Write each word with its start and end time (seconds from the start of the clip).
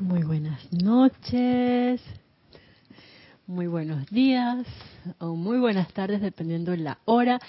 Muy 0.00 0.22
buenas 0.22 0.72
noches, 0.72 2.00
muy 3.48 3.66
buenos 3.66 4.08
días 4.10 4.64
o 5.18 5.34
muy 5.34 5.58
buenas 5.58 5.92
tardes, 5.92 6.20
dependiendo 6.20 6.70
de 6.70 6.78
la 6.78 6.98
hora, 7.04 7.40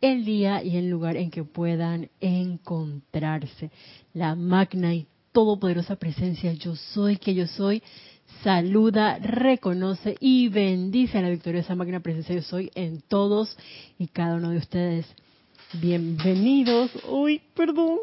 el 0.00 0.24
día 0.24 0.62
y 0.62 0.78
el 0.78 0.88
lugar 0.88 1.16
en 1.16 1.30
que 1.30 1.44
puedan 1.44 2.08
encontrarse. 2.20 3.70
La 4.14 4.34
magna 4.34 4.94
y 4.94 5.06
todopoderosa 5.32 5.96
presencia 5.96 6.52
yo 6.54 6.76
soy 6.76 7.18
que 7.18 7.34
yo 7.34 7.46
soy, 7.46 7.82
saluda, 8.42 9.18
reconoce 9.18 10.16
y 10.20 10.48
bendice 10.48 11.18
a 11.18 11.22
la 11.22 11.30
victoriosa 11.30 11.74
magna 11.74 12.00
presencia 12.00 12.34
yo 12.34 12.42
soy 12.42 12.70
en 12.74 13.00
todos 13.00 13.56
y 13.98 14.08
cada 14.08 14.36
uno 14.36 14.50
de 14.50 14.58
ustedes. 14.58 15.06
Bienvenidos, 15.74 16.90
uy, 17.08 17.42
perdón, 17.54 17.98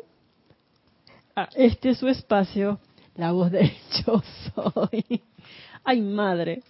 a 1.36 1.50
este 1.56 1.90
es 1.90 1.98
su 1.98 2.08
espacio 2.08 2.80
la 3.16 3.32
voz 3.32 3.52
de 3.52 3.72
yo 4.06 4.22
soy. 4.54 5.22
Ay, 5.84 6.02
madre. 6.02 6.64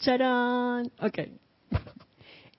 ¡Charán! 0.00 0.90
Ok. 1.00 1.18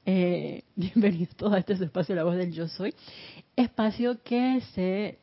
Eh, 0.03 0.63
bienvenidos 0.75 1.35
todos 1.35 1.53
a 1.53 1.59
este 1.59 1.73
espacio, 1.73 2.15
la 2.15 2.23
voz 2.23 2.35
del 2.35 2.51
yo 2.51 2.67
soy. 2.67 2.95
Espacio 3.55 4.19
que 4.23 4.59
se 4.73 5.19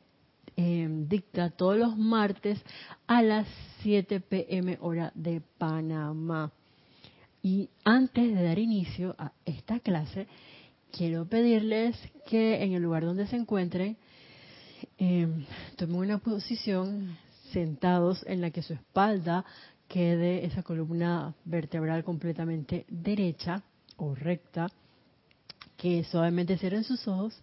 eh, 0.60 0.88
dicta 0.90 1.50
todos 1.50 1.78
los 1.78 1.96
martes 1.96 2.60
a 3.06 3.22
las 3.22 3.46
7 3.82 4.18
pm 4.18 4.76
hora 4.80 5.12
de 5.14 5.40
Panamá. 5.56 6.50
Y 7.40 7.70
antes 7.84 8.34
de 8.34 8.42
dar 8.42 8.58
inicio 8.58 9.14
a 9.18 9.30
esta 9.44 9.78
clase, 9.78 10.26
quiero 10.90 11.26
pedirles 11.26 11.96
que 12.26 12.64
en 12.64 12.72
el 12.72 12.82
lugar 12.82 13.04
donde 13.04 13.28
se 13.28 13.36
encuentren, 13.36 13.96
eh, 14.98 15.28
tomen 15.76 15.96
una 15.96 16.18
posición 16.18 17.16
sentados 17.52 18.26
en 18.26 18.40
la 18.40 18.50
que 18.50 18.62
su 18.62 18.72
espalda 18.72 19.44
quede 19.86 20.44
esa 20.44 20.64
columna 20.64 21.36
vertebral 21.44 22.02
completamente 22.02 22.84
derecha 22.88 23.62
o 23.96 24.16
recta, 24.16 24.66
que 25.76 26.02
suavemente 26.02 26.58
cierren 26.58 26.82
sus 26.82 27.06
ojos 27.06 27.40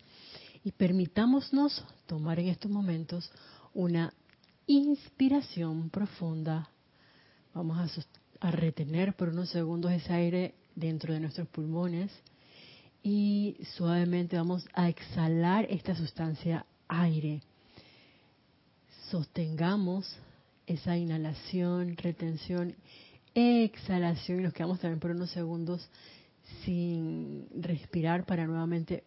y 0.65 0.71
permitámonos 0.71 1.85
tomar 2.07 2.39
en 2.39 2.49
estos 2.49 2.69
momentos 2.69 3.31
una 3.73 4.11
inspiración 4.67 5.89
profunda. 5.89 6.69
Vamos 7.53 7.77
a, 8.41 8.51
retener 8.51 9.15
por 9.15 9.29
unos 9.29 9.49
segundos 9.49 9.91
ese 9.91 10.11
aire 10.11 10.55
dentro 10.75 11.13
de 11.13 11.21
nuestros 11.21 11.47
pulmones 11.47 12.11
y 13.01 13.55
suavemente 13.77 14.35
vamos 14.35 14.67
a 14.73 14.89
exhalar 14.89 15.65
esta 15.69 15.95
sustancia 15.95 16.65
aire 16.87 17.41
sostengamos 19.09 20.17
esa 20.67 20.97
inhalación, 20.97 21.95
retención, 21.97 22.75
exhalación 23.33 24.39
y 24.39 24.43
nos 24.43 24.53
quedamos 24.53 24.79
también 24.79 24.99
por 24.99 25.11
unos 25.11 25.29
segundos 25.29 25.87
sin 26.63 27.47
respirar 27.55 28.25
para 28.25 28.45
nuevamente 28.45 29.03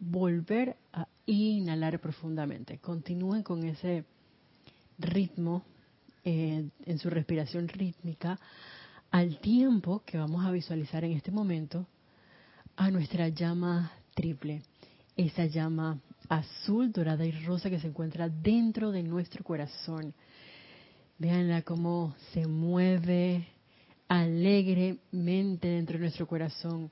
volver 0.00 0.76
a 0.92 1.06
inhalar 1.26 2.00
profundamente. 2.00 2.78
Continúen 2.78 3.42
con 3.42 3.64
ese 3.64 4.04
ritmo 4.98 5.62
eh, 6.24 6.68
en 6.84 6.98
su 6.98 7.08
respiración 7.10 7.68
rítmica 7.68 8.38
al 9.10 9.38
tiempo 9.40 10.02
que 10.04 10.18
vamos 10.18 10.44
a 10.44 10.50
visualizar 10.50 11.04
en 11.04 11.12
este 11.12 11.30
momento 11.30 11.86
a 12.76 12.90
nuestra 12.90 13.28
llama 13.28 13.92
triple, 14.14 14.62
esa 15.16 15.46
llama 15.46 15.98
azul, 16.28 16.92
dorada 16.92 17.24
y 17.26 17.32
rosa 17.32 17.68
que 17.68 17.80
se 17.80 17.88
encuentra 17.88 18.28
dentro 18.28 18.90
de 18.90 19.02
nuestro 19.02 19.44
corazón. 19.44 20.14
Veanla 21.18 21.62
cómo 21.62 22.14
se 22.32 22.46
mueve 22.46 23.46
alegremente 24.08 25.68
dentro 25.68 25.94
de 25.94 26.00
nuestro 26.00 26.26
corazón, 26.26 26.90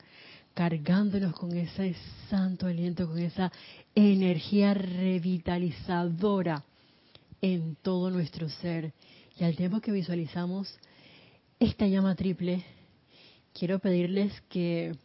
cargándonos 0.58 1.34
con 1.34 1.56
ese 1.56 1.94
santo 2.28 2.66
aliento, 2.66 3.06
con 3.06 3.20
esa 3.20 3.52
energía 3.94 4.74
revitalizadora 4.74 6.64
en 7.41 7.76
todo 7.76 8.10
nuestro 8.10 8.48
ser. 8.48 8.92
Y 9.38 9.44
al 9.44 9.54
tiempo 9.54 9.80
que 9.80 9.92
visualizamos 9.92 10.76
esta 11.60 11.86
llama 11.86 12.16
triple, 12.16 12.64
quiero 13.56 13.78
pedirles 13.78 14.32
que 14.48 14.97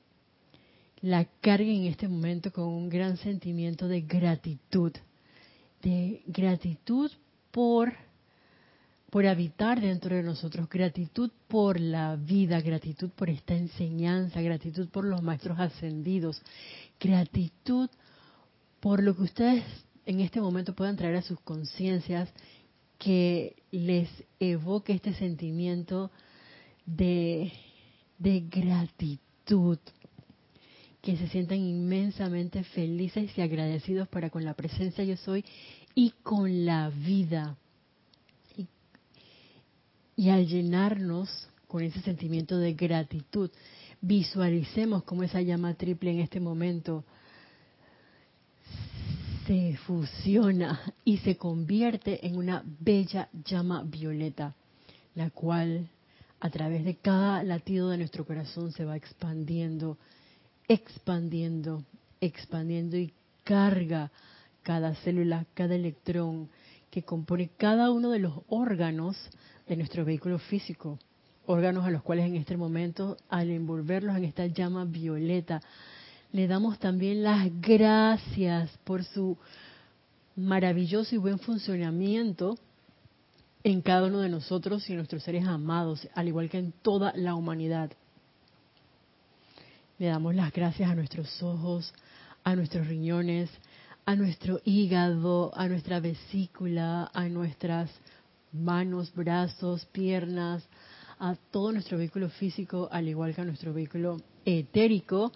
la 1.01 1.25
carguen 1.39 1.81
en 1.81 1.91
este 1.91 2.07
momento 2.07 2.51
con 2.51 2.63
un 2.63 2.89
gran 2.89 3.17
sentimiento 3.17 3.87
de 3.87 4.01
gratitud, 4.01 4.91
de 5.83 6.23
gratitud 6.25 7.11
por 7.51 7.93
por 9.13 9.27
habitar 9.27 9.79
dentro 9.79 10.15
de 10.15 10.23
nosotros, 10.23 10.67
gratitud 10.67 11.29
por 11.47 11.79
la 11.79 12.15
vida, 12.15 12.59
gratitud 12.61 13.11
por 13.11 13.29
esta 13.29 13.53
enseñanza, 13.53 14.41
gratitud 14.41 14.89
por 14.89 15.05
los 15.05 15.21
maestros 15.21 15.59
ascendidos, 15.59 16.41
gratitud 16.99 17.91
por 18.79 19.03
lo 19.03 19.15
que 19.15 19.21
ustedes 19.21 19.63
en 20.07 20.19
este 20.19 20.41
momento 20.41 20.73
puedan 20.73 20.95
traer 20.95 21.17
a 21.17 21.21
sus 21.21 21.39
conciencias 21.41 22.27
que 22.97 23.55
les 23.69 24.09
evoque 24.39 24.93
este 24.93 25.13
sentimiento 25.13 26.09
de, 26.87 27.51
gratitud, 28.17 29.77
que 31.03 31.17
se 31.17 31.27
sientan 31.27 31.59
inmensamente 31.59 32.63
felices 32.63 33.29
y 33.37 33.41
agradecidos 33.41 34.07
para 34.07 34.31
con 34.31 34.43
la 34.43 34.55
presencia 34.55 35.03
yo 35.03 35.17
soy 35.17 35.45
y 35.93 36.15
con 36.23 36.65
la 36.65 36.89
vida. 36.89 37.59
Y, 40.15 40.29
al 40.29 40.47
llenarnos 40.47 41.49
con 41.67 41.83
ese 41.83 42.01
sentimiento 42.01 42.57
de 42.57 42.73
gratitud, 42.73 43.49
visualicemos 44.01 45.03
cómo 45.03 45.23
esa 45.23 45.41
llama 45.41 45.73
triple 45.73 46.11
en 46.11 46.19
este 46.19 46.39
momento 46.39 47.03
se 49.47 49.77
fusiona 49.85 50.79
y 51.03 51.17
se 51.17 51.35
convierte 51.35 52.25
en 52.25 52.37
una 52.37 52.63
bella 52.79 53.29
llama 53.45 53.83
violeta, 53.83 54.55
la 55.15 55.29
cual 55.31 55.89
a 56.39 56.49
través 56.49 56.85
de 56.85 56.95
cada 56.95 57.43
latido 57.43 57.89
de 57.89 57.97
nuestro 57.97 58.25
corazón 58.25 58.71
se 58.71 58.85
va 58.85 58.95
expandiendo 58.95 59.97
expandiendo, 60.67 61.83
expandiendo 62.21 62.97
y 62.97 63.13
carga 63.43 64.11
cada 64.63 64.95
célula, 64.95 65.45
cada 65.53 65.75
electrón 65.75 66.49
que 66.89 67.03
compone 67.03 67.49
cada 67.57 67.91
uno 67.91 68.09
de 68.11 68.19
los 68.19 68.33
órganos 68.47 69.17
de 69.67 69.77
nuestro 69.77 70.05
vehículo 70.05 70.39
físico, 70.39 70.99
órganos 71.45 71.85
a 71.85 71.91
los 71.91 72.03
cuales 72.03 72.25
en 72.25 72.35
este 72.35 72.57
momento, 72.57 73.17
al 73.29 73.49
envolverlos 73.49 74.15
en 74.17 74.25
esta 74.25 74.47
llama 74.47 74.85
violeta, 74.85 75.61
le 76.31 76.47
damos 76.47 76.79
también 76.79 77.23
las 77.23 77.49
gracias 77.61 78.71
por 78.83 79.03
su 79.03 79.37
maravilloso 80.35 81.13
y 81.13 81.19
buen 81.19 81.39
funcionamiento 81.39 82.57
en 83.63 83.81
cada 83.81 84.07
uno 84.07 84.19
de 84.19 84.29
nosotros 84.29 84.87
y 84.89 84.93
en 84.93 84.97
nuestros 84.97 85.23
seres 85.23 85.45
amados, 85.45 86.07
al 86.15 86.27
igual 86.27 86.49
que 86.49 86.57
en 86.57 86.71
toda 86.71 87.13
la 87.15 87.35
humanidad. 87.35 87.91
Le 89.99 90.07
damos 90.07 90.35
las 90.35 90.51
gracias 90.51 90.89
a 90.89 90.95
nuestros 90.95 91.41
ojos, 91.43 91.93
a 92.43 92.55
nuestros 92.55 92.87
riñones, 92.87 93.49
a 94.05 94.15
nuestro 94.15 94.59
hígado, 94.65 95.51
a 95.55 95.67
nuestra 95.67 95.99
vesícula, 95.99 97.09
a 97.13 97.29
nuestras 97.29 97.89
manos, 98.53 99.13
brazos, 99.13 99.85
piernas, 99.87 100.63
a 101.19 101.35
todo 101.51 101.71
nuestro 101.71 101.97
vehículo 101.97 102.29
físico, 102.29 102.87
al 102.91 103.07
igual 103.07 103.33
que 103.33 103.41
a 103.41 103.45
nuestro 103.45 103.73
vehículo 103.73 104.17
etérico. 104.45 105.31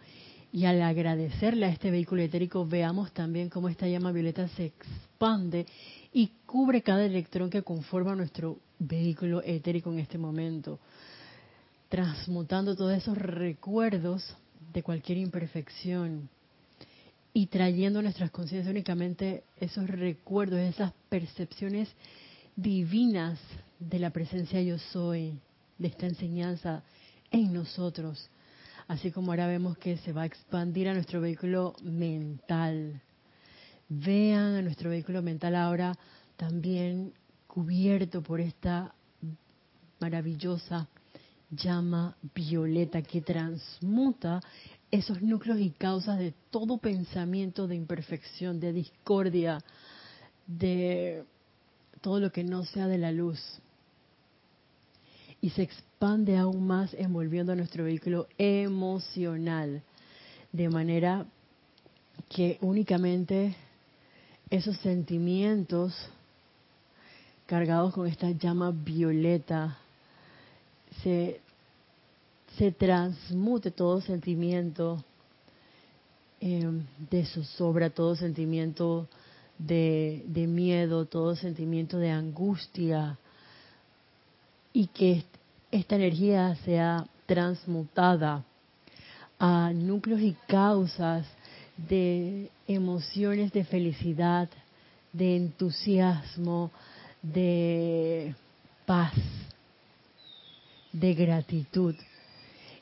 Y 0.51 0.65
al 0.65 0.81
agradecerle 0.81 1.65
a 1.65 1.69
este 1.69 1.92
vehículo 1.92 2.21
etérico, 2.21 2.65
veamos 2.65 3.12
también 3.12 3.50
cómo 3.50 3.68
esta 3.69 3.88
llama 3.88 4.12
violeta 4.12 4.47
se 4.50 4.65
expande 4.65 5.65
y 6.13 6.31
cubre 6.45 6.81
cada 6.81 7.06
electrón 7.06 7.50
que 7.50 7.63
conforma 7.63 8.15
nuestro 8.15 8.57
vehículo 8.80 9.42
etérico 9.44 9.92
en 9.92 10.00
este 10.00 10.18
momento, 10.18 10.80
transmutando 11.89 12.75
todos 12.75 12.95
esos 12.95 13.18
recuerdos 13.18 14.36
de 14.74 14.83
cualquier 14.83 15.18
imperfección 15.18 16.30
y 17.33 17.47
trayendo 17.47 18.00
a 18.00 18.01
nuestras 18.01 18.31
conciencias 18.31 18.71
únicamente 18.71 19.44
esos 19.59 19.88
recuerdos, 19.88 20.59
esas 20.59 20.94
percepciones 21.09 21.89
divinas 22.57 23.39
de 23.80 24.00
la 24.00 24.09
presencia 24.09 24.62
yo 24.62 24.80
soy, 24.80 25.39
de 25.77 25.88
esta 25.88 26.07
enseñanza 26.07 26.83
en 27.31 27.54
nosotros. 27.54 28.30
Así 28.88 29.12
como 29.12 29.31
ahora 29.31 29.48
vemos 29.48 29.77
que 29.77 29.98
se 29.98 30.12
va 30.12 30.24
a 30.24 30.25
expandir 30.25 30.89
a 30.89 30.94
nuestro 30.94 31.21
vehículo 31.21 31.75
mental. 31.83 33.00
Vean 33.88 34.56
a 34.56 34.62
nuestro 34.62 34.89
vehículo 34.89 35.21
mental 35.21 35.56
ahora 35.56 35.94
también 36.36 37.13
cubierto 37.45 38.21
por 38.24 38.42
esta 38.42 38.94
maravillosa 40.00 40.88
llama 41.51 42.18
violeta 42.33 43.01
que 43.01 43.21
transmuta 43.21 44.42
esos 44.89 45.21
núcleos 45.21 45.59
y 45.59 45.69
causas 45.71 46.18
de 46.18 46.33
todo 46.50 46.77
pensamiento 46.77 47.68
de 47.68 47.75
imperfección, 47.75 48.59
de 48.59 48.74
discordia, 48.74 49.59
de 50.45 51.24
todo 52.07 52.21
lo 52.21 52.31
que 52.31 52.45
no 52.45 52.63
sea 52.63 52.88
de 52.88 52.98
la 52.98 53.12
luz. 53.12 53.38
Y 55.42 55.50
se 55.50 55.63
expande 55.63 56.38
aún 56.38 56.65
más 56.65 56.94
envolviendo 56.94 57.51
a 57.51 57.56
nuestro 57.57 57.83
vehículo 57.83 58.30
emocional, 58.38 59.81
de 60.54 60.69
manera 60.69 61.25
que 62.30 62.59
únicamente 62.62 63.57
esos 64.50 64.77
sentimientos 64.77 65.94
cargados 67.45 67.94
con 67.94 68.07
esta 68.07 68.31
llama 68.31 68.71
violeta 68.71 69.77
se, 71.04 71.42
se 72.57 72.71
transmute 72.71 73.69
todo 73.69 74.00
sentimiento 74.00 75.04
eh, 76.39 76.71
de 77.12 77.25
zozobra, 77.25 77.89
todo 77.89 78.15
sentimiento 78.15 79.09
de, 79.57 80.24
de 80.27 80.48
miedo, 80.48 81.06
todo 81.06 81.36
sentimiento 81.36 81.98
de 81.98 82.12
angustia 82.12 83.18
y 84.74 84.88
que 84.88 85.24
esta 85.71 85.95
energía 85.95 86.56
sea 86.63 87.07
transmutada 87.25 88.44
a 89.39 89.71
núcleos 89.74 90.21
y 90.21 90.36
causas 90.48 91.25
de 91.77 92.50
emociones 92.68 93.51
de 93.51 93.63
felicidad, 93.63 94.50
de 95.13 95.36
entusiasmo, 95.36 96.71
de 97.21 98.36
paz, 98.86 99.13
de 100.92 101.13
gratitud. 101.13 101.95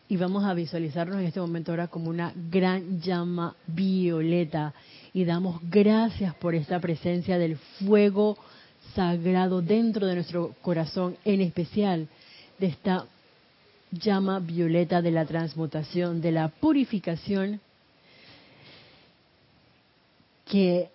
Y 0.08 0.18
vamos 0.18 0.44
a 0.46 0.54
visualizarnos 0.54 1.18
en 1.18 1.26
este 1.26 1.40
momento 1.40 1.72
ahora 1.72 1.88
como 1.88 2.10
una 2.10 2.32
gran 2.52 3.02
llama 3.02 3.56
violeta. 3.68 4.74
Y 5.16 5.24
damos 5.24 5.62
gracias 5.72 6.36
por 6.36 6.56
esta 6.56 6.78
presencia 6.82 7.38
del 7.38 7.56
fuego 7.56 8.38
sagrado 8.94 9.62
dentro 9.62 10.06
de 10.06 10.16
nuestro 10.16 10.54
corazón, 10.62 11.16
en 11.24 11.40
especial 11.40 12.10
de 12.60 12.68
esta 12.68 13.06
llama 13.92 14.40
violeta 14.40 15.02
de 15.02 15.12
la 15.12 15.26
transmutación, 15.26 16.20
de 16.20 16.34
la 16.34 16.50
purificación, 16.50 17.62
que 20.50 20.90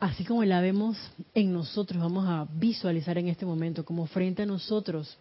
así 0.00 0.26
como 0.26 0.44
la 0.44 0.60
vemos 0.60 0.98
en 1.34 1.50
nosotros, 1.50 2.02
vamos 2.02 2.28
a 2.28 2.46
visualizar 2.52 3.16
en 3.16 3.28
este 3.28 3.46
momento 3.46 3.86
como 3.86 4.04
frente 4.06 4.42
a 4.42 4.46
nosotros 4.46 5.16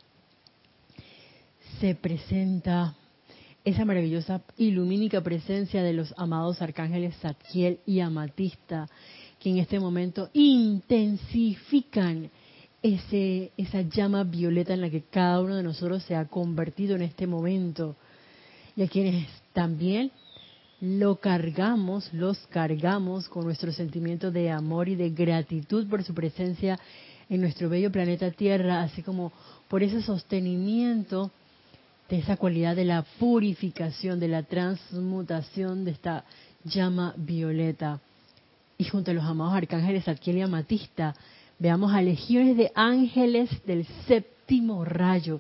se 1.80 1.96
presenta 1.96 2.96
esa 3.66 3.86
maravillosa 3.86 4.42
y 4.58 4.72
lumínica 4.72 5.22
presencia 5.22 5.84
de 5.84 5.94
los 5.94 6.14
amados 6.18 6.62
arcángeles 6.62 7.16
Zadkiel 7.22 7.80
y 7.86 8.02
Amatista, 8.02 8.90
que 9.40 9.50
en 9.50 9.58
este 9.58 9.80
momento 9.80 10.30
intensifican 10.34 12.30
ese, 12.82 13.52
esa 13.56 13.82
llama 13.82 14.26
violeta 14.26 14.74
en 14.74 14.82
la 14.82 14.90
que 14.90 15.04
cada 15.04 15.40
uno 15.42 15.56
de 15.56 15.64
nosotros 15.64 16.04
se 16.04 16.16
ha 16.16 16.26
convertido 16.28 16.96
en 16.96 17.04
este 17.04 17.28
momento, 17.28 17.96
y 18.76 18.84
a 18.84 18.88
quienes 18.88 19.28
también 19.54 20.12
lo 20.82 21.16
cargamos, 21.16 22.12
los 22.14 22.38
cargamos 22.48 23.30
con 23.30 23.46
nuestro 23.46 23.72
sentimiento 23.72 24.32
de 24.32 24.52
amor 24.52 24.90
y 24.90 24.96
de 24.96 25.12
gratitud 25.12 25.88
por 25.88 26.04
su 26.04 26.14
presencia 26.14 26.78
en 27.30 27.40
nuestro 27.40 27.70
bello 27.70 27.90
planeta 27.90 28.32
Tierra, 28.32 28.82
así 28.82 29.02
como 29.02 29.32
por 29.70 29.82
ese 29.82 30.02
sostenimiento 30.02 31.32
de 32.10 32.20
esa 32.20 32.38
cualidad 32.38 32.76
de 32.76 32.86
la 32.86 33.04
purificación, 33.20 34.20
de 34.20 34.28
la 34.28 34.44
transmutación 34.44 35.86
de 35.86 35.92
esta 35.92 36.26
llama 36.64 37.14
violeta. 37.18 38.00
Y 38.78 38.86
junto 38.86 39.12
a 39.12 39.14
los 39.14 39.24
amados 39.24 39.54
arcángeles 39.56 40.08
Adquiel 40.08 40.38
y 40.38 40.42
Amatista, 40.42 41.16
veamos 41.60 41.94
a 41.94 42.02
legiones 42.02 42.58
de 42.58 42.72
ángeles 42.76 43.50
del 43.66 43.86
séptimo 44.08 44.84
rayo 44.84 45.40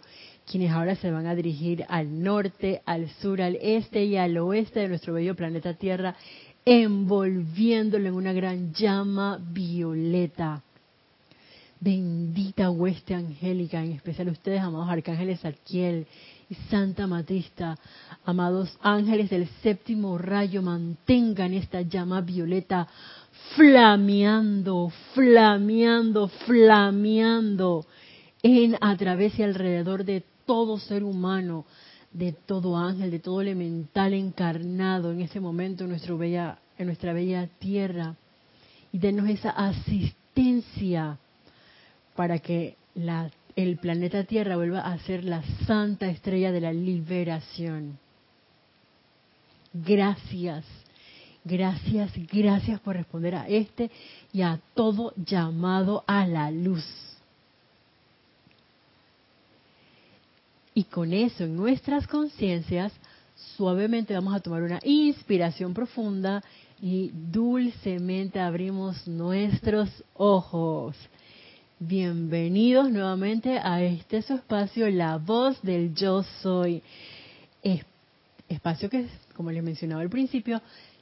quienes 0.49 0.71
ahora 0.71 0.95
se 0.95 1.11
van 1.11 1.27
a 1.27 1.35
dirigir 1.35 1.85
al 1.87 2.21
norte, 2.21 2.81
al 2.85 3.09
sur, 3.21 3.41
al 3.41 3.57
este 3.61 4.03
y 4.03 4.17
al 4.17 4.37
oeste 4.37 4.81
de 4.81 4.89
nuestro 4.89 5.13
bello 5.13 5.35
planeta 5.35 5.73
Tierra, 5.73 6.15
envolviéndolo 6.65 8.07
en 8.07 8.13
una 8.13 8.33
gran 8.33 8.73
llama 8.73 9.39
violeta. 9.41 10.61
Bendita 11.79 12.69
hueste 12.69 13.13
angélica, 13.13 13.83
en 13.83 13.93
especial 13.93 14.29
ustedes, 14.29 14.61
amados 14.61 14.89
arcángeles 14.89 15.43
Arquiel 15.43 16.07
Santa 16.69 17.07
Matista, 17.07 17.77
amados 18.25 18.77
ángeles 18.81 19.29
del 19.29 19.47
séptimo 19.61 20.17
rayo, 20.17 20.61
mantengan 20.61 21.53
esta 21.53 21.81
llama 21.81 22.21
violeta 22.21 22.87
flameando, 23.55 24.91
flameando, 25.13 26.27
flameando 26.27 27.85
en 28.41 28.75
a 28.81 28.95
través 28.97 29.37
y 29.39 29.43
alrededor 29.43 30.03
de 30.03 30.23
todo 30.45 30.77
ser 30.79 31.03
humano, 31.03 31.65
de 32.11 32.33
todo 32.33 32.77
ángel, 32.77 33.11
de 33.11 33.19
todo 33.19 33.41
elemental 33.41 34.13
encarnado 34.13 35.11
en 35.11 35.21
ese 35.21 35.39
momento 35.39 35.85
en, 35.85 35.91
en 35.91 36.85
nuestra 36.85 37.13
bella 37.13 37.47
tierra. 37.59 38.15
Y 38.91 38.99
denos 38.99 39.29
esa 39.29 39.49
asistencia 39.51 41.17
para 42.15 42.39
que 42.39 42.75
la, 42.95 43.31
el 43.55 43.77
planeta 43.77 44.23
Tierra 44.23 44.55
vuelva 44.55 44.81
a 44.81 44.97
ser 44.99 45.23
la 45.23 45.43
santa 45.65 46.07
estrella 46.07 46.51
de 46.51 46.61
la 46.61 46.73
liberación. 46.73 47.99
Gracias, 49.73 50.65
gracias, 51.43 52.11
gracias 52.31 52.79
por 52.79 52.95
responder 52.95 53.35
a 53.35 53.47
este 53.47 53.91
y 54.31 54.41
a 54.41 54.59
todo 54.73 55.13
llamado 55.15 56.03
a 56.07 56.25
la 56.27 56.51
luz. 56.51 56.85
Y 60.75 60.85
con 60.85 61.13
eso 61.13 61.43
en 61.43 61.55
nuestras 61.55 62.07
conciencias, 62.07 62.91
suavemente 63.55 64.13
vamos 64.13 64.33
a 64.35 64.39
tomar 64.39 64.63
una 64.63 64.79
inspiración 64.83 65.73
profunda 65.73 66.43
y 66.81 67.11
dulcemente 67.13 68.39
abrimos 68.39 69.07
nuestros 69.07 69.89
ojos. 70.15 70.95
Bienvenidos 71.85 72.89
nuevamente 72.89 73.59
a 73.59 73.83
este 73.83 74.21
su 74.21 74.35
espacio, 74.35 74.89
La 74.89 75.17
Voz 75.17 75.61
del 75.63 75.93
Yo 75.93 76.23
Soy. 76.41 76.81
Espacio 78.47 78.89
que, 78.89 79.07
como 79.35 79.51
les 79.51 79.61
mencionaba 79.61 80.01
al 80.01 80.09
principio, 80.09 80.61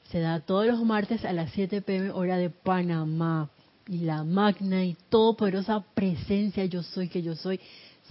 se 0.10 0.22
da 0.22 0.40
todos 0.40 0.66
los 0.66 0.84
martes 0.84 1.24
a 1.24 1.34
las 1.34 1.52
7 1.52 1.84
pm 1.84 2.10
hora 2.10 2.38
de 2.38 2.50
Panamá. 2.50 3.52
Y 3.88 4.00
la 4.00 4.24
magna 4.24 4.84
y 4.84 4.98
todopoderosa 5.10 5.86
presencia 5.94 6.66
Yo 6.66 6.82
Soy 6.82 7.10
que 7.10 7.22
Yo 7.22 7.36
Soy 7.36 7.60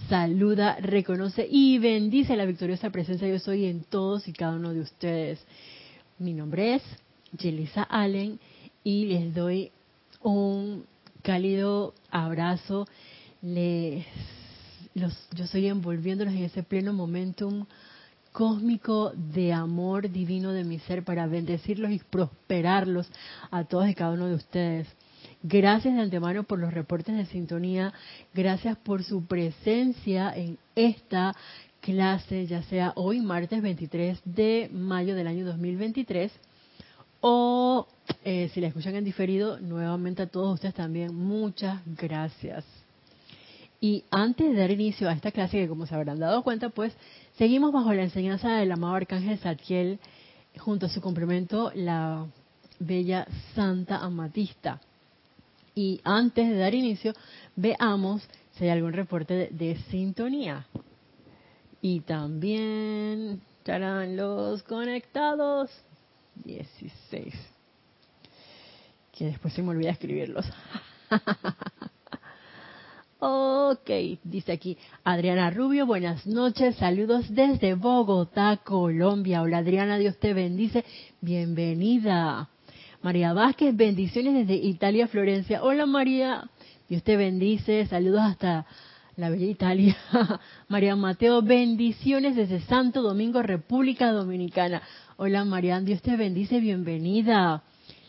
saluda, 0.07 0.77
reconoce 0.79 1.45
y 1.51 1.77
bendice 1.77 2.37
la 2.37 2.45
victoriosa 2.45 2.89
presencia 2.89 3.27
yo 3.27 3.39
soy 3.39 3.65
en 3.65 3.83
todos 3.83 4.29
y 4.29 4.33
cada 4.33 4.55
uno 4.55 4.73
de 4.73 4.79
ustedes. 4.79 5.43
Mi 6.19 6.33
nombre 6.33 6.75
es 6.75 6.83
Jelisa 7.37 7.83
Allen 7.83 8.39
y 8.81 9.07
les 9.07 9.35
doy 9.35 9.71
un 10.21 10.85
cálido 11.21 11.93
abrazo. 12.09 12.87
Les, 13.41 14.05
los, 14.93 15.13
yo 15.33 15.45
estoy 15.45 15.67
envolviéndolos 15.67 16.33
en 16.33 16.43
ese 16.43 16.63
pleno 16.63 16.93
momentum 16.93 17.65
cósmico 18.31 19.11
de 19.15 19.51
amor 19.51 20.09
divino 20.09 20.51
de 20.51 20.63
mi 20.63 20.79
ser 20.79 21.03
para 21.03 21.27
bendecirlos 21.27 21.91
y 21.91 21.99
prosperarlos 21.99 23.09
a 23.49 23.63
todos 23.65 23.89
y 23.89 23.95
cada 23.95 24.13
uno 24.13 24.27
de 24.27 24.35
ustedes. 24.35 24.87
Gracias 25.43 25.95
de 25.95 26.01
antemano 26.01 26.43
por 26.43 26.59
los 26.59 26.73
reportes 26.73 27.15
de 27.15 27.25
sintonía, 27.25 27.93
gracias 28.33 28.77
por 28.77 29.03
su 29.03 29.25
presencia 29.25 30.31
en 30.35 30.57
esta 30.75 31.35
clase, 31.81 32.45
ya 32.47 32.63
sea 32.63 32.93
hoy 32.95 33.21
martes 33.21 33.61
23 33.61 34.21
de 34.23 34.69
mayo 34.71 35.15
del 35.15 35.27
año 35.27 35.45
2023 35.45 36.31
o 37.21 37.87
eh, 38.25 38.49
si 38.53 38.61
la 38.61 38.67
escuchan 38.67 38.95
en 38.95 39.05
diferido, 39.05 39.59
nuevamente 39.59 40.23
a 40.23 40.27
todos 40.27 40.55
ustedes 40.55 40.73
también 40.73 41.15
muchas 41.15 41.81
gracias. 41.85 42.65
Y 43.79 44.03
antes 44.11 44.51
de 44.51 44.59
dar 44.59 44.69
inicio 44.69 45.09
a 45.09 45.13
esta 45.13 45.31
clase, 45.31 45.57
que 45.57 45.67
como 45.67 45.87
se 45.87 45.95
habrán 45.95 46.19
dado 46.19 46.43
cuenta, 46.43 46.69
pues 46.69 46.93
seguimos 47.37 47.71
bajo 47.71 47.93
la 47.93 48.03
enseñanza 48.03 48.57
del 48.57 48.71
amado 48.71 48.95
Arcángel 48.95 49.39
Satiel, 49.39 49.99
junto 50.57 50.85
a 50.85 50.89
su 50.89 51.01
complemento, 51.01 51.71
la 51.73 52.27
bella 52.79 53.27
Santa 53.55 53.97
Amatista. 53.97 54.79
Y 55.73 56.01
antes 56.03 56.49
de 56.49 56.57
dar 56.57 56.75
inicio, 56.75 57.13
veamos 57.55 58.21
si 58.51 58.65
hay 58.65 58.71
algún 58.71 58.93
reporte 58.93 59.49
de, 59.51 59.77
sintonía. 59.89 60.67
Y 61.81 62.01
también 62.01 63.41
estarán 63.57 64.15
los 64.15 64.61
conectados 64.63 65.71
16. 66.35 67.33
Que 69.11 69.25
después 69.25 69.53
se 69.53 69.61
me 69.61 69.69
olvida 69.69 69.91
escribirlos. 69.91 70.45
Ok, 73.23 73.91
dice 74.23 74.51
aquí 74.51 74.79
Adriana 75.03 75.51
Rubio, 75.51 75.85
buenas 75.85 76.25
noches, 76.25 76.75
saludos 76.77 77.29
desde 77.29 77.75
Bogotá, 77.75 78.57
Colombia. 78.63 79.43
Hola 79.43 79.59
Adriana, 79.59 79.99
Dios 79.99 80.17
te 80.17 80.33
bendice, 80.33 80.83
bienvenida. 81.21 82.49
María 83.03 83.31
Vázquez, 83.33 83.75
bendiciones 83.75 84.33
desde 84.33 84.55
Italia, 84.55 85.07
Florencia. 85.07 85.61
Hola 85.61 85.85
María, 85.85 86.49
Dios 86.89 87.03
te 87.03 87.15
bendice, 87.15 87.85
saludos 87.85 88.21
hasta 88.21 88.65
la 89.17 89.29
bella 89.29 89.45
Italia. 89.45 89.95
María 90.67 90.95
Mateo, 90.95 91.43
bendiciones 91.43 92.35
desde 92.35 92.61
Santo 92.61 93.03
Domingo, 93.03 93.43
República 93.43 94.11
Dominicana. 94.11 94.81
Hola 95.23 95.45
María, 95.45 95.79
Dios 95.81 96.01
te 96.01 96.17
bendice, 96.17 96.59
bienvenida. 96.59 97.61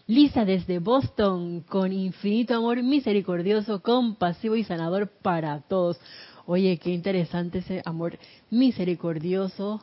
Lisa 0.06 0.46
desde 0.46 0.78
Boston, 0.78 1.60
con 1.60 1.92
infinito 1.92 2.54
amor 2.54 2.82
misericordioso, 2.82 3.82
compasivo 3.82 4.56
y 4.56 4.64
sanador 4.64 5.08
para 5.20 5.60
todos. 5.60 6.00
Oye, 6.46 6.78
qué 6.78 6.88
interesante 6.88 7.58
ese 7.58 7.82
amor 7.84 8.18
misericordioso, 8.48 9.82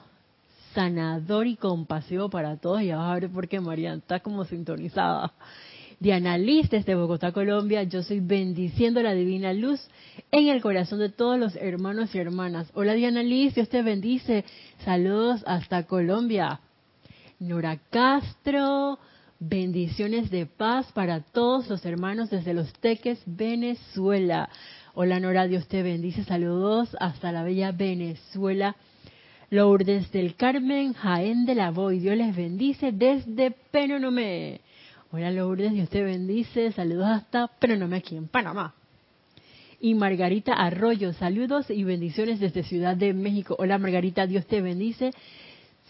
sanador 0.73 1.45
y 1.45 1.55
compasivo 1.55 2.31
para 2.31 2.57
todos. 2.57 2.81
Y 2.81 2.89
a 2.89 3.13
ver 3.13 3.29
por 3.29 3.47
qué 3.47 3.59
María 3.59 3.93
está 3.93 4.21
como 4.21 4.43
sintonizada. 4.45 5.31
Diana 5.99 6.35
Liz 6.35 6.67
desde 6.71 6.95
Bogotá, 6.95 7.31
Colombia. 7.31 7.83
Yo 7.83 8.01
soy 8.01 8.21
bendiciendo 8.21 9.03
la 9.03 9.13
divina 9.13 9.53
luz 9.53 9.79
en 10.31 10.47
el 10.47 10.63
corazón 10.63 10.97
de 10.97 11.09
todos 11.09 11.37
los 11.37 11.55
hermanos 11.57 12.15
y 12.15 12.17
hermanas. 12.17 12.71
Hola 12.73 12.93
Diana 12.93 13.21
Liz, 13.21 13.53
Dios 13.53 13.69
te 13.69 13.83
bendice. 13.83 14.45
Saludos 14.83 15.43
hasta 15.45 15.83
Colombia. 15.83 16.61
Nora 17.39 17.79
Castro, 17.89 18.99
bendiciones 19.39 20.29
de 20.29 20.45
paz 20.45 20.91
para 20.91 21.21
todos 21.21 21.69
los 21.69 21.85
hermanos 21.85 22.29
desde 22.29 22.53
Los 22.53 22.73
Teques, 22.73 23.17
Venezuela. 23.25 24.49
Hola 24.93 25.21
Nora, 25.21 25.47
Dios 25.47 25.65
te 25.69 25.81
bendice. 25.81 26.25
Saludos 26.25 26.97
hasta 26.99 27.31
la 27.31 27.43
bella 27.43 27.71
Venezuela. 27.71 28.75
Lourdes 29.51 30.11
del 30.11 30.35
Carmen, 30.35 30.91
Jaén 30.91 31.45
de 31.45 31.55
la 31.55 31.71
Boy. 31.71 31.99
Dios 31.99 32.17
les 32.17 32.35
bendice 32.35 32.91
desde 32.91 33.51
Penonomé. 33.51 34.59
Hola 35.09 35.31
Lourdes, 35.31 35.71
Dios 35.71 35.87
te 35.87 36.03
bendice. 36.03 36.73
Saludos 36.73 37.07
hasta 37.07 37.47
Penonomé 37.47 37.97
aquí 37.97 38.17
en 38.17 38.27
Panamá. 38.27 38.73
Y 39.79 39.93
Margarita 39.93 40.55
Arroyo, 40.55 41.13
saludos 41.13 41.69
y 41.69 41.85
bendiciones 41.85 42.41
desde 42.41 42.63
Ciudad 42.63 42.97
de 42.97 43.13
México. 43.13 43.55
Hola 43.57 43.77
Margarita, 43.77 44.27
Dios 44.27 44.45
te 44.45 44.59
bendice. 44.59 45.11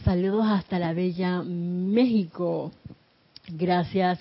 Saludos 0.03 0.45
hasta 0.47 0.79
la 0.79 0.93
bella 0.93 1.41
México. 1.43 2.71
Gracias 3.49 4.19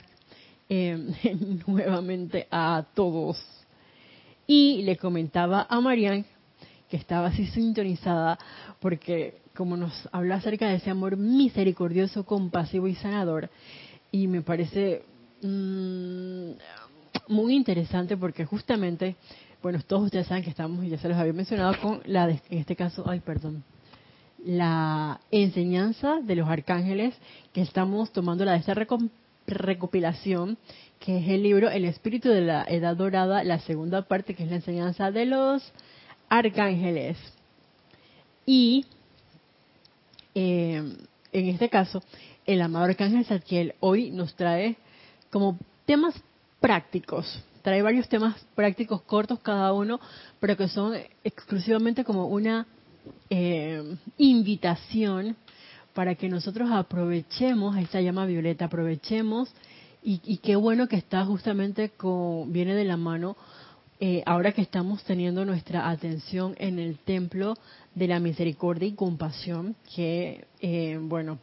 eh, 0.68 1.14
nuevamente 1.66 2.48
a 2.50 2.84
todos. 2.94 3.42
Y 4.46 4.82
le 4.82 4.96
comentaba 4.96 5.66
a 5.68 5.80
Marian 5.80 6.24
que 6.90 6.96
estaba 6.96 7.28
así 7.28 7.46
sintonizada 7.46 8.38
porque 8.80 9.40
como 9.54 9.76
nos 9.76 10.08
habla 10.12 10.36
acerca 10.36 10.68
de 10.68 10.76
ese 10.76 10.90
amor 10.90 11.16
misericordioso, 11.16 12.24
compasivo 12.24 12.88
y 12.88 12.94
sanador, 12.94 13.50
y 14.12 14.28
me 14.28 14.40
parece 14.40 15.02
mmm, 15.42 16.50
muy 17.26 17.54
interesante 17.54 18.16
porque 18.16 18.44
justamente, 18.44 19.16
bueno, 19.60 19.80
todos 19.86 20.04
ustedes 20.04 20.28
saben 20.28 20.44
que 20.44 20.50
estamos, 20.50 20.84
y 20.84 20.90
ya 20.90 20.98
se 20.98 21.08
los 21.08 21.18
había 21.18 21.32
mencionado, 21.32 21.74
con 21.80 22.00
la, 22.06 22.28
de, 22.28 22.40
en 22.50 22.58
este 22.58 22.76
caso, 22.76 23.02
ay, 23.06 23.18
perdón, 23.18 23.64
la 24.44 25.20
enseñanza 25.30 26.20
de 26.22 26.36
los 26.36 26.48
arcángeles 26.48 27.14
que 27.52 27.60
estamos 27.60 28.12
tomando 28.12 28.44
la 28.44 28.52
de 28.52 28.58
esta 28.58 28.74
recopilación, 29.46 30.58
que 31.00 31.18
es 31.18 31.28
el 31.28 31.42
libro 31.42 31.70
El 31.70 31.84
Espíritu 31.84 32.28
de 32.28 32.42
la 32.42 32.64
Edad 32.68 32.96
Dorada, 32.96 33.44
la 33.44 33.60
segunda 33.60 34.02
parte, 34.02 34.34
que 34.34 34.44
es 34.44 34.50
la 34.50 34.56
enseñanza 34.56 35.10
de 35.10 35.26
los 35.26 35.72
arcángeles. 36.28 37.16
Y 38.46 38.86
eh, 40.34 40.96
en 41.32 41.48
este 41.48 41.68
caso, 41.68 42.02
el 42.46 42.62
amado 42.62 42.86
Arcángel 42.86 43.24
Zadkiel 43.24 43.74
hoy 43.80 44.10
nos 44.10 44.34
trae 44.34 44.76
como 45.30 45.58
temas 45.84 46.14
prácticos. 46.60 47.44
Trae 47.62 47.82
varios 47.82 48.08
temas 48.08 48.36
prácticos 48.54 49.02
cortos 49.02 49.40
cada 49.40 49.72
uno, 49.72 50.00
pero 50.40 50.56
que 50.56 50.68
son 50.68 50.94
exclusivamente 51.24 52.04
como 52.04 52.26
una 52.26 52.66
eh, 53.30 53.96
invitación 54.18 55.36
para 55.94 56.14
que 56.14 56.28
nosotros 56.28 56.70
aprovechemos 56.70 57.76
esta 57.76 58.00
llama 58.00 58.26
violeta, 58.26 58.66
aprovechemos 58.66 59.50
y, 60.02 60.20
y, 60.24 60.38
qué 60.38 60.54
bueno 60.54 60.86
que 60.86 60.96
está 60.96 61.24
justamente 61.24 61.90
con, 61.90 62.52
viene 62.52 62.74
de 62.74 62.84
la 62.84 62.96
mano 62.96 63.36
eh, 64.00 64.22
ahora 64.26 64.52
que 64.52 64.62
estamos 64.62 65.02
teniendo 65.02 65.44
nuestra 65.44 65.90
atención 65.90 66.54
en 66.58 66.78
el 66.78 66.98
templo 66.98 67.56
de 67.96 68.06
la 68.06 68.20
misericordia 68.20 68.86
y 68.86 68.92
compasión, 68.92 69.74
que 69.96 70.46
eh, 70.60 71.00
bueno, 71.02 71.40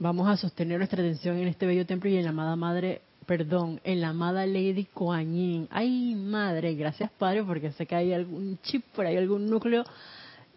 vamos 0.00 0.28
a 0.28 0.36
sostener 0.36 0.78
nuestra 0.78 1.00
atención 1.00 1.38
en 1.38 1.46
este 1.46 1.66
bello 1.66 1.86
templo 1.86 2.10
y 2.10 2.16
en 2.16 2.24
la 2.24 2.30
amada 2.30 2.56
madre, 2.56 3.02
perdón, 3.26 3.80
en 3.84 4.00
la 4.00 4.08
amada 4.08 4.44
Lady 4.44 4.86
Kuan 4.92 5.68
Ay, 5.70 6.16
madre, 6.16 6.74
gracias 6.74 7.12
Padre, 7.12 7.44
porque 7.44 7.70
sé 7.70 7.86
que 7.86 7.94
hay 7.94 8.12
algún 8.12 8.58
chip 8.64 8.84
por 8.96 9.06
ahí, 9.06 9.16
algún 9.16 9.48
núcleo 9.48 9.84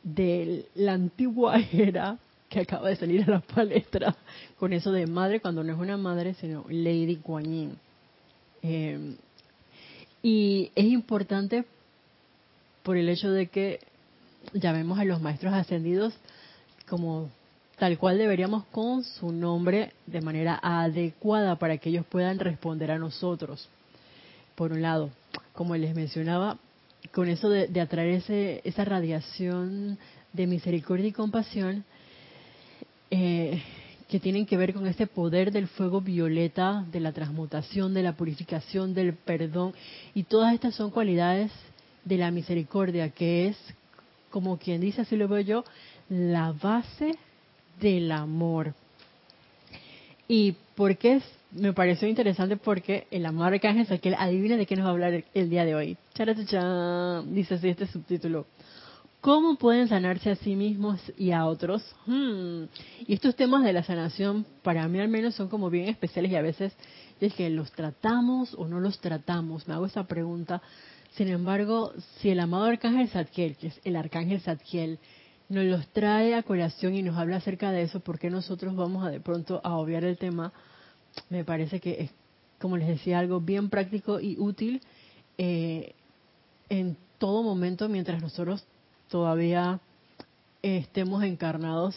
de 0.03 0.65
la 0.75 0.93
antigua 0.93 1.59
era 1.71 2.17
que 2.49 2.59
acaba 2.59 2.89
de 2.89 2.97
salir 2.97 3.23
a 3.23 3.31
la 3.31 3.39
palestra 3.39 4.15
con 4.59 4.73
eso 4.73 4.91
de 4.91 5.07
madre 5.07 5.39
cuando 5.39 5.63
no 5.63 5.73
es 5.73 5.79
una 5.79 5.97
madre, 5.97 6.33
sino 6.35 6.65
Lady 6.69 7.15
Kuan 7.17 7.77
eh, 8.63 9.15
y 10.21 10.71
es 10.75 10.85
importante 10.85 11.63
por 12.83 12.97
el 12.97 13.09
hecho 13.09 13.31
de 13.31 13.47
que 13.47 13.79
llamemos 14.53 14.99
a 14.99 15.05
los 15.05 15.21
maestros 15.21 15.53
ascendidos 15.53 16.13
como 16.87 17.29
tal 17.77 17.97
cual 17.97 18.17
deberíamos 18.17 18.65
con 18.65 19.03
su 19.03 19.31
nombre 19.31 19.93
de 20.05 20.21
manera 20.21 20.59
adecuada 20.61 21.55
para 21.55 21.77
que 21.77 21.89
ellos 21.89 22.05
puedan 22.05 22.37
responder 22.37 22.91
a 22.91 22.99
nosotros. 22.99 23.69
Por 24.55 24.71
un 24.71 24.81
lado, 24.81 25.09
como 25.53 25.75
les 25.75 25.95
mencionaba, 25.95 26.57
con 27.11 27.27
eso 27.27 27.49
de, 27.49 27.81
atraer 27.81 28.15
ese, 28.15 28.61
esa 28.63 28.85
radiación 28.85 29.97
de 30.33 30.47
misericordia 30.47 31.07
y 31.07 31.11
compasión, 31.11 31.83
eh, 33.09 33.61
que 34.07 34.19
tienen 34.19 34.45
que 34.45 34.57
ver 34.57 34.73
con 34.73 34.87
ese 34.87 35.07
poder 35.07 35.51
del 35.51 35.67
fuego 35.67 36.01
violeta, 36.01 36.85
de 36.91 36.99
la 36.99 37.13
transmutación, 37.13 37.93
de 37.93 38.03
la 38.03 38.13
purificación, 38.13 38.93
del 38.93 39.13
perdón, 39.13 39.73
y 40.13 40.23
todas 40.23 40.53
estas 40.53 40.75
son 40.75 40.91
cualidades 40.91 41.51
de 42.03 42.17
la 42.17 42.31
misericordia, 42.31 43.09
que 43.09 43.47
es, 43.47 43.57
como 44.29 44.57
quien 44.57 44.81
dice, 44.81 45.01
así 45.01 45.15
lo 45.15 45.27
veo 45.27 45.41
yo, 45.41 45.63
la 46.09 46.51
base 46.51 47.17
del 47.79 48.11
amor. 48.11 48.73
¿Y 50.27 50.55
por 50.81 50.97
qué 50.97 51.21
me 51.51 51.73
pareció 51.73 52.07
interesante? 52.07 52.57
Porque 52.57 53.05
el 53.11 53.27
amor 53.27 53.53
arcángel 53.53 53.99
que 53.99 54.15
adivina 54.15 54.57
de 54.57 54.65
qué 54.65 54.75
nos 54.75 54.85
va 54.85 54.89
a 54.89 54.93
hablar 54.93 55.23
el 55.31 55.47
día 55.47 55.63
de 55.63 55.75
hoy. 55.75 55.95
Dice 56.15 57.53
así 57.53 57.69
este 57.69 57.85
subtítulo. 57.85 58.47
¿Cómo 59.19 59.57
pueden 59.57 59.87
sanarse 59.87 60.31
a 60.31 60.35
sí 60.37 60.55
mismos 60.55 60.99
y 61.19 61.33
a 61.33 61.45
otros? 61.45 61.83
Hmm. 62.07 62.63
Y 63.05 63.13
estos 63.13 63.35
temas 63.35 63.63
de 63.63 63.73
la 63.73 63.83
sanación, 63.83 64.43
para 64.63 64.87
mí 64.87 64.99
al 64.99 65.07
menos, 65.07 65.35
son 65.35 65.49
como 65.49 65.69
bien 65.69 65.87
especiales 65.87 66.31
y 66.31 66.35
a 66.35 66.41
veces 66.41 66.73
es 67.19 67.31
que 67.35 67.47
los 67.51 67.71
tratamos 67.73 68.55
o 68.55 68.67
no 68.67 68.79
los 68.79 68.99
tratamos. 68.99 69.67
Me 69.67 69.75
hago 69.75 69.85
esa 69.85 70.07
pregunta. 70.07 70.63
Sin 71.11 71.27
embargo, 71.27 71.93
si 72.17 72.31
el 72.31 72.39
amado 72.39 72.63
arcángel 72.63 73.07
Zadkiel, 73.07 73.55
que 73.55 73.67
es 73.67 73.79
el 73.83 73.97
arcángel 73.97 74.41
Zadkiel, 74.41 74.97
nos 75.47 75.63
los 75.65 75.87
trae 75.89 76.33
a 76.33 76.41
colación 76.41 76.95
y 76.95 77.03
nos 77.03 77.19
habla 77.19 77.35
acerca 77.35 77.71
de 77.71 77.83
eso, 77.83 77.99
¿por 77.99 78.17
qué 78.17 78.31
nosotros 78.31 78.75
vamos 78.75 79.05
a 79.05 79.11
de 79.11 79.19
pronto 79.19 79.61
a 79.63 79.77
obviar 79.77 80.03
el 80.05 80.17
tema? 80.17 80.51
Me 81.29 81.43
parece 81.43 81.79
que 81.79 82.01
es, 82.01 82.11
como 82.59 82.77
les 82.77 82.87
decía, 82.87 83.19
algo 83.19 83.39
bien 83.39 83.69
práctico 83.69 84.19
y 84.19 84.37
útil 84.39 84.81
eh, 85.37 85.93
en 86.69 86.97
todo 87.17 87.43
momento 87.43 87.89
mientras 87.89 88.21
nosotros 88.21 88.65
todavía 89.09 89.79
estemos 90.61 91.23
encarnados 91.23 91.95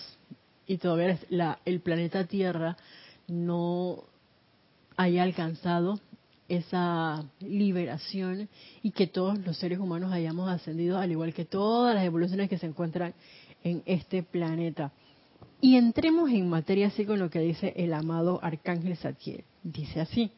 y 0.66 0.78
todavía 0.78 1.18
la, 1.28 1.58
el 1.64 1.80
planeta 1.80 2.24
Tierra 2.24 2.76
no 3.28 4.04
haya 4.96 5.22
alcanzado 5.22 6.00
esa 6.48 7.24
liberación 7.40 8.48
y 8.82 8.90
que 8.90 9.06
todos 9.06 9.38
los 9.38 9.56
seres 9.56 9.78
humanos 9.78 10.12
hayamos 10.12 10.50
ascendido, 10.50 10.98
al 10.98 11.10
igual 11.10 11.32
que 11.32 11.44
todas 11.44 11.94
las 11.94 12.04
evoluciones 12.04 12.48
que 12.48 12.58
se 12.58 12.66
encuentran 12.66 13.14
en 13.62 13.82
este 13.86 14.22
planeta. 14.22 14.92
Y 15.64 15.78
entremos 15.78 16.28
en 16.28 16.50
materia 16.50 16.88
así 16.88 17.06
con 17.06 17.18
lo 17.18 17.30
que 17.30 17.38
dice 17.38 17.72
el 17.76 17.94
amado 17.94 18.38
Arcángel 18.42 18.98
Zadkiel. 18.98 19.44
Dice 19.62 19.98
así, 19.98 20.30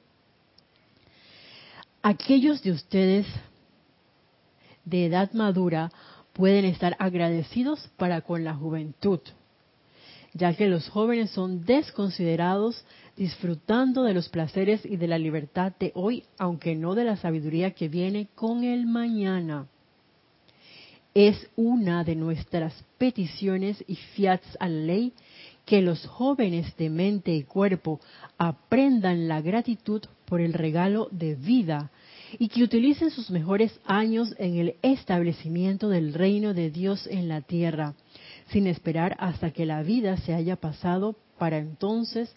aquellos 2.01 2.63
de 2.63 2.71
ustedes 2.71 3.27
de 4.85 5.07
edad 5.07 5.33
madura 5.33 5.91
pueden 6.33 6.65
estar 6.65 6.95
agradecidos 7.01 7.91
para 7.97 8.21
con 8.21 8.45
la 8.45 8.55
juventud, 8.55 9.19
ya 10.33 10.55
que 10.55 10.69
los 10.69 10.89
jóvenes 10.91 11.31
son 11.31 11.65
desconsiderados 11.65 12.85
disfrutando 13.17 14.05
de 14.05 14.15
los 14.15 14.29
placeres 14.29 14.87
y 14.87 14.97
de 14.97 15.09
la 15.09 15.19
libertad 15.19 15.73
de 15.81 15.91
hoy, 15.97 16.23
aunque 16.39 16.77
no 16.77 16.95
de 16.95 17.03
la 17.03 17.17
sabiduría 17.17 17.73
que 17.73 17.89
viene 17.89 18.29
con 18.37 18.63
el 18.63 18.87
mañana. 18.87 19.67
Es 21.19 21.49
una 21.57 22.05
de 22.05 22.15
nuestras 22.15 22.75
peticiones 22.99 23.83
y 23.87 23.95
fiats 23.95 24.55
a 24.61 24.69
la 24.69 24.85
ley 24.85 25.15
que 25.65 25.81
los 25.81 26.05
jóvenes 26.05 26.77
de 26.77 26.91
mente 26.91 27.35
y 27.35 27.43
cuerpo 27.43 28.01
aprendan 28.37 29.27
la 29.27 29.41
gratitud 29.41 30.03
por 30.27 30.43
el 30.43 30.53
regalo 30.53 31.09
de 31.11 31.35
vida 31.35 31.91
y 32.39 32.49
que 32.49 32.63
utilicen 32.63 33.11
sus 33.11 33.31
mejores 33.31 33.81
años 33.87 34.35
en 34.37 34.59
el 34.59 34.77
establecimiento 34.83 35.89
del 35.89 36.13
reino 36.13 36.53
de 36.53 36.71
Dios 36.71 37.07
en 37.07 37.29
la 37.29 37.41
tierra, 37.41 37.95
sin 38.51 38.67
esperar 38.67 39.17
hasta 39.19 39.53
que 39.53 39.65
la 39.65 39.83
vida 39.83 40.19
se 40.19 40.35
haya 40.35 40.57
pasado 40.57 41.17
para 41.39 41.57
entonces 41.57 42.31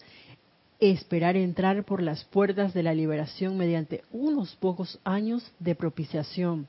esperar 0.78 1.36
entrar 1.36 1.84
por 1.84 2.00
las 2.00 2.24
puertas 2.24 2.72
de 2.72 2.82
la 2.82 2.94
liberación 2.94 3.58
mediante 3.58 4.04
unos 4.10 4.56
pocos 4.56 4.98
años 5.04 5.52
de 5.58 5.74
propiciación. 5.74 6.66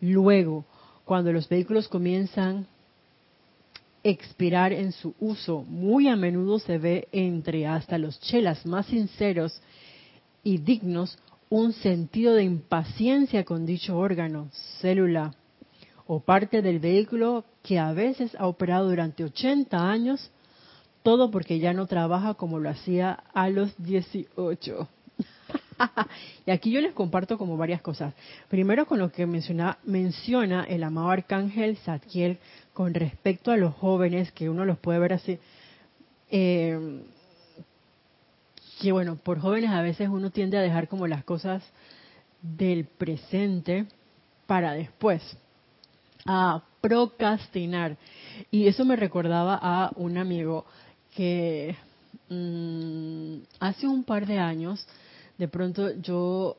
Luego, 0.00 0.64
cuando 1.04 1.32
los 1.32 1.48
vehículos 1.48 1.88
comienzan 1.88 2.66
a 2.66 4.08
expirar 4.08 4.72
en 4.72 4.92
su 4.92 5.14
uso, 5.20 5.62
muy 5.62 6.08
a 6.08 6.16
menudo 6.16 6.58
se 6.58 6.78
ve 6.78 7.08
entre 7.12 7.66
hasta 7.66 7.98
los 7.98 8.20
chelas 8.20 8.64
más 8.66 8.86
sinceros 8.86 9.60
y 10.42 10.58
dignos 10.58 11.18
un 11.48 11.72
sentido 11.72 12.34
de 12.34 12.44
impaciencia 12.44 13.44
con 13.44 13.64
dicho 13.64 13.96
órgano, 13.96 14.48
célula 14.80 15.34
o 16.06 16.20
parte 16.20 16.62
del 16.62 16.80
vehículo 16.80 17.44
que 17.62 17.78
a 17.78 17.92
veces 17.92 18.34
ha 18.38 18.46
operado 18.46 18.88
durante 18.88 19.24
80 19.24 19.90
años, 19.90 20.30
todo 21.02 21.30
porque 21.30 21.58
ya 21.58 21.72
no 21.72 21.86
trabaja 21.86 22.34
como 22.34 22.58
lo 22.58 22.68
hacía 22.68 23.12
a 23.32 23.48
los 23.48 23.74
18. 23.82 24.88
y 26.46 26.50
aquí 26.50 26.70
yo 26.70 26.80
les 26.80 26.92
comparto 26.92 27.38
como 27.38 27.56
varias 27.56 27.82
cosas. 27.82 28.14
Primero 28.48 28.86
con 28.86 28.98
lo 28.98 29.10
que 29.10 29.26
menciona, 29.26 29.78
menciona 29.84 30.64
el 30.64 30.82
amado 30.82 31.10
arcángel 31.10 31.76
Zadkiel 31.78 32.38
con 32.72 32.94
respecto 32.94 33.50
a 33.50 33.56
los 33.56 33.74
jóvenes, 33.74 34.32
que 34.32 34.48
uno 34.48 34.64
los 34.64 34.78
puede 34.78 34.98
ver 34.98 35.12
así. 35.14 35.38
Eh, 36.30 37.02
que 38.80 38.92
bueno, 38.92 39.16
por 39.16 39.38
jóvenes 39.38 39.70
a 39.70 39.82
veces 39.82 40.08
uno 40.08 40.30
tiende 40.30 40.58
a 40.58 40.62
dejar 40.62 40.88
como 40.88 41.06
las 41.06 41.24
cosas 41.24 41.62
del 42.42 42.84
presente 42.84 43.86
para 44.46 44.72
después, 44.72 45.22
a 46.26 46.62
procrastinar. 46.80 47.96
Y 48.50 48.66
eso 48.66 48.84
me 48.84 48.96
recordaba 48.96 49.58
a 49.60 49.90
un 49.96 50.18
amigo 50.18 50.66
que 51.14 51.76
mm, 52.28 53.36
hace 53.60 53.86
un 53.86 54.04
par 54.04 54.26
de 54.26 54.38
años, 54.38 54.86
de 55.38 55.48
pronto 55.48 55.94
yo 56.00 56.56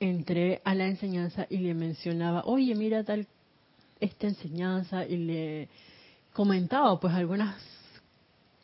entré 0.00 0.60
a 0.64 0.74
la 0.74 0.86
enseñanza 0.86 1.46
y 1.50 1.58
le 1.58 1.74
mencionaba, 1.74 2.42
oye, 2.44 2.74
mira 2.74 3.04
tal 3.04 3.26
esta 4.00 4.28
enseñanza 4.28 5.06
y 5.06 5.16
le 5.16 5.68
comentaba 6.32 7.00
pues 7.00 7.12
algunas 7.14 7.56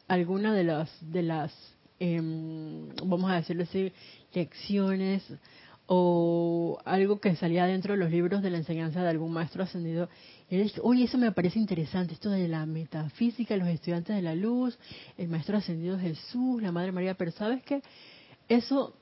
algunas 0.06 0.54
de 0.54 0.64
las 0.64 1.12
de 1.12 1.23
las 1.23 1.75
Em, 2.00 2.88
vamos 3.04 3.30
a 3.30 3.37
decirlo 3.37 3.62
así, 3.62 3.92
lecciones 4.32 5.23
o 5.87 6.78
algo 6.84 7.20
que 7.20 7.37
salía 7.37 7.66
dentro 7.66 7.92
de 7.92 7.99
los 7.99 8.11
libros 8.11 8.42
de 8.42 8.50
la 8.50 8.58
enseñanza 8.58 9.02
de 9.02 9.08
algún 9.08 9.32
maestro 9.32 9.62
ascendido. 9.62 10.08
Y 10.50 10.56
él 10.56 10.73
oye, 10.82 11.04
eso 11.04 11.18
me 11.18 11.30
parece 11.32 11.58
interesante, 11.58 12.14
esto 12.14 12.30
de 12.30 12.49
la 12.49 12.66
metafísica, 12.66 13.56
los 13.56 13.68
estudiantes 13.68 14.16
de 14.16 14.23
la 14.23 14.34
luz, 14.34 14.78
el 15.16 15.28
maestro 15.28 15.58
ascendido 15.58 15.99
Jesús, 15.99 16.62
la 16.62 16.73
Madre 16.73 16.90
María, 16.92 17.14
pero 17.14 17.30
¿sabes 17.30 17.62
qué? 17.62 17.80
Eso 18.49 18.94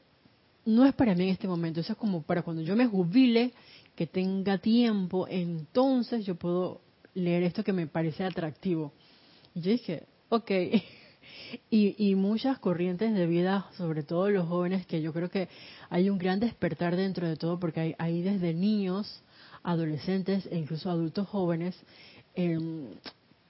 no 0.64 0.84
es 0.84 0.94
para 0.94 1.14
mí 1.14 1.24
en 1.24 1.30
este 1.30 1.48
momento, 1.48 1.80
eso 1.80 1.92
es 1.92 1.98
como 1.98 2.22
para 2.22 2.42
cuando 2.42 2.62
yo 2.62 2.76
me 2.76 2.86
jubile, 2.86 3.52
que 3.94 4.06
tenga 4.06 4.58
tiempo, 4.58 5.26
entonces 5.28 6.24
yo 6.24 6.34
puedo 6.36 6.80
leer 7.14 7.42
esto 7.42 7.62
que 7.62 7.72
me 7.72 7.86
parece 7.86 8.24
atractivo. 8.24 8.92
Y 9.54 9.60
yo 9.60 9.70
dije, 9.70 10.04
ok, 10.28 10.50
y, 11.70 12.14
muchas 12.14 12.58
corrientes 12.58 13.14
de 13.14 13.26
vida, 13.26 13.68
sobre 13.76 14.02
todo 14.02 14.30
los 14.30 14.48
jóvenes, 14.48 14.86
que 14.86 15.02
yo 15.02 15.12
creo 15.12 15.28
que 15.28 15.48
hay 15.90 16.08
un 16.08 16.18
gran 16.18 16.40
despertar 16.40 16.96
dentro 16.96 17.28
de 17.28 17.36
todo, 17.36 17.58
porque 17.58 17.94
hay, 17.98 18.22
desde 18.22 18.54
niños, 18.54 19.22
adolescentes 19.62 20.46
e 20.50 20.56
incluso 20.56 20.90
adultos 20.90 21.28
jóvenes 21.28 21.76
em, 22.34 22.86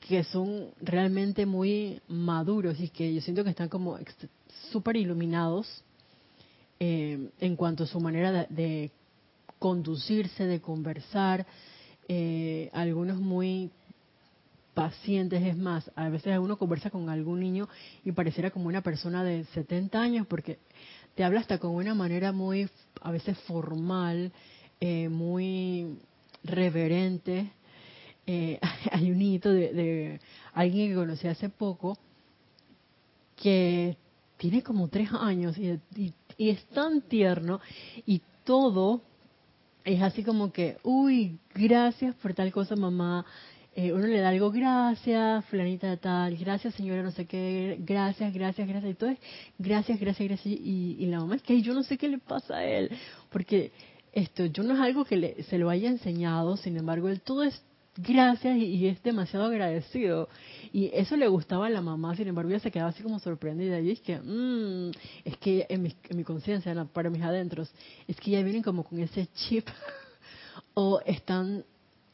que 0.01 0.25
son 0.25 0.71
realmente 0.81 1.47
muy 1.47 2.01
maduros 2.09 2.81
y 2.81 2.89
que 2.89 3.15
yo 3.15 3.21
siento 3.21 3.45
que 3.45 3.51
están 3.51 3.69
como 3.69 3.99
súper 4.71 4.97
iluminados 4.97 5.85
em, 6.85 7.31
en 7.39 7.55
cuanto 7.55 7.85
a 7.85 7.87
su 7.87 8.01
manera 8.01 8.45
de, 8.51 8.91
conducirse, 9.61 10.47
de 10.47 10.61
conversar, 10.61 11.47
eh, 12.09 12.71
algunos 12.73 13.21
muy 13.21 13.71
pacientes. 14.75 15.41
Es 15.45 15.57
más, 15.57 15.89
a 15.95 16.09
veces 16.09 16.37
uno 16.41 16.59
conversa 16.59 16.91
con 16.91 17.09
algún 17.09 17.39
niño 17.39 17.69
y 18.05 18.11
pareciera 18.11 18.51
como 18.51 18.67
una 18.67 18.81
persona 18.83 19.23
de 19.23 19.45
70 19.55 20.01
años 20.01 20.27
porque 20.27 20.59
te 21.15 21.23
habla 21.23 21.39
hasta 21.39 21.59
con 21.59 21.71
una 21.71 21.95
manera 21.95 22.33
muy, 22.33 22.69
a 23.01 23.13
veces 23.13 23.39
formal, 23.47 24.33
eh, 24.81 25.09
muy 25.09 25.99
reverente. 26.43 27.53
Eh, 28.27 28.59
hay 28.91 29.09
un 29.09 29.19
niñito 29.19 29.53
de, 29.53 30.19
alguien 30.53 30.89
que 30.89 30.97
conocí 30.97 31.29
hace 31.29 31.49
poco 31.49 31.97
que 33.37 33.97
tiene 34.37 34.65
como 34.65 34.89
tres 34.89 35.09
años 35.13 35.57
y, 35.57 35.79
y 35.95 36.13
es 36.39 36.65
tan 36.67 37.03
tierno 37.03 37.61
y 38.07 38.23
todo 38.45 39.03
es 39.85 40.01
así 40.03 40.23
como 40.23 40.53
que, 40.53 40.79
uy, 40.83 41.39
gracias 41.55 42.15
por 42.17 42.35
tal 42.35 42.53
cosa, 42.53 42.77
mamá, 42.77 43.25
eh, 43.75 43.93
uno 43.93 44.07
le 44.07 44.21
da 44.21 44.29
algo, 44.29 44.51
gracias, 44.51 45.45
fulanita 45.47 45.97
tal, 45.97 46.37
gracias 46.37 46.75
señora, 46.75 47.03
no 47.03 47.11
sé 47.11 47.27
qué, 47.27 47.79
gracias, 47.81 48.33
gracias, 48.33 48.69
gracias, 48.69 48.93
y 48.93 48.95
todo 48.95 49.11
es 49.11 49.19
gracias, 49.59 49.99
gracias, 49.99 50.29
gracias, 50.29 50.47
y, 50.47 51.07
la 51.07 51.21
mamá 51.21 51.37
es 51.37 51.43
que 51.43 51.61
yo 51.63 51.75
no 51.75 51.83
sé 51.83 51.97
qué 51.97 52.09
le 52.09 52.19
pasa 52.19 52.59
a 52.59 52.65
él, 52.65 52.91
porque 53.31 53.73
esto, 54.13 54.45
yo 54.47 54.63
no 54.63 54.75
es 54.75 54.81
algo 54.81 55.05
que 55.05 55.17
le, 55.17 55.43
se 55.45 55.59
lo 55.59 55.71
haya 55.71 55.89
enseñado, 55.89 56.57
sin 56.57 56.77
embargo, 56.77 57.09
él 57.09 57.23
todo 57.23 57.43
es 57.45 57.63
gracias 57.97 58.57
y, 58.57 58.87
es 58.87 59.03
demasiado 59.03 59.47
agradecido. 59.47 60.29
Y 60.73 60.91
eso 60.93 61.17
le 61.17 61.29
gustaba 61.29 61.67
a 61.67 61.71
la 61.71 61.81
mamá, 61.81 62.17
sin 62.17 62.29
embargo, 62.29 62.51
ella 62.51 62.61
se 62.61 62.71
quedaba 62.71 62.91
así 62.91 63.03
como 63.03 63.19
sorprendida. 63.19 63.81
Y 63.81 63.91
es 63.91 64.01
que, 64.01 64.19
mmm, 64.19 64.91
es 65.25 65.37
que 65.39 65.67
en 65.69 65.83
mi, 65.83 65.95
en 66.09 66.17
mi 66.17 66.25
conciencia, 66.25 66.75
para 66.93 67.11
mis 67.11 67.23
adentros, 67.23 67.71
es 68.09 68.17
que 68.17 68.33
ya 68.33 68.43
vienen 68.43 68.63
como 68.63 68.85
con 68.85 68.99
ese 68.99 69.29
chip 69.35 69.69
o 70.75 71.01
están 71.05 71.65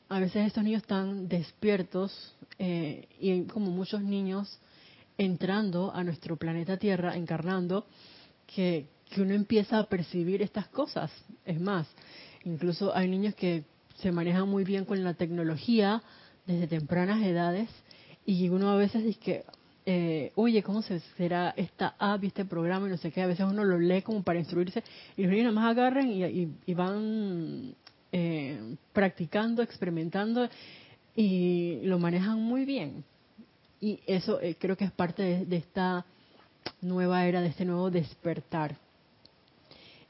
a 0.08 0.20
veces 0.20 0.46
estos 0.46 0.64
niños 0.64 0.82
están 0.82 1.28
despiertos 1.28 2.34
eh, 2.58 3.06
y 3.20 3.30
hay 3.30 3.44
como 3.44 3.70
muchos 3.70 4.02
niños 4.02 4.58
entrando 5.18 5.92
a 5.94 6.02
nuestro 6.02 6.36
planeta 6.36 6.78
Tierra, 6.78 7.16
encarnando, 7.16 7.86
que, 8.46 8.86
que 9.10 9.20
uno 9.20 9.34
empieza 9.34 9.78
a 9.78 9.84
percibir 9.84 10.40
estas 10.40 10.68
cosas. 10.68 11.10
Es 11.44 11.60
más, 11.60 11.86
incluso 12.44 12.94
hay 12.94 13.08
niños 13.08 13.34
que 13.34 13.64
se 14.00 14.12
manejan 14.12 14.48
muy 14.48 14.64
bien 14.64 14.84
con 14.84 15.02
la 15.04 15.14
tecnología 15.14 16.02
desde 16.46 16.66
tempranas 16.66 17.22
edades 17.22 17.68
y 18.24 18.48
uno 18.48 18.70
a 18.70 18.76
veces 18.76 19.04
dice 19.04 19.20
que, 19.20 19.44
eh, 19.86 20.32
oye, 20.34 20.62
¿cómo 20.62 20.82
se 20.82 21.00
será 21.16 21.54
esta 21.56 21.94
app 21.98 22.22
y 22.24 22.28
este 22.28 22.44
programa 22.44 22.86
y 22.86 22.90
no 22.90 22.96
sé 22.96 23.10
qué? 23.10 23.22
A 23.22 23.26
veces 23.26 23.46
uno 23.48 23.64
lo 23.64 23.78
lee 23.78 24.02
como 24.02 24.22
para 24.22 24.38
instruirse 24.38 24.82
y 25.16 25.22
los 25.22 25.30
niños 25.30 25.52
nada 25.52 25.66
más 25.66 25.70
agarran 25.70 26.10
y 26.10 26.74
van 26.74 27.74
eh, 28.10 28.76
practicando, 28.94 29.62
experimentando 29.62 30.48
y 31.14 31.80
lo 31.82 31.98
manejan 31.98 32.40
muy 32.40 32.64
bien. 32.64 33.04
Y 33.80 34.00
eso 34.06 34.40
eh, 34.40 34.56
creo 34.58 34.76
que 34.76 34.84
es 34.84 34.92
parte 34.92 35.44
de, 35.44 35.56
esta 35.56 36.06
nueva 36.80 37.26
era, 37.26 37.40
de 37.40 37.48
este 37.48 37.64
nuevo 37.64 37.90
despertar. 37.90 38.76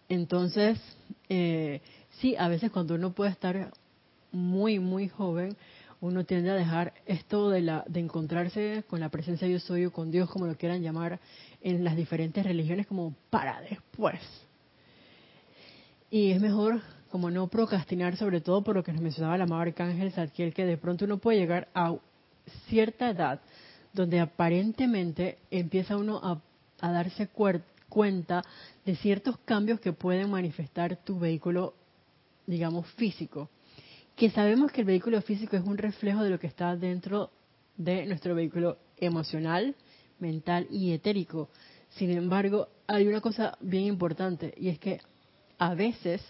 Entonces, 0.09 0.79
eh, 1.29 1.81
sí, 2.21 2.37
a 2.37 2.49
veces 2.49 2.71
cuando 2.71 2.95
uno 2.95 3.13
puede 3.13 3.31
estar 3.31 3.73
muy, 4.33 4.79
muy 4.79 5.09
joven, 5.09 5.57
uno 6.01 6.25
tiende 6.25 6.51
a 6.51 6.55
dejar 6.55 6.95
esto 7.07 7.51
de, 7.51 7.63
la, 7.63 7.85
de 7.89 8.01
encontrarse 8.01 8.85
con 8.89 9.01
la 9.01 9.09
presencia 9.09 9.47
de 9.47 9.55
yo 9.55 9.61
soy 9.61 9.87
o 9.87 9.93
con 9.93 10.11
Dios, 10.11 10.31
como 10.31 10.47
lo 10.47 10.57
quieran 10.57 10.83
llamar, 10.83 11.19
en 11.61 11.83
las 11.83 11.97
diferentes 11.97 12.45
religiones, 12.45 12.87
como 12.87 13.15
para 13.31 13.61
después. 13.63 14.21
Y 16.11 16.31
es 16.31 16.41
mejor 16.41 16.81
como 17.11 17.31
no 17.31 17.49
procrastinar, 17.49 18.17
sobre 18.17 18.41
todo 18.41 18.63
por 18.63 18.77
lo 18.77 18.85
que 18.85 18.93
nos 18.93 19.03
mencionaba 19.03 19.39
la 19.39 19.45
amado 19.45 19.63
Arcángel 19.63 20.13
Zadkiel, 20.13 20.55
que 20.55 20.65
de 20.65 20.77
pronto 20.77 21.05
uno 21.05 21.19
puede 21.19 21.39
llegar 21.39 21.69
a 21.75 21.95
cierta 22.69 23.11
edad 23.11 23.41
donde 23.93 24.21
aparentemente 24.21 25.39
empieza 25.51 25.97
uno 25.97 26.21
a, 26.23 26.41
darse 26.81 27.29
cuenta 27.89 28.45
de 28.85 28.95
ciertos 28.97 29.37
cambios 29.39 29.81
que 29.81 29.93
pueden 29.93 30.31
manifestar 30.31 30.97
tu 30.97 31.19
vehículo, 31.19 31.75
digamos, 32.47 32.87
físico. 32.93 33.49
Que 34.19 34.31
sabemos 34.31 34.73
que 34.73 34.81
el 34.81 34.87
vehículo 34.87 35.23
físico 35.23 35.57
es 35.57 35.63
un 35.65 35.79
reflejo 35.79 36.25
de 36.25 36.31
lo 36.31 36.41
que 36.41 36.49
está 36.49 36.75
dentro 36.75 37.31
de 37.77 38.05
nuestro 38.05 38.35
vehículo 38.35 38.77
emocional, 38.97 39.77
mental 40.19 40.67
y 40.73 40.93
etérico. 40.93 41.49
Sin 41.91 42.11
embargo, 42.11 42.67
hay 42.89 43.07
una 43.07 43.21
cosa 43.21 43.57
bien 43.61 43.85
importante 43.85 44.53
y 44.57 44.71
es 44.71 44.81
que 44.81 45.01
a 45.59 45.75
veces 45.75 46.21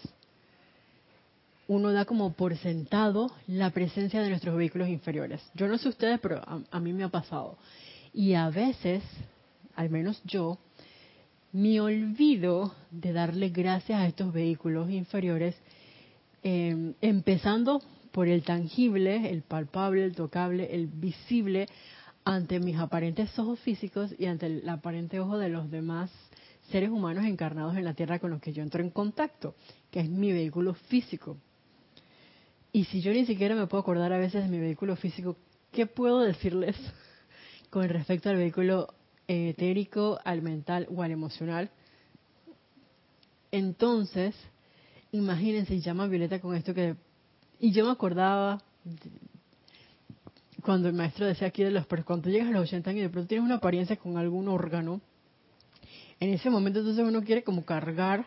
uno 1.67 1.91
da 1.91 2.05
como 2.05 2.33
por 2.33 2.55
sentado 2.57 3.31
la 3.47 3.71
presencia 3.71 4.21
de 4.21 4.29
nuestros 4.29 4.55
vehículos 4.55 4.87
inferiores. 4.87 5.41
Yo 5.55 5.67
no 5.67 5.79
sé 5.79 5.89
ustedes, 5.89 6.19
pero 6.19 6.41
a, 6.45 6.79
mí 6.79 6.93
me 6.93 7.03
ha 7.03 7.09
pasado. 7.09 7.57
Y 8.13 8.35
a 8.35 8.51
veces, 8.51 9.03
al 9.75 9.89
menos 9.89 10.21
yo, 10.25 10.59
me 11.51 11.81
olvido 11.81 12.75
de 12.91 13.13
darle 13.13 13.49
gracias 13.49 13.99
a 13.99 14.05
estos 14.05 14.31
vehículos 14.31 14.91
inferiores, 14.91 15.55
em, 16.43 16.93
empezando 17.01 17.81
por 18.11 18.27
el 18.27 18.43
tangible, 18.43 19.29
el 19.29 19.43
palpable, 19.43 20.03
el 20.03 20.15
tocable, 20.15 20.75
el 20.75 20.87
visible, 20.87 21.67
ante 22.25 22.59
mis 22.59 22.77
aparentes 22.77 23.37
ojos 23.39 23.59
físicos 23.59 24.13
y 24.17 24.25
ante 24.25 24.45
el 24.45 24.69
aparente 24.69 25.19
ojo 25.19 25.37
de 25.37 25.49
los 25.49 25.71
demás 25.71 26.11
seres 26.71 26.89
humanos 26.89 27.25
encarnados 27.25 27.75
en 27.75 27.85
la 27.85 27.93
Tierra 27.93 28.19
con 28.19 28.31
los 28.31 28.41
que 28.41 28.53
yo 28.53 28.61
entro 28.61 28.83
en 28.83 28.91
contacto, 28.91 29.55
que 29.91 30.01
es 30.01 30.09
mi 30.09 30.31
vehículo 30.31 30.73
físico. 30.73 31.37
Y 32.71 32.85
si 32.85 33.01
yo 33.01 33.11
ni 33.11 33.25
siquiera 33.25 33.55
me 33.55 33.67
puedo 33.67 33.81
acordar 33.81 34.13
a 34.13 34.19
veces 34.19 34.43
de 34.43 34.49
mi 34.49 34.59
vehículo 34.59 34.95
físico, 34.95 35.35
¿qué 35.71 35.87
puedo 35.87 36.19
decirles 36.19 36.75
con 37.69 37.87
respecto 37.89 38.29
al 38.29 38.37
vehículo 38.37 38.93
etérico, 39.27 40.19
al 40.23 40.41
mental 40.41 40.87
o 40.95 41.01
al 41.01 41.11
emocional? 41.11 41.71
Entonces, 43.51 44.35
imagínense, 45.11 45.79
llama 45.79 46.07
Violeta 46.07 46.39
con 46.39 46.55
esto 46.55 46.73
que... 46.73 46.95
Y 47.59 47.71
yo 47.71 47.85
me 47.85 47.91
acordaba 47.91 48.61
cuando 50.61 50.87
el 50.87 50.93
maestro 50.93 51.25
decía 51.25 51.47
aquí 51.47 51.63
de 51.63 51.71
los... 51.71 51.85
Cuando 52.05 52.29
llegas 52.29 52.49
a 52.49 52.51
los 52.51 52.63
80 52.63 52.89
años 52.89 52.99
y 52.99 53.03
de 53.03 53.09
pronto 53.09 53.27
tienes 53.27 53.45
una 53.45 53.55
apariencia 53.55 53.97
con 53.97 54.17
algún 54.17 54.47
órgano, 54.47 55.01
en 56.19 56.33
ese 56.33 56.49
momento 56.49 56.79
entonces 56.79 57.05
uno 57.05 57.23
quiere 57.23 57.43
como 57.43 57.63
cargar 57.63 58.25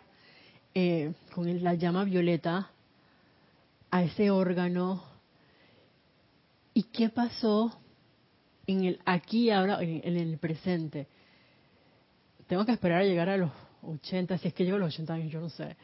eh, 0.75 1.13
con 1.35 1.63
la 1.63 1.75
llama 1.75 2.05
violeta 2.05 2.71
a 3.91 4.03
ese 4.03 4.31
órgano. 4.31 5.05
¿Y 6.75 6.85
qué 6.85 7.11
pasó 7.11 7.79
en 8.67 8.85
el 8.85 9.01
aquí 9.05 9.51
ahora, 9.51 9.83
en, 9.83 10.17
el 10.17 10.39
presente? 10.39 11.07
Tengo 12.47 12.65
que 12.65 12.73
esperar 12.73 13.03
a 13.03 13.05
llegar 13.05 13.29
a 13.29 13.37
los 13.37 13.51
80, 13.83 14.39
si 14.39 14.49
es 14.49 14.55
que 14.55 14.65
llego 14.65 14.77
a 14.77 14.81
los 14.81 14.95
80 14.95 15.15
años, 15.15 15.33
yo 15.33 15.41
no 15.41 15.51
sé, 15.51 15.77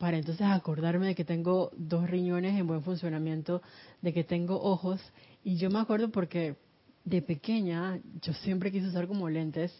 para 0.00 0.16
entonces 0.16 0.46
acordarme 0.46 1.08
de 1.08 1.14
que 1.14 1.26
tengo 1.26 1.70
dos 1.76 2.08
riñones 2.08 2.58
en 2.58 2.66
buen 2.66 2.82
funcionamiento, 2.82 3.60
de 4.00 4.14
que 4.14 4.24
tengo 4.24 4.58
ojos. 4.58 4.98
Y 5.44 5.56
yo 5.56 5.68
me 5.68 5.78
acuerdo 5.78 6.10
porque 6.10 6.56
de 7.04 7.20
pequeña 7.20 8.00
yo 8.22 8.32
siempre 8.32 8.72
quise 8.72 8.86
usar 8.86 9.06
como 9.06 9.28
lentes 9.28 9.70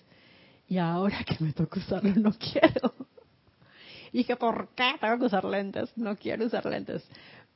y 0.68 0.76
ahora 0.76 1.24
que 1.26 1.42
me 1.42 1.54
toca 1.54 1.80
usarlos 1.80 2.18
no 2.18 2.32
quiero. 2.32 2.94
Dije, 4.12 4.36
¿por 4.36 4.68
qué 4.74 4.92
tengo 5.00 5.18
que 5.20 5.24
usar 5.24 5.46
lentes? 5.46 5.90
No 5.96 6.14
quiero 6.16 6.44
usar 6.44 6.66
lentes. 6.66 7.02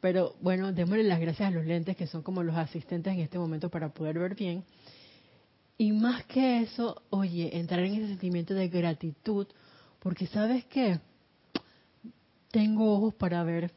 Pero 0.00 0.35
bueno, 0.40 0.72
démosle 0.72 1.03
las 1.03 1.20
gracias 1.20 1.48
a 1.48 1.50
los 1.50 1.66
lentes 1.66 1.98
que 1.98 2.07
son 2.07 2.22
como 2.22 2.42
los 2.42 2.57
asistentes 2.57 3.12
en 3.12 3.20
este 3.20 3.38
momento 3.38 3.68
para 3.68 3.90
poder 3.90 4.18
ver 4.18 4.35
bien. 4.37 4.64
Y 5.77 5.92
más 5.92 6.24
que 6.24 6.62
eso, 6.62 7.03
oye, 7.11 7.59
entrar 7.59 7.81
en 7.81 7.96
ese 7.96 8.09
sentimiento 8.09 8.55
de 8.55 8.68
gratitud, 8.68 9.48
porque 9.98 10.27
sabes 10.27 10.64
qué, 10.64 10.98
tengo 12.54 12.94
ojos 12.94 13.12
para 13.14 13.42
ver, 13.42 13.72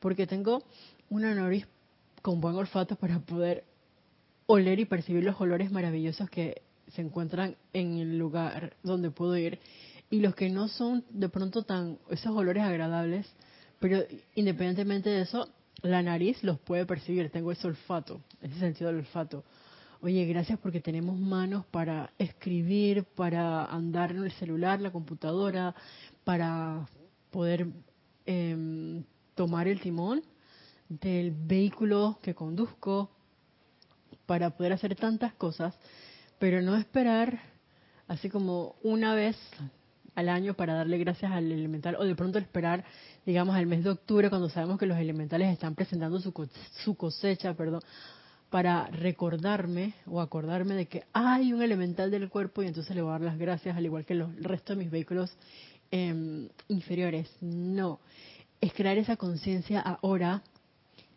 porque 0.00 0.26
tengo 0.26 0.64
una 1.08 1.32
nariz 1.32 1.68
con 2.20 2.40
buen 2.40 2.56
olfato 2.56 2.96
para 2.96 3.20
poder 3.20 3.62
oler 4.46 4.80
y 4.80 4.86
percibir 4.86 5.22
los 5.22 5.40
olores 5.40 5.70
maravillosos 5.70 6.28
que 6.28 6.62
se 6.88 7.00
encuentran 7.00 7.54
en 7.72 7.98
el 7.98 8.18
lugar 8.18 8.74
donde 8.82 9.12
puedo 9.12 9.36
ir 9.36 9.60
y 10.10 10.18
los 10.18 10.34
que 10.34 10.50
no 10.50 10.66
son 10.66 11.04
de 11.10 11.28
pronto 11.28 11.62
tan 11.62 11.96
esos 12.10 12.36
olores 12.36 12.64
agradables, 12.64 13.24
pero 13.78 14.02
independientemente 14.34 15.08
de 15.08 15.20
eso, 15.20 15.48
la 15.82 16.02
nariz 16.02 16.42
los 16.42 16.58
puede 16.58 16.86
percibir, 16.86 17.30
tengo 17.30 17.52
ese 17.52 17.68
olfato, 17.68 18.20
ese 18.40 18.58
sentido 18.58 18.90
del 18.90 18.98
olfato. 18.98 19.44
Oye, 20.00 20.26
gracias 20.26 20.58
porque 20.58 20.80
tenemos 20.80 21.16
manos 21.16 21.64
para 21.66 22.10
escribir, 22.18 23.04
para 23.04 23.64
andar 23.66 24.10
en 24.10 24.24
el 24.24 24.32
celular, 24.32 24.80
la 24.80 24.90
computadora, 24.90 25.76
para 26.24 26.88
poder 27.32 27.66
em, 28.26 29.02
tomar 29.34 29.66
el 29.66 29.80
timón 29.80 30.22
del 30.88 31.32
vehículo 31.32 32.20
que 32.22 32.34
conduzco, 32.34 33.10
para 34.26 34.50
poder 34.50 34.72
hacer 34.72 34.94
tantas 34.94 35.32
cosas 35.34 35.74
pero 36.42 36.60
no 36.60 36.74
esperar 36.74 37.38
así 38.08 38.28
como 38.28 38.74
una 38.82 39.14
vez 39.14 39.36
al 40.16 40.28
año 40.28 40.54
para 40.54 40.74
darle 40.74 40.98
gracias 40.98 41.30
al 41.30 41.52
elemental 41.52 41.94
o 41.94 42.04
de 42.04 42.16
pronto 42.16 42.40
esperar, 42.40 42.84
digamos, 43.24 43.54
al 43.54 43.66
mes 43.66 43.84
de 43.84 43.90
octubre 43.90 44.28
cuando 44.28 44.48
sabemos 44.48 44.76
que 44.76 44.86
los 44.86 44.98
elementales 44.98 45.52
están 45.52 45.76
presentando 45.76 46.18
su, 46.18 46.32
su 46.84 46.96
cosecha, 46.96 47.54
perdón, 47.54 47.80
para 48.50 48.88
recordarme 48.88 49.94
o 50.04 50.20
acordarme 50.20 50.74
de 50.74 50.86
que 50.86 51.04
hay 51.12 51.52
un 51.52 51.62
elemental 51.62 52.10
del 52.10 52.28
cuerpo 52.28 52.64
y 52.64 52.66
entonces 52.66 52.96
le 52.96 53.02
voy 53.02 53.10
a 53.10 53.12
dar 53.12 53.20
las 53.20 53.38
gracias 53.38 53.76
al 53.76 53.84
igual 53.84 54.04
que 54.04 54.14
los, 54.14 54.34
el 54.36 54.42
resto 54.42 54.72
de 54.72 54.80
mis 54.80 54.90
vehículos 54.90 55.30
em, 55.92 56.48
inferiores. 56.68 57.30
No, 57.40 58.00
es 58.60 58.72
crear 58.72 58.98
esa 58.98 59.16
conciencia 59.16 59.80
ahora 59.80 60.42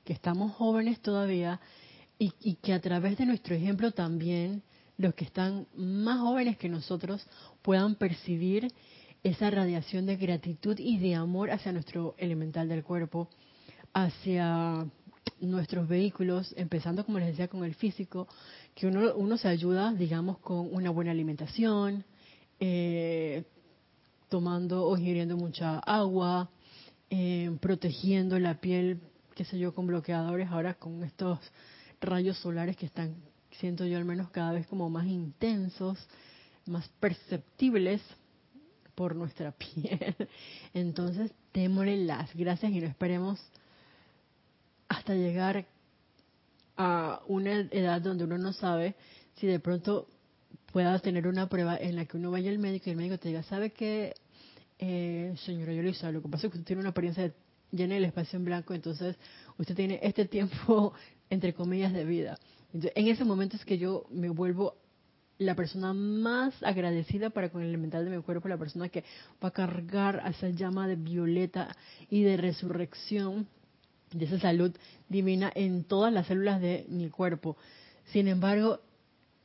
que 0.04 0.14
estamos 0.14 0.52
jóvenes 0.54 1.00
todavía 1.00 1.60
y, 2.20 2.56
que 2.56 2.74
a 2.74 2.82
través 2.82 3.18
de 3.18 3.26
nuestro 3.26 3.56
ejemplo 3.56 3.92
también 3.92 4.62
los 4.98 5.14
que 5.16 5.26
están 5.26 5.68
más 5.76 6.20
jóvenes 6.20 6.58
que 6.58 6.70
nosotros 6.70 7.26
puedan 7.62 7.96
percibir 7.96 8.72
esa 9.24 9.50
radiación 9.50 10.06
de 10.06 10.16
gratitud 10.16 10.78
y 10.80 10.98
de 11.00 11.16
amor 11.16 11.52
hacia 11.52 11.72
nuestro 11.72 12.16
elemental 12.18 12.70
del 12.70 12.84
cuerpo, 12.84 13.28
hacia 13.94 14.86
nuestros 15.42 15.88
vehículos, 15.88 16.54
empezando 16.58 17.06
como 17.06 17.20
les 17.20 17.30
decía 17.30 17.48
con 17.48 17.64
el 17.66 17.76
físico, 17.76 18.28
que 18.76 18.88
uno, 18.88 19.14
uno 19.16 19.38
se 19.38 19.48
ayuda, 19.48 19.92
digamos, 19.94 20.38
con 20.38 20.74
una 20.74 20.92
buena 20.92 21.12
alimentación, 21.12 22.06
eh, 22.60 23.44
tomando 24.30 24.86
o 24.86 24.98
ingiriendo 24.98 25.38
mucha 25.38 25.80
agua, 25.80 26.50
eh, 27.10 27.56
protegiendo 27.62 28.40
la 28.40 28.60
piel, 28.60 29.00
qué 29.36 29.46
sé 29.46 29.60
yo, 29.60 29.74
con 29.74 29.88
bloqueadores, 29.88 30.50
ahora 30.50 30.74
con 30.74 31.04
estos 31.04 31.40
rayos 32.02 32.38
solares 32.38 32.76
que 32.78 32.86
están 32.86 33.16
siento 33.60 33.86
yo 33.86 33.98
al 33.98 34.06
menos 34.06 34.30
cada 34.30 34.52
vez 34.52 34.68
como 34.68 34.90
más 34.90 35.06
intensos, 35.08 35.98
más 36.66 36.88
perceptibles 37.00 38.02
por 38.96 39.16
nuestra 39.16 39.52
piel. 39.58 40.16
Entonces, 40.74 41.32
démosle 41.54 42.06
las 42.06 42.34
gracias 42.36 42.72
y 42.72 42.80
no 42.80 42.88
esperemos 42.88 43.40
hasta 44.88 45.14
llegar 45.16 45.66
a 46.78 47.22
una 47.28 47.52
edad 47.52 48.02
donde 48.02 48.26
uno 48.26 48.38
no 48.38 48.54
sabe 48.54 48.96
si 49.36 49.48
de 49.48 49.60
pronto 49.60 50.08
pueda 50.76 51.00
tener 51.00 51.26
una 51.26 51.48
prueba 51.48 51.78
en 51.78 51.96
la 51.96 52.04
que 52.04 52.18
uno 52.18 52.32
vaya 52.32 52.52
al 52.52 52.60
médico 52.60 52.90
y 52.90 52.92
el 52.92 52.98
médico 52.98 53.18
te 53.18 53.30
diga, 53.30 53.44
¿sabe 53.44 53.70
qué, 53.70 54.14
eh, 54.78 55.34
señora 55.46 55.72
Yolisa? 55.72 56.12
Lo 56.12 56.22
que 56.22 56.28
pasa 56.28 56.48
es 56.48 56.52
que 56.52 56.58
usted 56.58 56.68
tiene 56.68 56.82
una 56.82 56.90
apariencia 56.90 57.34
llena 57.72 57.96
del 57.96 58.04
espacio 58.04 58.36
en 58.36 58.44
blanco, 58.44 58.74
entonces 58.74 59.16
usted 59.58 59.74
tiene 59.74 60.02
este 60.04 60.26
tiempo, 60.26 60.94
entre 61.30 61.54
comillas, 61.54 61.94
de 61.94 62.04
vida 62.04 62.38
en 62.74 63.08
ese 63.08 63.24
momento 63.24 63.56
es 63.56 63.64
que 63.64 63.78
yo 63.78 64.06
me 64.10 64.28
vuelvo 64.28 64.76
la 65.38 65.56
persona 65.56 65.94
más 65.94 66.54
agradecida 66.62 67.30
para 67.30 67.48
con 67.48 67.62
el 67.62 67.70
elemental 67.70 68.04
de 68.04 68.18
mi 68.18 68.22
cuerpo, 68.22 68.50
la 68.50 68.58
persona 68.58 68.90
que 68.90 69.06
va 69.42 69.48
a 69.48 69.52
cargar 69.52 70.20
a 70.26 70.32
esa 70.32 70.50
llama 70.50 70.90
de 70.90 70.98
violeta 70.98 71.74
y 72.10 72.24
de 72.24 72.36
resurrección, 72.36 73.48
de 74.12 74.26
esa 74.26 74.40
salud 74.40 74.76
divina 75.08 75.54
en 75.56 75.86
todas 75.86 76.12
las 76.12 76.28
células 76.28 76.60
de 76.60 76.86
mi 76.90 77.10
cuerpo. 77.10 77.56
Sin 78.12 78.28
embargo, 78.28 78.82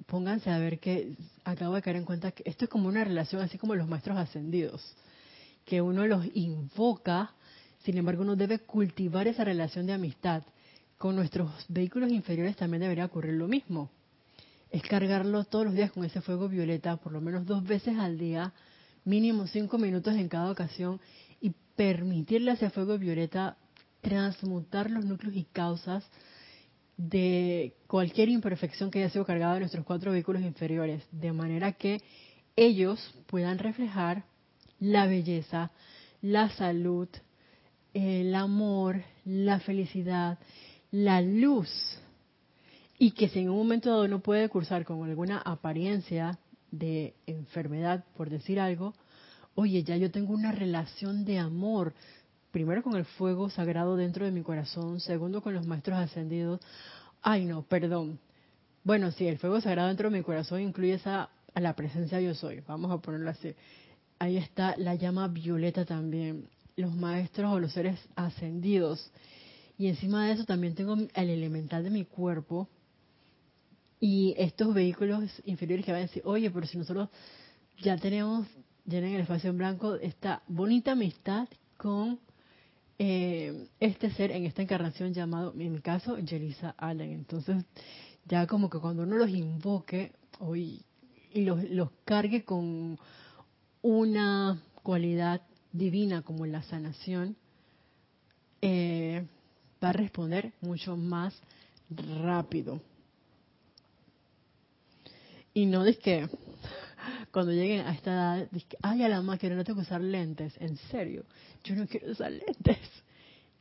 pónganse 0.06 0.50
a 0.50 0.58
ver 0.58 0.78
que 0.78 1.14
acabo 1.44 1.74
de 1.74 1.82
caer 1.82 1.96
en 1.96 2.04
cuenta 2.04 2.32
que 2.32 2.42
esto 2.46 2.64
es 2.64 2.70
como 2.70 2.88
una 2.88 3.04
relación 3.04 3.42
así 3.42 3.58
como 3.58 3.74
los 3.74 3.88
maestros 3.88 4.16
ascendidos, 4.16 4.94
que 5.64 5.80
uno 5.80 6.06
los 6.06 6.24
invoca, 6.34 7.32
sin 7.84 7.98
embargo 7.98 8.22
uno 8.22 8.36
debe 8.36 8.58
cultivar 8.58 9.28
esa 9.28 9.44
relación 9.44 9.86
de 9.86 9.92
amistad 9.92 10.42
con 11.00 11.16
nuestros 11.16 11.50
vehículos 11.68 12.10
inferiores 12.10 12.56
también 12.56 12.82
debería 12.82 13.06
ocurrir 13.06 13.32
lo 13.32 13.48
mismo. 13.48 13.88
Es 14.70 14.82
cargarlo 14.82 15.44
todos 15.44 15.64
los 15.64 15.74
días 15.74 15.90
con 15.90 16.04
ese 16.04 16.20
fuego 16.20 16.46
violeta, 16.46 16.98
por 16.98 17.12
lo 17.12 17.22
menos 17.22 17.46
dos 17.46 17.64
veces 17.64 17.98
al 17.98 18.18
día, 18.18 18.52
mínimo 19.06 19.46
cinco 19.46 19.78
minutos 19.78 20.14
en 20.14 20.28
cada 20.28 20.50
ocasión, 20.50 21.00
y 21.40 21.54
permitirle 21.74 22.50
a 22.50 22.54
ese 22.54 22.68
fuego 22.68 22.98
violeta 22.98 23.56
transmutar 24.02 24.90
los 24.90 25.06
núcleos 25.06 25.36
y 25.36 25.44
causas 25.44 26.04
de 27.08 27.74
cualquier 27.86 28.28
imperfección 28.28 28.90
que 28.90 28.98
haya 29.00 29.10
sido 29.10 29.24
cargada 29.24 29.54
de 29.54 29.60
nuestros 29.60 29.84
cuatro 29.84 30.12
vehículos 30.12 30.42
inferiores, 30.42 31.02
de 31.12 31.32
manera 31.32 31.72
que 31.72 32.00
ellos 32.56 33.14
puedan 33.26 33.58
reflejar 33.58 34.24
la 34.78 35.06
belleza, 35.06 35.70
la 36.20 36.50
salud, 36.50 37.08
el 37.94 38.34
amor, 38.34 39.02
la 39.24 39.60
felicidad 39.60 40.38
la 40.90 41.20
luz 41.20 41.68
y 42.98 43.12
que 43.12 43.28
si 43.28 43.40
en 43.40 43.50
un 43.50 43.56
momento 43.56 43.90
dado 43.90 44.04
uno 44.04 44.20
puede 44.20 44.48
cursar 44.48 44.84
con 44.84 45.02
alguna 45.08 45.38
apariencia 45.38 46.38
de 46.70 47.14
enfermedad, 47.26 48.04
por 48.16 48.28
decir 48.28 48.60
algo, 48.60 48.94
oye, 49.54 49.82
ya 49.82 49.96
yo 49.96 50.10
tengo 50.10 50.34
una 50.34 50.52
relación 50.52 51.24
de 51.24 51.38
amor, 51.38 51.94
primero 52.50 52.82
con 52.82 52.96
el 52.96 53.04
fuego 53.04 53.50
sagrado 53.50 53.96
dentro 53.96 54.24
de 54.24 54.32
mi 54.32 54.42
corazón, 54.42 55.00
segundo 55.00 55.42
con 55.42 55.54
los 55.54 55.66
maestros 55.66 55.98
ascendidos. 55.98 56.60
Ay, 57.22 57.44
no, 57.44 57.62
perdón. 57.62 58.18
Bueno, 58.82 59.12
sí, 59.12 59.26
el 59.26 59.38
fuego 59.38 59.60
sagrado 59.60 59.88
dentro 59.88 60.10
de 60.10 60.18
mi 60.18 60.24
corazón 60.24 60.60
incluye 60.60 60.94
esa 60.94 61.30
a 61.54 61.60
la 61.60 61.74
presencia 61.74 62.20
yo 62.20 62.34
soy, 62.34 62.60
vamos 62.66 62.90
a 62.90 62.98
ponerlo 62.98 63.30
así. 63.30 63.54
Ahí 64.18 64.36
está 64.36 64.74
la 64.76 64.94
llama 64.94 65.28
violeta 65.28 65.84
también, 65.84 66.48
los 66.76 66.94
maestros 66.94 67.52
o 67.52 67.60
los 67.60 67.72
seres 67.72 67.98
ascendidos. 68.14 69.10
Y 69.78 69.88
encima 69.88 70.26
de 70.26 70.32
eso 70.32 70.44
también 70.44 70.74
tengo 70.74 70.94
el 70.94 71.30
elemental 71.30 71.82
de 71.82 71.90
mi 71.90 72.04
cuerpo 72.04 72.68
y 73.98 74.34
estos 74.38 74.72
vehículos 74.74 75.30
inferiores 75.44 75.84
que 75.84 75.92
van 75.92 76.00
a 76.00 76.04
decir, 76.04 76.22
oye, 76.24 76.50
pero 76.50 76.66
si 76.66 76.78
nosotros 76.78 77.08
ya 77.82 77.96
tenemos, 77.96 78.46
llenen 78.86 79.14
el 79.14 79.22
espacio 79.22 79.50
en 79.50 79.58
blanco, 79.58 79.94
esta 79.96 80.42
bonita 80.48 80.92
amistad 80.92 81.48
con 81.76 82.18
eh, 83.02 83.66
este 83.80 84.10
ser 84.10 84.30
en 84.30 84.44
esta 84.44 84.60
encarnación 84.60 85.14
llamado, 85.14 85.54
en 85.58 85.72
mi 85.72 85.80
caso, 85.80 86.18
Jelisa 86.22 86.74
Allen. 86.76 87.12
Entonces, 87.12 87.64
ya 88.26 88.46
como 88.46 88.68
que 88.68 88.78
cuando 88.78 89.04
uno 89.04 89.16
los 89.16 89.30
invoque 89.30 90.12
hoy 90.38 90.84
y 91.32 91.40
los, 91.46 91.90
cargue 92.04 92.44
con 92.44 92.98
una 93.80 94.62
cualidad 94.82 95.40
divina 95.72 96.20
como 96.20 96.44
la 96.44 96.62
sanación, 96.62 97.38
eh, 98.60 99.26
va 99.82 99.88
a 99.88 99.92
responder 99.94 100.52
mucho 100.60 100.94
más 100.94 101.40
rápido. 102.22 102.82
Y 105.54 105.64
no 105.64 105.86
es 105.86 105.96
que 105.96 106.28
cuando 107.32 107.52
lleguen 107.52 107.86
a 107.86 107.94
esta 107.94 108.10
edad, 108.12 108.50
que, 108.50 108.76
ay, 108.82 109.04
a 109.04 109.08
la 109.08 109.22
máquina 109.22 109.54
no 109.54 109.64
tengo 109.64 109.78
que 109.78 109.86
usar 109.86 110.02
lentes. 110.02 110.52
En 110.58 110.76
serio, 110.76 111.24
yo 111.64 111.74
no 111.76 111.86
quiero 111.86 112.10
usar 112.12 112.32
lentes. 112.32 112.78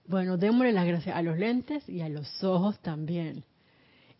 Bueno, 0.05 0.38
démosle 0.38 0.71
las 0.71 0.88
gracias 0.88 1.15
a 1.15 1.21
los 1.21 1.38
lentes 1.38 1.88
y 1.88 2.01
a 2.01 2.09
los 2.09 2.43
ojos 2.43 2.79
también. 2.79 3.43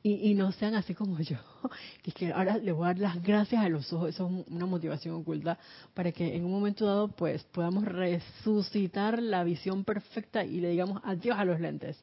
Y, 0.02 0.30
y 0.30 0.34
no 0.34 0.52
sean 0.54 0.76
así 0.76 0.94
como 0.94 1.20
yo, 1.20 1.38
que, 2.04 2.12
es 2.12 2.14
que 2.14 2.32
ahora 2.32 2.58
le 2.58 2.72
voy 2.72 2.86
a 2.86 2.88
dar 2.88 3.00
las 3.00 3.22
gracias 3.22 3.62
a 3.62 3.68
los 3.68 3.92
ojos, 3.92 4.10
eso 4.10 4.28
es 4.28 4.52
una 4.54 4.66
motivación 4.66 5.16
oculta, 5.16 5.60
para 5.94 6.14
que 6.14 6.38
en 6.38 6.46
un 6.46 6.52
momento 6.52 6.86
dado 6.86 7.10
pues 7.10 7.44
podamos 7.44 7.84
resucitar 7.84 9.22
la 9.22 9.44
visión 9.44 9.84
perfecta 9.84 10.46
y 10.46 10.62
le 10.62 10.70
digamos 10.70 11.02
adiós 11.04 11.38
a 11.38 11.44
los 11.44 11.60
lentes. 11.60 12.02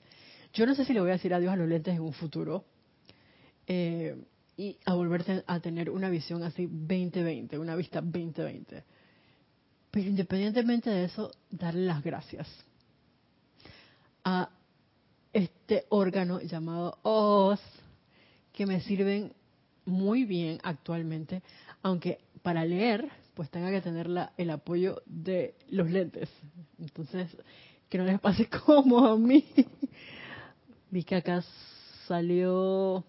Yo 0.52 0.66
no 0.66 0.74
sé 0.74 0.84
si 0.84 0.92
le 0.92 1.00
voy 1.00 1.08
a 1.08 1.14
decir 1.14 1.32
adiós 1.32 1.54
a 1.54 1.56
los 1.56 1.68
lentes 1.68 1.94
en 1.94 2.02
un 2.02 2.12
futuro, 2.12 2.66
eh, 3.66 4.14
y 4.56 4.76
a 4.84 4.94
volverse 4.94 5.44
a 5.46 5.60
tener 5.60 5.90
una 5.90 6.08
visión 6.08 6.42
así 6.42 6.66
2020, 6.66 7.58
una 7.58 7.76
vista 7.76 8.00
2020. 8.00 8.84
Pero 9.96 10.10
independientemente 10.10 10.90
de 10.90 11.04
eso, 11.04 11.30
darle 11.50 11.86
las 11.86 12.04
gracias 12.04 12.46
a 14.24 14.50
este 15.32 15.86
órgano 15.88 16.38
llamado 16.42 16.98
OS, 17.00 17.62
que 18.52 18.66
me 18.66 18.82
sirven 18.82 19.32
muy 19.86 20.26
bien 20.26 20.58
actualmente, 20.64 21.42
aunque 21.82 22.18
para 22.42 22.66
leer 22.66 23.08
pues 23.32 23.48
tenga 23.48 23.70
que 23.70 23.80
tener 23.80 24.06
la, 24.06 24.34
el 24.36 24.50
apoyo 24.50 25.00
de 25.06 25.54
los 25.70 25.90
lentes. 25.90 26.28
Entonces, 26.78 27.34
que 27.88 27.96
no 27.96 28.04
les 28.04 28.20
pase 28.20 28.50
como 28.66 28.98
a 28.98 29.16
mí. 29.16 29.46
Vi 30.90 31.04
que 31.04 31.14
acá 31.16 31.42
salió... 32.06 33.02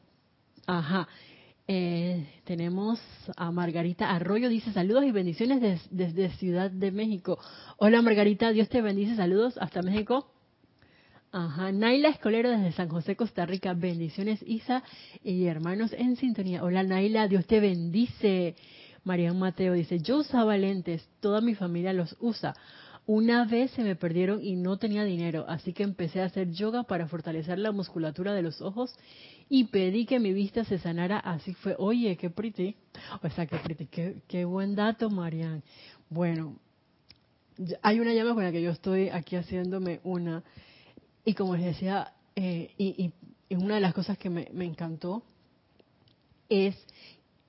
Ajá. 0.65 1.05
Eh, 1.69 2.25
tenemos 2.45 2.97
a 3.35 3.51
Margarita 3.51 4.15
Arroyo, 4.15 4.47
dice 4.47 4.71
saludos 4.71 5.03
y 5.03 5.11
bendiciones 5.11 5.81
desde 5.91 6.29
Ciudad 6.37 6.71
de 6.71 6.91
México. 6.91 7.37
Hola 7.75 8.01
Margarita, 8.01 8.53
Dios 8.53 8.69
te 8.69 8.81
bendice, 8.81 9.17
saludos 9.17 9.57
hasta 9.59 9.81
México. 9.81 10.31
Ajá, 11.33 11.73
Naila 11.73 12.07
Escolero 12.07 12.49
desde 12.51 12.71
San 12.71 12.87
José, 12.87 13.17
Costa 13.17 13.45
Rica. 13.45 13.73
Bendiciones, 13.73 14.41
Isa 14.47 14.81
y 15.21 15.47
hermanos 15.47 15.91
en 15.91 16.15
sintonía. 16.15 16.63
Hola, 16.63 16.83
Naila, 16.83 17.27
Dios 17.27 17.45
te 17.45 17.59
bendice. 17.59 18.55
Marian 19.03 19.37
Mateo 19.37 19.73
dice, 19.73 19.99
yo 19.99 20.19
usaba 20.19 20.57
lentes, 20.57 21.05
toda 21.19 21.41
mi 21.41 21.53
familia 21.53 21.91
los 21.91 22.15
usa. 22.21 22.55
Una 23.07 23.45
vez 23.45 23.71
se 23.71 23.83
me 23.83 23.95
perdieron 23.95 24.43
y 24.43 24.55
no 24.55 24.77
tenía 24.77 25.03
dinero, 25.03 25.45
así 25.47 25.73
que 25.73 25.81
empecé 25.81 26.21
a 26.21 26.25
hacer 26.25 26.51
yoga 26.51 26.83
para 26.83 27.07
fortalecer 27.07 27.57
la 27.57 27.71
musculatura 27.71 28.33
de 28.33 28.43
los 28.43 28.61
ojos 28.61 28.93
y 29.49 29.63
pedí 29.65 30.05
que 30.05 30.19
mi 30.19 30.33
vista 30.33 30.63
se 30.65 30.77
sanara. 30.77 31.17
Así 31.17 31.53
fue. 31.55 31.75
Oye, 31.79 32.17
qué 32.17 32.29
pretty. 32.29 32.75
O 33.23 33.29
sea, 33.29 33.47
qué 33.47 33.57
pretty. 33.57 33.85
Qué, 33.87 34.17
qué 34.27 34.45
buen 34.45 34.75
dato, 34.75 35.09
Marian. 35.09 35.63
Bueno, 36.09 36.57
hay 37.81 37.99
una 37.99 38.13
llama 38.13 38.35
con 38.35 38.43
la 38.43 38.51
que 38.51 38.61
yo 38.61 38.71
estoy 38.71 39.09
aquí 39.09 39.35
haciéndome 39.35 39.99
una 40.03 40.43
y 41.27 41.33
como 41.33 41.57
les 41.57 41.65
decía, 41.65 42.13
eh, 42.37 42.71
y, 42.77 43.11
una 43.49 43.75
de 43.75 43.81
las 43.81 43.93
cosas 43.93 44.17
que 44.17 44.29
me, 44.29 44.47
encantó 44.63 45.23
es 46.47 46.73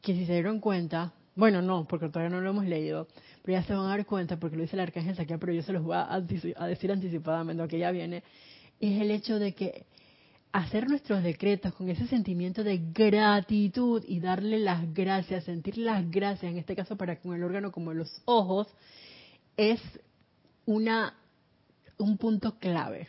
que 0.03 0.15
si 0.15 0.27
se 0.27 0.33
dieron 0.33 0.59
cuenta, 0.59 1.13
bueno, 1.37 1.63
no, 1.63 1.87
porque 1.87 2.09
todavía 2.09 2.35
no 2.35 2.43
lo 2.43 2.51
hemos 2.51 2.65
leído, 2.65 3.07
pero 3.49 3.61
ya 3.61 3.67
se 3.67 3.73
van 3.73 3.87
a 3.87 3.97
dar 3.97 4.05
cuenta, 4.05 4.39
porque 4.39 4.57
lo 4.57 4.63
dice 4.63 4.77
el 4.77 4.81
arcángel 4.81 5.17
Saquia, 5.17 5.39
pero 5.39 5.55
yo 5.55 5.63
se 5.63 5.73
los 5.73 5.83
voy 5.83 5.97
a, 5.97 6.21
decir 6.21 6.93
anticipadamente, 6.93 7.63
aunque 7.63 7.79
ya 7.79 7.91
viene, 7.91 8.23
es 8.79 9.01
el 9.01 9.11
hecho 9.11 9.39
de 9.39 9.55
que 9.55 9.87
hacer 10.53 10.87
nuestros 10.87 11.23
decretos 11.23 11.73
con 11.73 11.89
ese 11.89 12.07
sentimiento 12.09 12.63
de 12.63 12.77
gratitud 12.93 14.05
y 14.07 14.21
darle 14.21 14.59
las 14.59 14.93
gracias, 14.93 15.45
sentir 15.45 15.79
las 15.79 16.11
gracias, 16.11 16.53
en 16.53 16.59
este 16.59 16.77
caso 16.77 16.97
para 16.99 17.21
con 17.21 17.35
el 17.35 17.43
órgano 17.43 17.73
como 17.73 17.95
los 17.95 18.21
ojos, 18.27 18.67
es 19.57 19.81
una 20.67 21.15
un 21.97 22.19
punto 22.19 22.59
clave. 22.59 23.09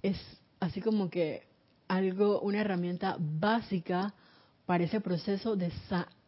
Es 0.00 0.16
así 0.60 0.80
como 0.80 1.10
que 1.10 1.42
algo, 1.88 2.40
una 2.40 2.60
herramienta 2.60 3.16
básica 3.18 4.14
para 4.64 4.84
ese 4.84 5.00
proceso 5.00 5.56
de 5.56 5.72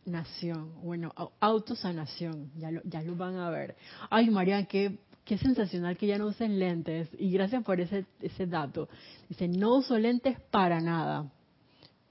sanación, 0.07 0.81
bueno, 0.83 1.13
autosanación, 1.41 2.53
ya 2.57 2.71
lo, 2.71 2.81
ya 2.85 3.03
lo 3.03 3.17
van 3.17 3.37
a 3.37 3.51
ver. 3.51 3.77
Ay, 4.09 4.31
María, 4.31 4.65
qué, 4.65 4.99
qué 5.25 5.37
sensacional 5.37 5.97
que 5.97 6.07
ya 6.07 6.17
no 6.17 6.27
usen 6.27 6.59
lentes, 6.59 7.09
y 7.19 7.31
gracias 7.33 7.65
por 7.65 7.81
ese, 7.81 8.07
ese 8.21 8.47
dato. 8.47 8.89
Dice, 9.29 9.49
no 9.49 9.75
uso 9.77 9.99
lentes 9.99 10.39
para 10.51 10.81
nada. 10.81 11.31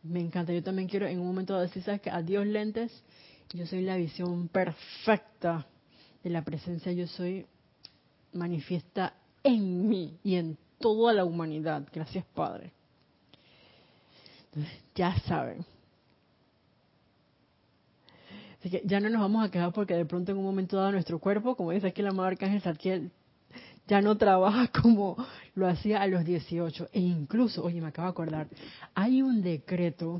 Me 0.03 0.19
encanta, 0.19 0.53
yo 0.53 0.61
también 0.61 0.89
quiero 0.89 1.07
en 1.07 1.19
un 1.19 1.27
momento 1.27 1.57
decir, 1.57 1.81
¿sabes 1.83 2.01
que 2.01 2.09
Adiós 2.09 2.45
lentes, 2.45 2.91
yo 3.53 3.65
soy 3.65 3.81
la 3.81 3.95
visión 3.95 4.49
perfecta 4.49 5.65
de 6.21 6.29
la 6.29 6.43
presencia, 6.43 6.91
yo 6.91 7.07
soy 7.07 7.45
manifiesta 8.33 9.13
en 9.41 9.87
mí 9.87 10.19
y 10.21 10.35
en 10.35 10.57
toda 10.79 11.13
la 11.13 11.23
humanidad. 11.23 11.87
Gracias, 11.93 12.25
Padre. 12.33 12.73
ya 14.95 15.17
saben. 15.21 15.65
Así 18.65 18.71
que 18.71 18.81
ya 18.83 18.99
no 18.99 19.09
nos 19.09 19.21
vamos 19.21 19.45
a 19.45 19.51
quedar 19.51 19.71
porque 19.73 19.93
de 19.93 20.05
pronto 20.05 20.31
en 20.31 20.39
un 20.39 20.43
momento 20.43 20.77
dado 20.77 20.91
nuestro 20.91 21.19
cuerpo, 21.19 21.55
como 21.55 21.69
dice 21.69 21.85
aquí 21.85 22.01
la 22.01 22.11
madre 22.11 22.31
Arcángel 22.31 22.63
Satkiel, 22.63 23.11
ya 23.87 24.01
no 24.01 24.17
trabaja 24.17 24.69
como 24.81 25.15
lo 25.53 25.67
hacía 25.67 26.01
a 26.01 26.07
los 26.07 26.25
18. 26.25 26.89
E 26.91 26.99
incluso, 26.99 27.63
oye, 27.63 27.79
me 27.79 27.89
acabo 27.89 28.07
de 28.07 28.11
acordar, 28.13 28.47
hay 28.95 29.21
un 29.21 29.43
decreto 29.43 30.19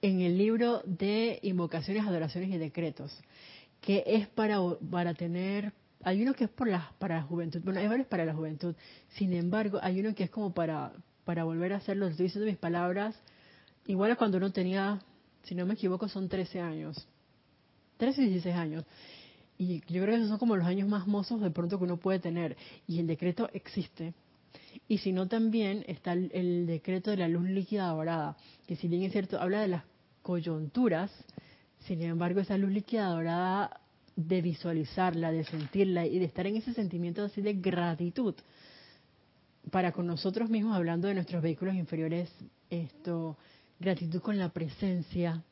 en 0.00 0.22
el 0.22 0.38
libro 0.38 0.80
de 0.86 1.38
invocaciones, 1.42 2.06
adoraciones 2.06 2.48
y 2.48 2.56
decretos 2.56 3.14
que 3.82 4.04
es 4.06 4.26
para, 4.28 4.56
para 4.90 5.12
tener 5.12 5.74
hay 6.04 6.22
uno 6.22 6.32
que 6.32 6.44
es 6.44 6.50
por 6.50 6.70
para 6.98 7.16
la 7.16 7.22
juventud, 7.24 7.60
bueno, 7.62 7.78
hay 7.78 7.88
varios 7.88 8.08
para 8.08 8.24
la 8.24 8.32
juventud, 8.32 8.74
sin 9.18 9.34
embargo, 9.34 9.80
hay 9.82 10.00
uno 10.00 10.14
que 10.14 10.24
es 10.24 10.30
como 10.30 10.54
para, 10.54 10.92
para 11.26 11.44
volver 11.44 11.74
a 11.74 11.76
hacerlo, 11.76 12.06
estoy 12.06 12.24
diciendo 12.24 12.46
mis 12.46 12.56
palabras, 12.56 13.20
igual 13.84 14.12
a 14.12 14.16
cuando 14.16 14.38
uno 14.38 14.50
tenía, 14.50 15.02
si 15.42 15.54
no 15.54 15.66
me 15.66 15.74
equivoco, 15.74 16.08
son 16.08 16.30
13 16.30 16.60
años, 16.60 17.06
13 17.98 18.22
y 18.22 18.28
16 18.30 18.56
años, 18.56 18.84
y 19.58 19.80
yo 19.92 20.02
creo 20.02 20.06
que 20.06 20.14
esos 20.16 20.28
son 20.28 20.38
como 20.38 20.56
los 20.56 20.66
años 20.66 20.88
más 20.88 21.06
mozos 21.06 21.40
de 21.40 21.50
pronto 21.50 21.78
que 21.78 21.84
uno 21.84 21.98
puede 21.98 22.18
tener, 22.18 22.56
y 22.86 22.98
el 22.98 23.06
decreto 23.06 23.50
existe, 23.52 24.14
y 24.88 24.98
si 24.98 25.12
no 25.12 25.28
también 25.28 25.84
está 25.86 26.12
el, 26.14 26.30
el 26.32 26.66
decreto 26.66 27.10
de 27.10 27.18
la 27.18 27.28
luz 27.28 27.44
líquida 27.48 27.88
dorada, 27.88 28.36
que 28.66 28.76
si 28.76 28.88
bien 28.88 29.02
es 29.02 29.12
cierto, 29.12 29.40
habla 29.40 29.60
de 29.60 29.68
las 29.68 29.82
coyunturas, 30.22 31.10
sin 31.86 32.02
embargo, 32.02 32.40
esa 32.40 32.56
luz 32.56 32.70
líquida 32.70 33.08
dorada 33.08 33.80
de 34.16 34.42
visualizarla, 34.42 35.30
de 35.30 35.44
sentirla 35.44 36.06
y 36.06 36.18
de 36.18 36.24
estar 36.24 36.46
en 36.46 36.56
ese 36.56 36.74
sentimiento 36.74 37.22
así 37.22 37.40
de 37.40 37.54
gratitud 37.54 38.34
para 39.70 39.92
con 39.92 40.06
nosotros 40.06 40.50
mismos, 40.50 40.76
hablando 40.76 41.08
de 41.08 41.14
nuestros 41.14 41.42
vehículos 41.42 41.74
inferiores, 41.74 42.30
esto, 42.70 43.36
gratitud 43.78 44.20
con 44.20 44.38
la 44.38 44.48
presencia. 44.48 45.42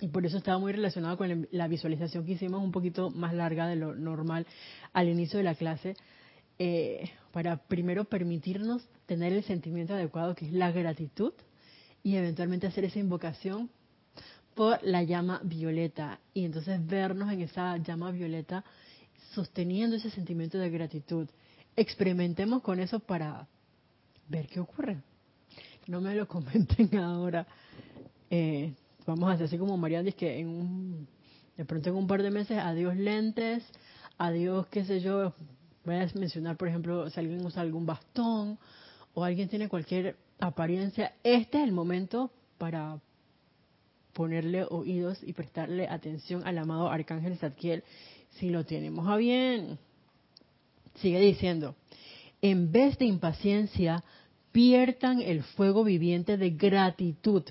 Y 0.00 0.08
por 0.08 0.24
eso 0.24 0.38
estaba 0.38 0.58
muy 0.58 0.72
relacionado 0.72 1.16
con 1.16 1.48
la 1.50 1.68
visualización 1.68 2.24
que 2.24 2.32
hicimos 2.32 2.62
un 2.62 2.70
poquito 2.70 3.10
más 3.10 3.34
larga 3.34 3.66
de 3.66 3.76
lo 3.76 3.94
normal 3.94 4.46
al 4.92 5.08
inicio 5.08 5.38
de 5.38 5.44
la 5.44 5.54
clase, 5.54 5.96
eh, 6.58 7.10
para 7.32 7.56
primero 7.56 8.04
permitirnos 8.04 8.82
tener 9.06 9.32
el 9.32 9.44
sentimiento 9.44 9.94
adecuado 9.94 10.34
que 10.34 10.46
es 10.46 10.52
la 10.52 10.70
gratitud 10.70 11.32
y 12.02 12.16
eventualmente 12.16 12.66
hacer 12.66 12.84
esa 12.84 12.98
invocación 12.98 13.70
por 14.54 14.82
la 14.82 15.02
llama 15.02 15.40
violeta 15.44 16.20
y 16.34 16.44
entonces 16.44 16.84
vernos 16.84 17.32
en 17.32 17.42
esa 17.42 17.76
llama 17.76 18.10
violeta 18.10 18.64
sosteniendo 19.32 19.96
ese 19.96 20.10
sentimiento 20.10 20.58
de 20.58 20.70
gratitud 20.70 21.28
experimentemos 21.78 22.60
con 22.60 22.80
eso 22.80 22.98
para 22.98 23.46
ver 24.28 24.48
qué 24.48 24.58
ocurre. 24.58 24.98
No 25.86 26.00
me 26.00 26.14
lo 26.14 26.26
comenten 26.28 26.96
ahora. 26.98 27.46
Eh, 28.30 28.74
vamos 29.12 29.30
a 29.30 29.32
hacer 29.32 29.46
así 29.46 29.58
como 29.58 29.76
Marian 29.76 30.04
dice 30.04 30.16
que 30.16 30.38
en 30.38 30.48
un, 30.48 31.08
de 31.56 31.64
pronto 31.64 31.88
en 31.88 31.96
un 31.96 32.06
par 32.06 32.22
de 32.22 32.30
meses, 32.30 32.58
adiós 32.58 32.96
lentes, 32.96 33.64
adiós 34.18 34.66
qué 34.68 34.84
sé 34.84 35.00
yo, 35.00 35.32
voy 35.84 35.96
a 35.96 36.08
mencionar 36.14 36.56
por 36.56 36.68
ejemplo 36.68 37.08
si 37.10 37.18
alguien 37.18 37.44
usa 37.44 37.62
algún 37.62 37.86
bastón 37.86 38.58
o 39.14 39.24
alguien 39.24 39.48
tiene 39.48 39.68
cualquier 39.68 40.16
apariencia, 40.38 41.14
este 41.24 41.58
es 41.58 41.64
el 41.64 41.72
momento 41.72 42.30
para 42.58 43.00
ponerle 44.12 44.64
oídos 44.64 45.18
y 45.22 45.32
prestarle 45.32 45.88
atención 45.88 46.46
al 46.46 46.58
amado 46.58 46.90
Arcángel 46.90 47.38
Zadkiel 47.38 47.84
si 48.30 48.50
lo 48.50 48.64
tenemos 48.64 49.08
a 49.08 49.16
bien. 49.16 49.78
Sigue 50.96 51.20
diciendo, 51.20 51.76
en 52.42 52.72
vez 52.72 52.98
de 52.98 53.04
impaciencia, 53.04 54.02
pierdan 54.52 55.20
el 55.20 55.42
fuego 55.42 55.84
viviente 55.84 56.36
de 56.36 56.50
gratitud 56.50 57.44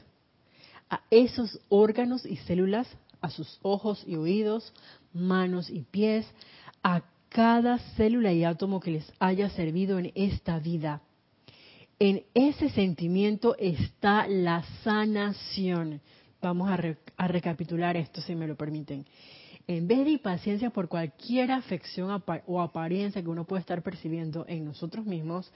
a 0.90 1.02
esos 1.10 1.60
órganos 1.70 2.26
y 2.26 2.38
células, 2.38 2.88
a 3.22 3.30
sus 3.30 3.60
ojos 3.62 4.04
y 4.08 4.16
oídos, 4.16 4.74
manos 5.14 5.70
y 5.70 5.82
pies, 5.82 6.26
a 6.84 7.02
cada 7.30 7.80
célula 7.96 8.32
y 8.34 8.44
átomo 8.44 8.80
que 8.80 8.92
les 8.92 9.14
haya 9.20 9.50
servido 9.50 10.00
en 10.00 10.12
esta 10.16 10.60
vida. 10.60 11.02
En 12.00 12.24
ese 12.34 12.70
sentimiento 12.70 13.56
está 13.58 14.28
la 14.28 14.64
sanación. 14.84 16.00
Vamos 16.42 16.70
a, 16.70 17.28
recapitular 17.28 17.98
esto, 17.98 18.22
si 18.22 18.36
me 18.36 18.48
lo 18.48 18.56
permiten. 18.56 19.06
En 19.66 19.88
vez 19.88 20.06
de 20.06 20.12
impaciencia 20.12 20.70
por 20.70 20.88
cualquier 20.88 21.52
afección 21.52 22.24
o 22.46 22.62
apariencia 22.62 23.22
que 23.22 23.28
uno 23.28 23.46
pueda 23.46 23.60
estar 23.60 23.82
percibiendo 23.82 24.46
en 24.48 24.64
nosotros 24.64 25.06
mismos, 25.06 25.52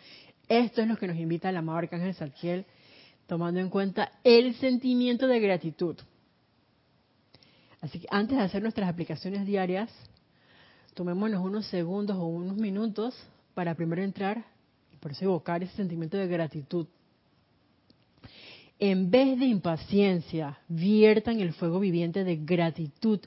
esto 0.50 0.82
es 0.82 0.88
lo 0.88 0.98
que 0.98 1.08
nos 1.08 1.16
invita 1.16 1.50
el 1.50 1.58
amado 1.58 1.78
Arcángel 1.78 2.14
Salquiel, 2.16 2.66
tomando 3.32 3.62
en 3.62 3.70
cuenta 3.70 4.12
el 4.26 4.56
sentimiento 4.56 5.26
de 5.26 5.40
gratitud. 5.40 5.96
Así 7.80 7.98
que 7.98 8.08
antes 8.12 8.38
de 8.38 8.44
hacer 8.44 8.62
nuestras 8.62 8.90
aplicaciones 8.90 9.46
diarias, 9.46 9.90
tomémonos 10.96 11.42
unos 11.42 11.66
segundos 11.68 12.18
o 12.18 12.26
unos 12.26 12.58
minutos 12.58 13.16
para 13.54 13.74
primero 13.74 14.04
entrar 14.04 14.44
y 14.92 14.98
por 14.98 15.14
eso 15.14 15.24
evocar 15.24 15.64
ese 15.64 15.74
sentimiento 15.78 16.18
de 16.18 16.28
gratitud. 16.28 16.88
En 18.78 19.10
vez 19.10 19.40
de 19.40 19.46
impaciencia, 19.46 20.60
viertan 20.68 21.40
el 21.40 21.54
fuego 21.54 21.80
viviente 21.80 22.26
de 22.26 22.36
gratitud 22.36 23.22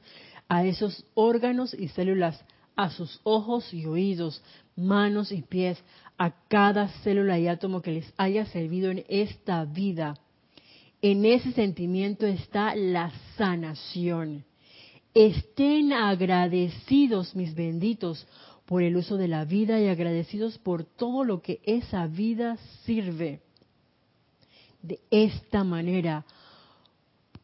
a 0.50 0.66
esos 0.66 1.06
órganos 1.14 1.72
y 1.72 1.88
células, 1.88 2.44
a 2.76 2.90
sus 2.90 3.22
ojos 3.22 3.72
y 3.72 3.86
oídos, 3.86 4.42
manos 4.76 5.32
y 5.32 5.40
pies, 5.40 5.82
a 6.18 6.30
cada 6.48 6.88
célula 7.02 7.38
y 7.38 7.48
átomo 7.48 7.82
que 7.82 7.92
les 7.92 8.12
haya 8.16 8.46
servido 8.46 8.90
en 8.90 9.04
esta 9.08 9.64
vida. 9.64 10.16
En 11.02 11.24
ese 11.24 11.52
sentimiento 11.52 12.26
está 12.26 12.74
la 12.74 13.12
sanación. 13.36 14.44
Estén 15.12 15.92
agradecidos, 15.92 17.36
mis 17.36 17.54
benditos, 17.54 18.26
por 18.66 18.82
el 18.82 18.96
uso 18.96 19.16
de 19.16 19.28
la 19.28 19.44
vida 19.44 19.78
y 19.80 19.88
agradecidos 19.88 20.58
por 20.58 20.84
todo 20.84 21.24
lo 21.24 21.42
que 21.42 21.60
esa 21.64 22.06
vida 22.06 22.56
sirve. 22.84 23.40
De 24.82 25.00
esta 25.10 25.64
manera, 25.64 26.24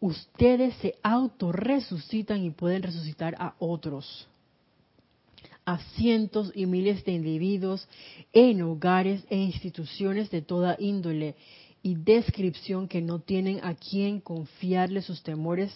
ustedes 0.01 0.75
se 0.77 0.95
autorresucitan 1.03 2.43
y 2.43 2.51
pueden 2.51 2.83
resucitar 2.83 3.35
a 3.39 3.55
otros, 3.59 4.27
a 5.71 5.79
cientos 5.95 6.51
y 6.57 6.67
miles 6.67 7.05
de 7.05 7.13
individuos 7.13 7.87
en 8.33 8.61
hogares 8.63 9.25
e 9.31 9.37
instituciones 9.37 10.29
de 10.29 10.43
toda 10.43 10.77
índole 10.81 11.37
y 11.81 11.95
descripción 11.95 12.89
que 12.89 13.01
no 13.01 13.21
tienen 13.21 13.61
a 13.63 13.75
quien 13.75 14.21
confiarle 14.21 15.01
sus 15.01 15.23
temores 15.23 15.73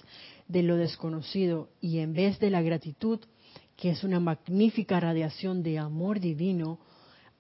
de 0.48 0.64
lo 0.64 0.76
desconocido 0.76 1.68
y 1.80 1.98
en 1.98 2.12
vez 2.12 2.40
de 2.40 2.50
la 2.50 2.60
gratitud, 2.60 3.20
que 3.76 3.90
es 3.90 4.02
una 4.02 4.18
magnífica 4.18 4.98
radiación 4.98 5.62
de 5.62 5.78
amor 5.78 6.18
divino, 6.18 6.80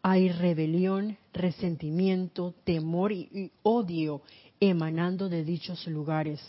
hay 0.00 0.28
rebelión, 0.28 1.18
resentimiento, 1.32 2.54
temor 2.62 3.10
y, 3.10 3.50
odio 3.64 4.22
emanando 4.60 5.28
de 5.28 5.42
dichos 5.42 5.88
lugares. 5.88 6.40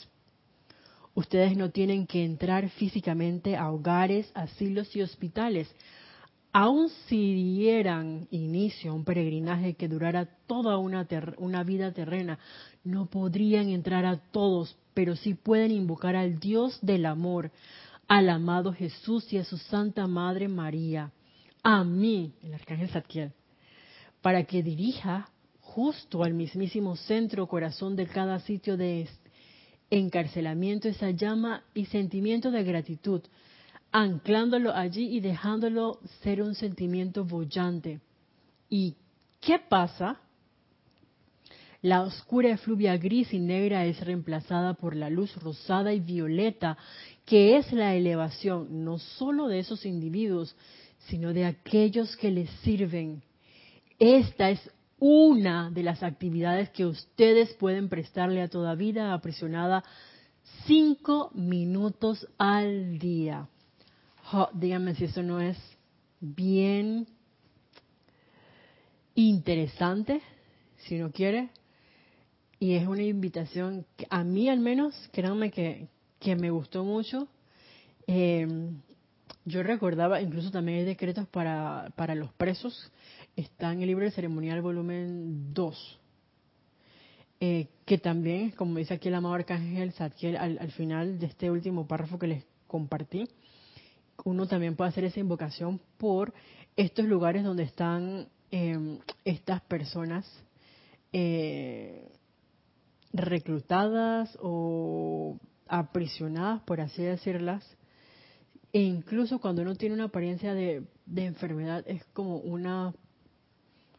Ustedes 1.16 1.58
no 1.58 1.72
tienen 1.72 2.06
que 2.06 2.24
entrar 2.24 2.70
físicamente 2.70 3.58
a 3.58 3.72
hogares, 3.72 4.30
asilos 4.36 4.96
y 4.96 5.02
hospitales, 5.02 5.68
aun 6.52 6.90
si 7.08 7.34
dieran 7.34 8.28
inicio 8.30 8.92
a 8.92 8.94
un 8.94 9.04
peregrinaje 9.04 9.74
que 9.74 9.88
durara 9.88 10.28
toda 10.46 10.78
una, 10.78 11.08
una 11.38 11.64
vida 11.64 11.92
terrena, 11.92 12.38
no 12.84 13.08
podrían 13.08 13.70
entrar 13.70 14.06
a 14.06 14.18
todos 14.18 14.78
pero 14.96 15.16
sí 15.16 15.36
pueden 15.36 15.72
invocar 15.72 16.16
al 16.16 16.40
Dios 16.40 16.80
del 16.82 17.06
amor, 17.06 17.52
al 18.08 18.30
amado 18.30 18.74
Jesús 18.74 19.32
y 19.32 19.38
a 19.38 19.44
su 19.44 19.58
Santa 19.58 20.08
Madre 20.08 20.48
María, 20.48 21.12
a 21.62 21.84
mí, 21.84 22.34
el 22.42 22.54
Arcángel 22.54 22.90
Zadkiel, 22.90 23.32
para 24.22 24.46
que 24.46 24.64
dirija 24.64 25.30
justo 25.60 26.24
al 26.24 26.34
mismísimo 26.34 26.96
centro 26.96 27.46
corazón 27.48 27.96
de 27.96 28.08
cada 28.08 28.40
sitio 28.40 28.78
de 28.78 29.02
encarcelamiento 30.00 30.88
esa 30.88 31.12
llama 31.12 31.64
y 31.74 31.86
sentimiento 31.86 32.52
de 32.52 32.64
gratitud, 32.64 33.22
anclándolo 33.92 34.74
allí 34.74 35.16
y 35.16 35.20
dejándolo 35.22 36.00
ser 36.22 36.42
un 36.42 36.56
sentimiento 36.56 37.24
bollante. 37.24 38.02
¿Y 38.70 38.96
qué 39.40 39.60
pasa? 39.60 40.20
La 41.82 42.02
oscura 42.02 42.50
efluvia 42.50 42.98
gris 42.98 43.32
y 43.34 43.40
negra 43.40 43.86
es 43.86 44.04
reemplazada 44.04 44.74
por 44.74 44.96
la 44.96 45.10
luz 45.10 45.36
rosada 45.38 45.94
y 45.94 46.00
violeta, 46.00 46.78
que 47.26 47.58
es 47.58 47.72
la 47.72 47.96
elevación 47.96 48.84
no 48.84 48.98
sólo 48.98 49.48
de 49.48 49.60
esos 49.60 49.86
individuos, 49.86 50.56
sino 51.08 51.32
de 51.32 51.46
aquellos 51.46 52.18
que 52.18 52.32
les 52.32 52.50
sirven. 52.62 53.22
Esta 54.00 54.50
es 54.50 54.60
una 55.00 55.70
de 55.72 55.84
las 55.84 56.04
actividades 56.04 56.70
que 56.70 56.86
ustedes 56.86 57.54
pueden 57.56 57.90
prestarle 57.90 58.42
a 58.42 58.48
toda 58.48 58.76
vida 58.76 59.14
aprisionada 59.14 59.84
cinco 60.66 61.32
minutos 61.34 62.28
al 62.38 62.98
día. 62.98 63.48
díganme 64.54 64.96
si 64.96 65.06
eso 65.06 65.22
no 65.22 65.40
es 65.40 65.58
bien 66.20 67.08
interesante, 69.16 70.22
si 70.78 70.98
no 70.98 71.12
quiere 71.12 71.50
y 72.60 72.74
es 72.76 72.88
una 72.88 73.04
invitación 73.04 73.86
que 73.98 74.08
a 74.10 74.24
mí 74.24 74.50
al 74.50 74.60
menos, 74.60 74.96
créanme 75.12 75.52
que, 75.52 75.88
que 76.20 76.36
me 76.36 76.50
gustó 76.50 76.84
mucho. 76.84 77.28
Em, 78.08 78.82
yo 79.44 79.62
recordaba, 79.62 80.22
incluso 80.22 80.52
también 80.52 80.80
hay 80.80 80.86
decretos 80.86 81.28
para, 81.28 81.92
para 81.96 82.16
los 82.16 82.32
presos, 82.34 82.92
está 83.36 83.74
en 83.74 83.82
el 83.82 83.88
libro 83.88 84.06
de 84.06 84.12
ceremonial 84.12 84.62
volumen 84.62 85.54
2, 85.54 86.00
eh, 87.40 87.68
que 87.86 87.98
también, 87.98 88.52
como 88.52 88.78
dice 88.78 88.94
aquí 88.94 89.10
el 89.10 89.16
amado 89.16 89.36
Arcángel 89.36 89.92
Zadkiel 89.94 90.38
al, 90.38 90.58
al 90.60 90.72
final 90.72 91.20
de 91.20 91.28
este 91.28 91.52
último 91.52 91.88
párrafo 91.88 92.18
que 92.18 92.28
les 92.28 92.46
compartí, 92.68 93.28
uno 94.24 94.48
también 94.48 94.76
puede 94.76 94.90
hacer 94.90 95.04
esa 95.04 95.20
invocación 95.20 95.80
por 95.98 96.34
estos 96.76 97.06
lugares 97.06 97.44
donde 97.44 97.64
están 97.64 98.28
em, 98.52 99.00
estas 99.24 99.62
personas 99.62 100.26
eh, 101.14 102.10
reclutadas 103.14 104.38
o 104.42 105.38
aprisionadas, 105.68 106.62
por 106.64 106.82
así 106.82 107.04
decirlas, 107.04 107.66
e 108.74 108.82
incluso 108.82 109.40
cuando 109.40 109.62
uno 109.62 109.76
tiene 109.76 109.96
una 109.96 110.06
apariencia 110.06 110.54
de, 110.54 110.86
enfermedad, 111.16 111.84
es 111.88 112.04
como 112.14 112.38
una, 112.38 112.94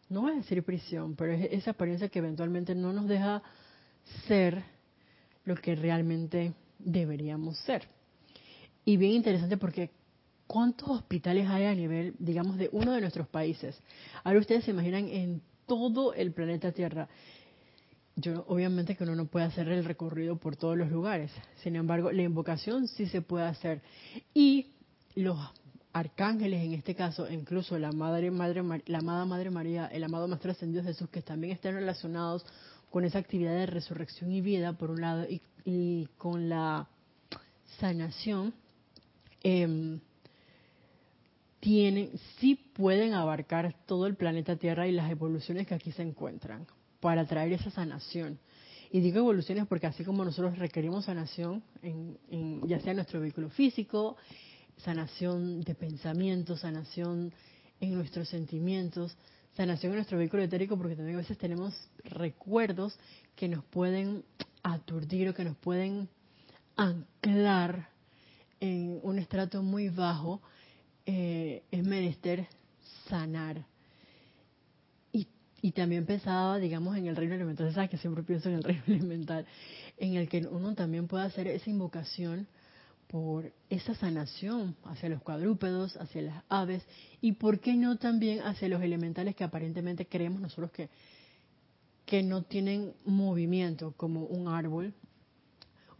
no 0.09 0.22
voy 0.22 0.32
a 0.32 0.36
decir 0.36 0.62
prisión, 0.62 1.16
pero 1.16 1.32
es 1.32 1.48
esa 1.52 1.72
apariencia 1.72 2.09
que 2.09 2.18
eventualmente 2.18 2.74
no 2.74 2.92
nos 2.92 3.09
deja 3.09 3.42
ser 4.26 4.62
lo 5.44 5.54
que 5.57 5.74
realmente 5.74 6.52
deberíamos 6.78 7.59
ser. 7.59 7.82
Y 8.84 8.96
bien 8.96 9.12
interesante 9.12 9.57
porque 9.57 9.90
¿cuántos 10.46 10.88
hospitales 10.88 11.48
hay 11.48 11.64
a 11.64 11.74
nivel, 11.74 12.14
digamos, 12.18 12.57
de 12.57 12.68
uno 12.72 12.92
de 12.92 13.00
nuestros 13.00 13.26
países? 13.28 13.76
Ahora 14.22 14.38
ustedes 14.38 14.64
se 14.64 14.70
imaginan 14.70 15.09
en 15.09 15.42
todo 15.66 16.14
el 16.14 16.32
planeta 16.32 16.72
Tierra 16.72 17.09
yo 18.16 18.46
obviamente 18.48 18.96
que 18.96 19.04
uno 19.04 19.14
no 19.14 19.26
puede 19.26 19.44
hacer 19.44 19.68
el 19.68 19.84
recorrido 19.84 20.36
por 20.36 20.57
todos 20.57 20.76
los 20.76 20.90
lugares. 20.90 21.30
Sin 21.62 21.76
embargo, 21.76 22.11
la 22.11 22.22
invocación 22.22 22.88
sí 22.88 23.07
se 23.07 23.20
puede 23.20 23.44
hacer. 23.44 23.82
Y 24.32 24.68
los 25.14 25.38
arcángeles, 25.97 26.62
en 26.62 26.74
este 26.74 26.94
caso, 26.94 27.26
incluso 27.30 27.78
la 27.78 27.90
madre, 27.90 28.30
madre, 28.30 28.62
la 28.84 28.99
amada 28.99 29.24
Madre 29.24 29.51
María, 29.51 29.86
el 29.86 30.05
amado 30.05 30.28
Maestro 30.28 30.51
Ascendido 30.51 30.84
Jesús, 30.84 31.09
que 31.09 31.22
también 31.22 31.55
están 31.55 31.74
relacionados 31.74 32.44
con 32.90 33.05
esa 33.05 33.18
actividad 33.18 33.53
de 33.53 33.64
resurrección 33.64 34.30
y 34.30 34.42
vida, 34.42 34.74
por 34.74 34.90
un 34.90 35.01
lado, 35.01 35.26
y, 35.64 36.09
con 36.18 36.51
la 36.51 36.86
sanación, 37.80 38.53
em, 39.42 39.99
tienen, 41.61 42.11
sí 42.38 42.57
pueden 42.74 43.14
abarcar 43.14 43.74
todo 43.86 44.07
el 44.07 44.16
planeta 44.16 44.57
Tierra 44.57 44.86
y 44.86 44.92
las 44.92 45.11
evoluciones 45.11 45.66
que 45.66 45.74
aquí 45.74 45.92
se 45.92 46.03
encuentran 46.03 46.66
para 47.01 47.24
traer 47.24 47.55
esa 47.55 47.70
sanación. 47.70 48.38
Y 48.90 49.01
digo 49.01 49.18
evoluciones 49.18 49.66
porque 49.66 49.86
así 49.86 50.05
como 50.05 50.24
nosotros 50.24 50.59
requerimos 50.59 51.07
sanación, 51.07 51.62
en, 51.82 52.61
ya 52.68 52.80
sea 52.80 52.90
en 52.90 52.97
nuestro 52.97 53.20
vehículo 53.20 53.49
físico, 53.49 54.16
sanación 54.79 55.62
de 55.62 55.74
pensamientos, 55.74 56.61
sanación 56.61 57.33
en 57.81 57.95
nuestros 57.95 58.29
sentimientos, 58.29 59.16
sanación 59.57 59.93
en 59.93 59.97
nuestro 59.97 60.18
vehículo 60.18 60.43
etérico, 60.43 60.77
porque 60.77 60.97
también 60.97 61.16
a 61.16 61.20
veces 61.20 61.39
tenemos 61.39 61.74
recuerdos 62.05 62.99
que 63.35 63.49
nos 63.49 63.64
pueden 63.64 64.24
aturdir 64.62 65.29
o 65.29 65.35
que 65.35 65.45
nos 65.45 65.57
pueden 65.57 66.09
anclar 66.77 67.89
en 68.61 69.01
un 69.03 69.18
estrato 69.18 69.62
muy 69.62 69.89
bajo, 69.89 70.41
eh, 71.05 71.62
es 71.70 71.85
menester 71.85 72.47
sanar. 73.09 73.64
Y, 75.12 75.27
y, 75.62 75.72
también 75.72 76.05
pensaba, 76.05 76.59
digamos, 76.59 76.97
en 76.97 77.07
el 77.07 77.16
reino 77.16 77.35
elemental, 77.35 77.72
sabes 77.72 77.91
que 77.91 77.99
siempre 77.99 78.22
pienso 78.22 78.49
en 78.49 78.57
el 78.57 78.62
reino 78.62 78.83
elemental, 78.87 79.47
en 79.97 80.14
el 80.16 80.29
que 80.29 80.47
uno 80.47 80.74
también 80.74 81.07
puede 81.07 81.24
hacer 81.24 81.47
esa 81.47 81.70
invocación 81.70 82.47
por 83.09 83.52
esa 83.70 83.94
sanación 83.94 84.76
hacia 84.84 85.09
los 85.09 85.22
cuadrúpedos, 85.22 85.96
hacia 85.96 86.22
las 86.22 86.44
aves, 86.48 86.84
y 87.20 87.32
por 87.32 87.61
qué 87.61 87.74
no 87.74 87.96
también 87.96 88.40
hacia 88.40 88.68
los 88.68 88.82
elementales 88.82 89.36
que 89.36 89.44
aparentemente 89.44 90.07
creemos 90.07 90.40
nosotros 90.40 90.70
que, 90.72 90.90
que 92.04 92.22
no 92.22 92.42
tienen 92.42 92.94
movimiento, 93.04 93.92
como 93.96 94.24
un 94.24 94.48
árbol. 94.48 94.94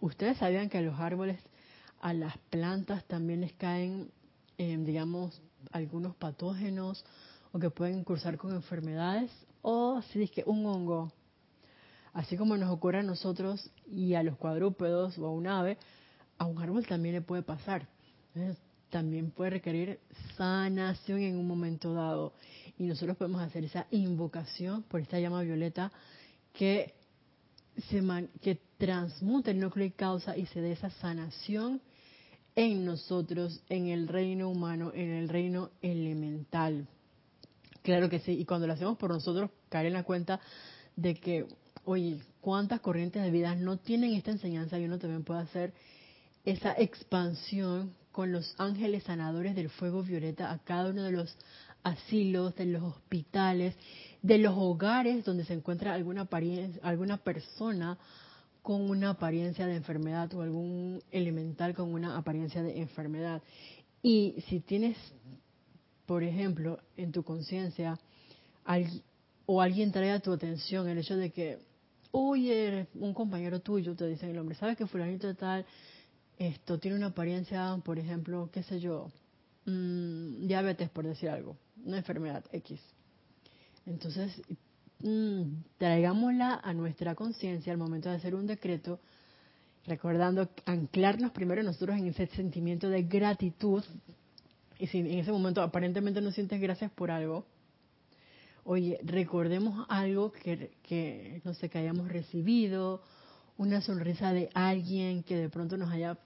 Ustedes 0.01 0.39
sabían 0.39 0.69
que 0.69 0.79
a 0.79 0.83
los 0.83 0.99
árboles, 0.99 1.39
a 2.01 2.13
las 2.13 2.37
plantas 2.51 3.05
también 3.05 3.41
les 3.41 3.53
caen, 3.53 4.11
eh, 4.59 4.77
digamos, 4.79 5.41
algunos 5.73 6.15
patógenos 6.17 7.05
o 7.53 7.59
que 7.59 7.71
pueden 7.71 8.05
cursar 8.05 8.37
con 8.37 8.53
enfermedades, 8.53 9.31
o 9.63 10.03
si 10.03 10.23
es 10.23 10.31
que 10.31 10.45
un 10.47 10.67
hongo, 10.67 11.13
así 12.13 12.37
como 12.37 12.57
nos 12.57 12.71
ocurre 12.71 12.99
a 12.99 13.03
nosotros 13.03 13.71
y 13.87 14.15
a 14.15 14.23
los 14.23 14.37
cuadrúpedos 14.37 15.19
o 15.19 15.27
a 15.27 15.31
un 15.31 15.47
ave, 15.47 15.79
a 16.39 16.45
un 16.45 16.63
árbol 16.63 16.87
también 16.87 17.15
le 17.15 17.23
puede 17.23 17.43
pasar. 17.43 17.89
también 18.91 19.31
puede 19.31 19.51
requerir 19.51 19.99
sanación 20.37 21.21
en 21.21 21.37
un 21.37 21.47
momento 21.47 21.93
dado. 21.93 22.33
Y 22.79 22.85
nosotros 22.85 23.17
podemos 23.17 23.43
hacer 23.43 23.65
esa 23.65 23.87
invocación 23.91 24.83
por 24.85 25.01
esta 25.01 25.19
llama 25.19 25.43
violeta 25.43 25.91
que, 26.53 26.95
se 27.89 28.03
que 28.41 28.61
transmute 28.79 29.51
el 29.51 29.61
núcleo 29.61 29.87
y 29.87 29.91
causa 29.91 30.37
y 30.37 30.47
se 30.47 30.61
dé 30.61 30.73
esa 30.73 30.91
sanación 30.91 31.81
en 32.55 32.85
nosotros, 32.87 33.63
en 33.69 33.89
el 33.89 34.09
reino 34.09 34.49
humano, 34.49 34.93
en 34.95 35.11
el 35.11 35.29
reino 35.29 35.71
elemental. 35.83 36.87
Claro 37.83 38.09
que 38.09 38.21
sí, 38.21 38.33
y 38.33 38.45
cuando 38.45 38.67
lo 38.67 38.73
hacemos 38.73 38.97
por 38.97 39.11
nosotros, 39.11 39.51
caer 39.69 39.87
en 39.87 39.93
la 39.93 40.03
cuenta 40.03 40.41
de 40.97 41.15
que, 41.15 41.47
oye, 41.85 42.21
cuántas 42.41 42.81
corrientes 42.81 43.23
de 43.23 43.31
vida 43.31 43.55
no 43.55 43.77
tienen 43.77 44.15
esta 44.15 44.31
enseñanza 44.31 44.79
y 44.79 44.87
uno 44.87 44.99
también 44.99 45.23
puede 45.23 45.41
hacer 45.41 45.75
esa 46.47 46.73
expansión 46.79 47.93
con 48.13 48.33
los 48.33 48.55
ángeles 48.57 49.03
sanadores 49.03 49.55
del 49.55 49.69
fuego 49.69 50.03
violeta 50.03 50.51
a 50.51 50.59
cada 50.61 50.91
uno 50.91 51.03
de 51.03 51.11
los 51.11 51.37
asilos, 51.83 52.55
de 52.55 52.67
los 52.67 52.83
hospitales, 52.83 53.75
de 54.23 54.39
los 54.39 54.55
hogares 54.57 55.25
donde 55.25 55.45
se 55.45 55.55
encuentra 55.55 55.93
alguna, 55.93 56.27
alguna 56.83 57.17
persona 57.19 57.99
con 58.63 58.89
una 58.89 59.11
apariencia 59.11 59.67
de 59.67 59.77
enfermedad 59.77 60.33
o 60.35 60.43
algún 60.43 61.03
elemental 61.11 61.75
con 61.75 61.93
una 61.93 62.17
apariencia 62.17 62.63
de 62.63 62.81
enfermedad. 62.81 63.43
Y 64.03 64.37
si 64.49 64.61
tienes, 64.61 64.97
por 66.07 66.23
ejemplo, 66.23 66.79
en 66.97 67.13
tu 67.13 67.25
conciencia, 67.25 67.99
o 69.47 69.61
alguien 69.61 69.93
trae 69.93 70.13
a 70.13 70.21
tu 70.21 70.33
atención 70.33 70.89
el 70.89 70.99
hecho 70.99 71.17
de 71.17 71.31
que, 71.31 71.59
oye, 72.13 72.87
un 72.95 73.13
compañero 73.15 73.61
tuyo 73.61 73.95
te 73.95 74.07
dice 74.07 74.31
el 74.31 74.39
hombre, 74.39 74.57
¿sabes 74.57 74.77
que 74.77 74.87
fulanito 74.87 75.35
tal 75.35 75.67
esto 76.39 76.79
tiene 76.79 76.97
una 76.97 77.07
apariencia, 77.07 77.79
por 77.85 77.99
ejemplo, 77.99 78.51
qué 78.53 78.63
sé 78.63 78.81
yo, 78.81 79.11
mmm, 79.65 80.47
diabetes, 80.47 80.91
por 80.91 81.07
decir 81.07 81.29
algo, 81.29 81.57
una 81.85 81.99
enfermedad 81.99 82.45
X. 82.53 82.81
Entonces, 83.87 84.43
mmm, 85.01 85.43
traigámosla 85.79 86.61
a 86.63 86.75
nuestra 86.75 87.15
conciencia 87.15 87.73
al 87.73 87.79
momento 87.79 88.11
de 88.11 88.17
hacer 88.17 88.35
un 88.35 88.47
decreto, 88.47 89.01
recordando 89.87 90.49
anclarnos 90.65 91.31
primero 91.31 91.63
nosotros 91.63 91.97
en 91.97 92.07
ese 92.07 92.27
sentimiento 92.29 92.89
de 92.91 93.05
gratitud. 93.05 93.85
Y 94.79 94.89
si 94.89 94.99
en 94.99 95.19
ese 95.19 95.33
momento 95.33 95.63
aparentemente 95.63 96.21
no 96.21 96.33
sientes 96.33 96.61
gracias 96.61 96.91
por 96.91 97.11
algo, 97.11 97.47
oye, 98.65 98.99
recordemos 99.05 99.87
algo 99.89 100.33
que, 100.33 100.73
que 100.83 101.41
no 101.45 101.55
sé, 101.55 101.71
que 101.71 101.79
hayamos 101.79 102.09
recibido, 102.09 103.01
una 103.57 103.81
sonrisa 103.81 104.33
de 104.33 104.51
alguien 104.53 105.23
que 105.23 105.37
de 105.37 105.49
pronto 105.49 105.77
nos 105.77 105.91
haya 105.91 106.19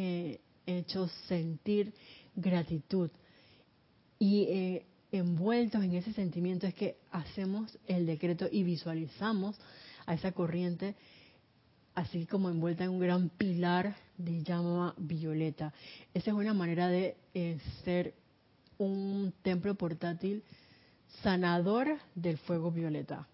eh, 0.00 0.40
hecho 0.64 1.08
sentir 1.26 1.92
gratitud. 2.36 3.10
Y 4.20 4.42
eh, 4.44 4.86
envueltos 5.10 5.82
en 5.82 5.96
ese 5.96 6.12
sentimiento 6.12 6.68
es 6.68 6.74
que 6.74 6.98
hacemos 7.10 7.76
el 7.88 8.06
decreto 8.06 8.46
y 8.48 8.62
visualizamos 8.62 9.58
a 10.06 10.14
esa 10.14 10.30
corriente 10.30 10.94
así 11.96 12.26
como 12.26 12.48
envuelta 12.48 12.84
en 12.84 12.90
un 12.90 13.00
gran 13.00 13.28
pilar 13.28 13.96
de 14.16 14.44
llama 14.44 14.94
violeta. 14.98 15.74
Esa 16.14 16.30
es 16.30 16.36
una 16.36 16.54
manera 16.54 16.86
de 16.86 17.16
eh, 17.34 17.58
ser 17.84 18.14
un 18.78 19.34
templo 19.42 19.74
portátil 19.74 20.44
sanador 21.24 21.98
del 22.14 22.38
fuego 22.38 22.70
violeta. 22.70 23.26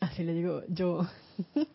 Así 0.00 0.24
le 0.24 0.34
digo 0.34 0.64
yo. 0.66 1.06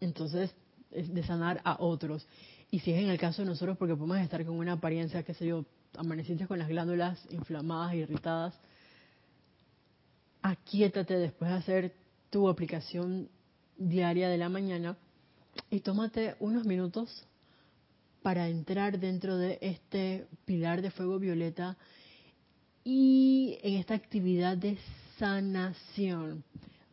Entonces, 0.00 0.50
de 0.90 1.22
sanar 1.22 1.60
a 1.64 1.76
otros. 1.80 2.26
Y 2.70 2.80
si 2.80 2.92
es 2.92 3.02
en 3.02 3.10
el 3.10 3.18
caso 3.18 3.42
de 3.42 3.48
nosotros, 3.48 3.76
porque 3.76 3.94
podemos 3.94 4.18
estar 4.18 4.44
con 4.44 4.56
una 4.56 4.72
apariencia, 4.72 5.22
qué 5.22 5.34
sé 5.34 5.46
yo, 5.46 5.64
amanecientes 5.96 6.46
con 6.46 6.58
las 6.58 6.68
glándulas 6.68 7.18
inflamadas, 7.30 7.94
irritadas, 7.94 8.54
aquíétate 10.42 11.16
después 11.16 11.50
de 11.50 11.56
hacer 11.56 11.94
tu 12.30 12.48
aplicación 12.48 13.28
diaria 13.76 14.28
de 14.28 14.38
la 14.38 14.48
mañana 14.48 14.96
y 15.68 15.80
tómate 15.80 16.36
unos 16.38 16.64
minutos 16.64 17.26
para 18.22 18.48
entrar 18.48 18.98
dentro 19.00 19.36
de 19.36 19.58
este 19.60 20.26
pilar 20.44 20.82
de 20.82 20.90
fuego 20.90 21.18
violeta 21.18 21.76
y 22.84 23.58
en 23.62 23.74
esta 23.74 23.94
actividad 23.94 24.56
de 24.56 24.78
sanación 25.18 26.44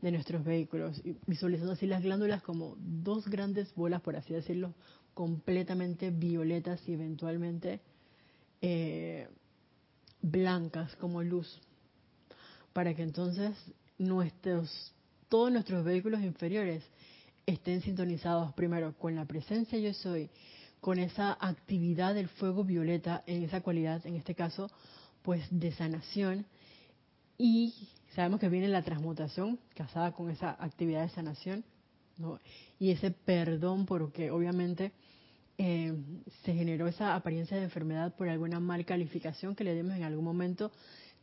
de 0.02 0.12
nuestros 0.12 0.44
vehículos, 0.44 1.02
visualizando 1.26 1.74
así 1.74 1.88
las 1.88 2.04
glándulas 2.04 2.44
como 2.44 2.76
dos 2.80 3.28
grandes 3.28 3.74
bolas, 3.76 4.02
por 4.02 4.16
así 4.16 4.34
decirlo, 4.34 4.74
completamente 5.14 6.12
violetas 6.12 6.80
y 6.88 6.94
eventualmente 6.94 7.82
eh, 8.62 9.28
blancas 10.22 10.96
como 10.98 11.24
luz, 11.24 11.60
para 12.74 12.94
que 12.94 13.02
entonces 13.02 13.56
nuestros, 13.98 14.94
todos 15.30 15.52
nuestros 15.52 15.84
vehículos 15.84 16.22
inferiores 16.22 16.84
estén 17.48 17.82
sintonizados 17.82 18.54
primero 18.54 18.94
con 19.00 19.16
la 19.16 19.26
presencia 19.26 19.80
yo 19.80 19.94
soy, 19.94 20.30
con 20.80 21.00
esa 21.00 21.36
actividad 21.40 22.14
del 22.14 22.28
fuego 22.28 22.64
violeta 22.64 23.24
en 23.26 23.44
esa 23.44 23.62
cualidad, 23.62 24.06
en 24.06 24.16
este 24.16 24.36
caso, 24.36 24.70
pues 25.24 25.44
de 25.50 25.72
sanación 25.72 26.46
y 27.38 27.74
sabemos 28.16 28.40
que 28.40 28.50
viene 28.50 28.68
la 28.68 28.82
transmutación 28.82 29.60
casada 29.76 30.12
con 30.12 30.30
esa 30.30 30.56
actividad 30.60 31.04
de 31.04 31.10
sanación 31.10 31.64
¿no? 32.18 32.40
y 32.80 32.92
ese 32.92 33.12
perdón 33.12 33.86
porque 33.86 34.32
obviamente 34.32 34.92
eh, 35.58 35.94
se 36.44 36.54
generó 36.54 36.88
esa 36.88 37.16
apariencia 37.16 37.58
de 37.58 37.64
enfermedad 37.64 38.16
por 38.16 38.30
alguna 38.30 38.60
mal 38.60 38.86
calificación 38.86 39.56
que 39.56 39.64
le 39.64 39.76
dimos 39.76 39.96
en 39.96 40.04
algún 40.04 40.26
momento 40.26 40.72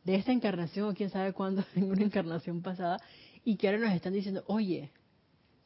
de 0.04 0.16
esta 0.16 0.32
encarnación 0.32 0.88
o 0.88 0.94
quién 0.94 1.10
sabe 1.10 1.32
cuándo 1.32 1.64
en 1.74 1.90
una 1.90 2.02
encarnación 2.02 2.62
pasada 2.62 3.00
y 3.44 3.56
que 3.56 3.68
ahora 3.68 3.80
nos 3.80 3.92
están 3.92 4.12
diciendo, 4.12 4.42
oye, 4.46 4.90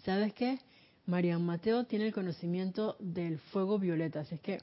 ¿sabes 0.05 0.33
qué? 0.35 0.59
Marian 1.07 1.45
Mateo 1.45 1.85
tiene 1.85 2.07
el 2.07 2.13
conocimiento 2.13 2.97
del 2.99 3.39
fuego 3.39 3.79
violeta, 3.79 4.21
así 4.21 4.35
es 4.35 4.41
que 4.41 4.59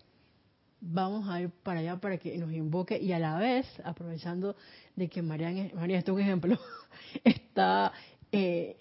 vamos 0.88 1.28
a 1.28 1.42
ir 1.42 1.50
para 1.50 1.80
allá 1.80 1.98
para 1.98 2.18
que 2.18 2.38
nos 2.38 2.52
invoque 2.52 2.98
y 3.02 3.12
a 3.12 3.20
la 3.20 3.38
vez, 3.38 3.66
aprovechando 3.84 4.56
de 4.96 5.10
que 5.10 5.22
María, 5.22 5.52
María 5.74 5.98
esto 5.98 6.12
es 6.12 6.16
un 6.16 6.22
ejemplo, 6.22 6.60
está 7.24 7.92
eh, 8.32 8.78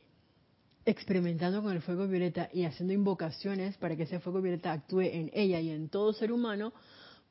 experimentando 0.84 1.62
con 1.62 1.72
el 1.72 1.80
fuego 1.80 2.06
violeta 2.06 2.50
y 2.52 2.64
haciendo 2.64 2.92
invocaciones 2.92 3.76
para 3.78 3.96
que 3.96 4.02
ese 4.02 4.20
fuego 4.20 4.42
violeta 4.42 4.72
actúe 4.72 5.00
en 5.00 5.30
ella 5.32 5.60
y 5.60 5.70
en 5.70 5.88
todo 5.88 6.12
ser 6.12 6.30
humano, 6.30 6.72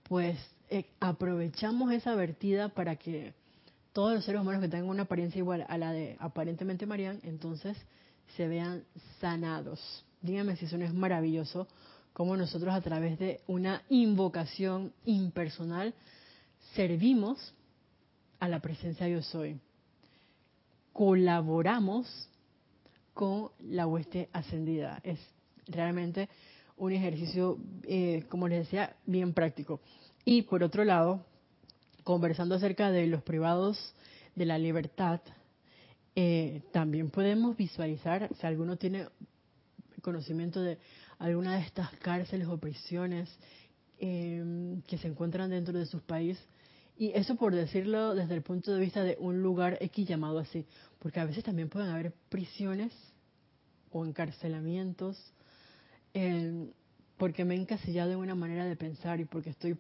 pues 0.04 0.38
eh, 0.70 0.86
aprovechamos 1.00 1.92
esa 1.92 2.16
vertida 2.16 2.70
para 2.70 2.96
que 2.96 3.34
todos 3.94 4.16
los 4.16 4.26
seres 4.26 4.42
humanos 4.42 4.62
que 4.62 4.70
tengan 4.70 4.90
una 4.90 5.04
apariencia 5.04 5.38
igual 5.38 5.66
a 5.70 5.78
la 5.78 5.92
de 5.92 6.18
aparentemente 6.20 6.88
Marian, 6.88 7.20
entonces 7.24 7.78
se 8.36 8.48
vean 8.48 8.86
sanados. 9.22 10.04
Dígame 10.22 10.56
si 10.56 10.66
eso 10.66 10.78
no 10.78 10.86
es 10.86 10.94
maravilloso 10.94 11.68
como 12.14 12.38
nosotros 12.38 12.74
a 12.74 12.82
través 12.82 13.18
de 13.20 13.42
una 13.48 13.82
invocación 13.90 14.94
impersonal 15.06 15.94
servimos 16.76 17.54
a 18.40 18.48
la 18.48 18.60
presencia 18.60 19.08
yo 19.08 19.22
soy. 19.22 19.60
Colaboramos 20.94 22.30
con 23.14 23.50
la 23.60 23.88
hueste 23.88 24.30
ascendida. 24.32 25.00
Es 25.04 25.20
realmente 25.68 26.30
un 26.78 26.92
ejercicio, 26.92 27.58
eh, 27.84 28.26
como 28.30 28.48
les 28.48 28.60
decía, 28.60 28.96
bien 29.06 29.34
práctico. 29.34 29.80
Y 30.26 30.44
por 30.44 30.64
otro 30.64 30.84
lado, 30.84 31.26
conversando 32.04 32.56
acerca 32.56 32.92
de 32.92 33.08
los 33.08 33.24
privados 33.24 33.96
de 34.36 34.46
la 34.46 34.58
libertad, 34.58 35.22
eh, 36.16 36.62
también 36.72 37.10
podemos 37.10 37.58
visualizar, 37.58 38.30
si 38.40 38.46
alguno 38.46 38.78
tiene 38.78 39.08
conocimiento 40.02 40.62
de 40.62 40.78
alguna 41.20 41.56
de 41.56 41.62
estas 41.62 41.92
cárceles 41.98 42.48
o 42.48 42.58
prisiones 42.58 43.30
eh, 44.00 44.82
que 44.88 44.98
se 44.98 45.08
encuentran 45.08 45.50
dentro 45.50 45.78
de 45.78 45.86
sus 45.86 46.02
países, 46.02 46.44
y 46.98 47.12
eso 47.16 47.36
por 47.36 47.56
decirlo 47.56 48.14
desde 48.14 48.36
el 48.36 48.42
punto 48.42 48.74
de 48.74 48.80
vista 48.80 49.04
de 49.04 49.18
un 49.20 49.42
lugar 49.42 49.78
X 49.82 50.08
llamado 50.08 50.40
así, 50.40 50.66
porque 51.00 51.20
a 51.20 51.26
veces 51.26 51.44
también 51.44 51.70
pueden 51.70 51.90
haber 51.90 52.14
prisiones 52.30 52.94
o 53.92 54.06
encarcelamientos, 54.06 55.18
eh, 56.14 56.70
porque 57.18 57.46
me 57.46 57.56
he 57.56 57.58
encasillado 57.58 58.12
en 58.12 58.18
una 58.20 58.36
manera 58.36 58.66
de 58.66 58.76
pensar 58.76 59.20
y 59.20 59.26
porque 59.26 59.52
estoy, 59.52 59.78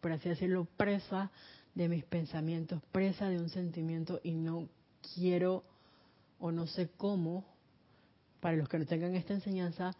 por 0.00 0.12
así 0.12 0.28
decirlo, 0.28 0.66
presa 0.76 1.30
de 1.74 1.88
mis 1.88 2.04
pensamientos, 2.04 2.82
presa 2.92 3.28
de 3.28 3.38
un 3.38 3.48
sentimiento 3.48 4.20
y 4.22 4.32
no 4.32 4.68
quiero 5.14 5.64
o 6.38 6.52
no 6.52 6.66
sé 6.66 6.90
cómo, 6.96 7.44
para 8.40 8.56
los 8.56 8.68
que 8.68 8.78
no 8.78 8.86
tengan 8.86 9.14
esta 9.14 9.34
enseñanza, 9.34 9.94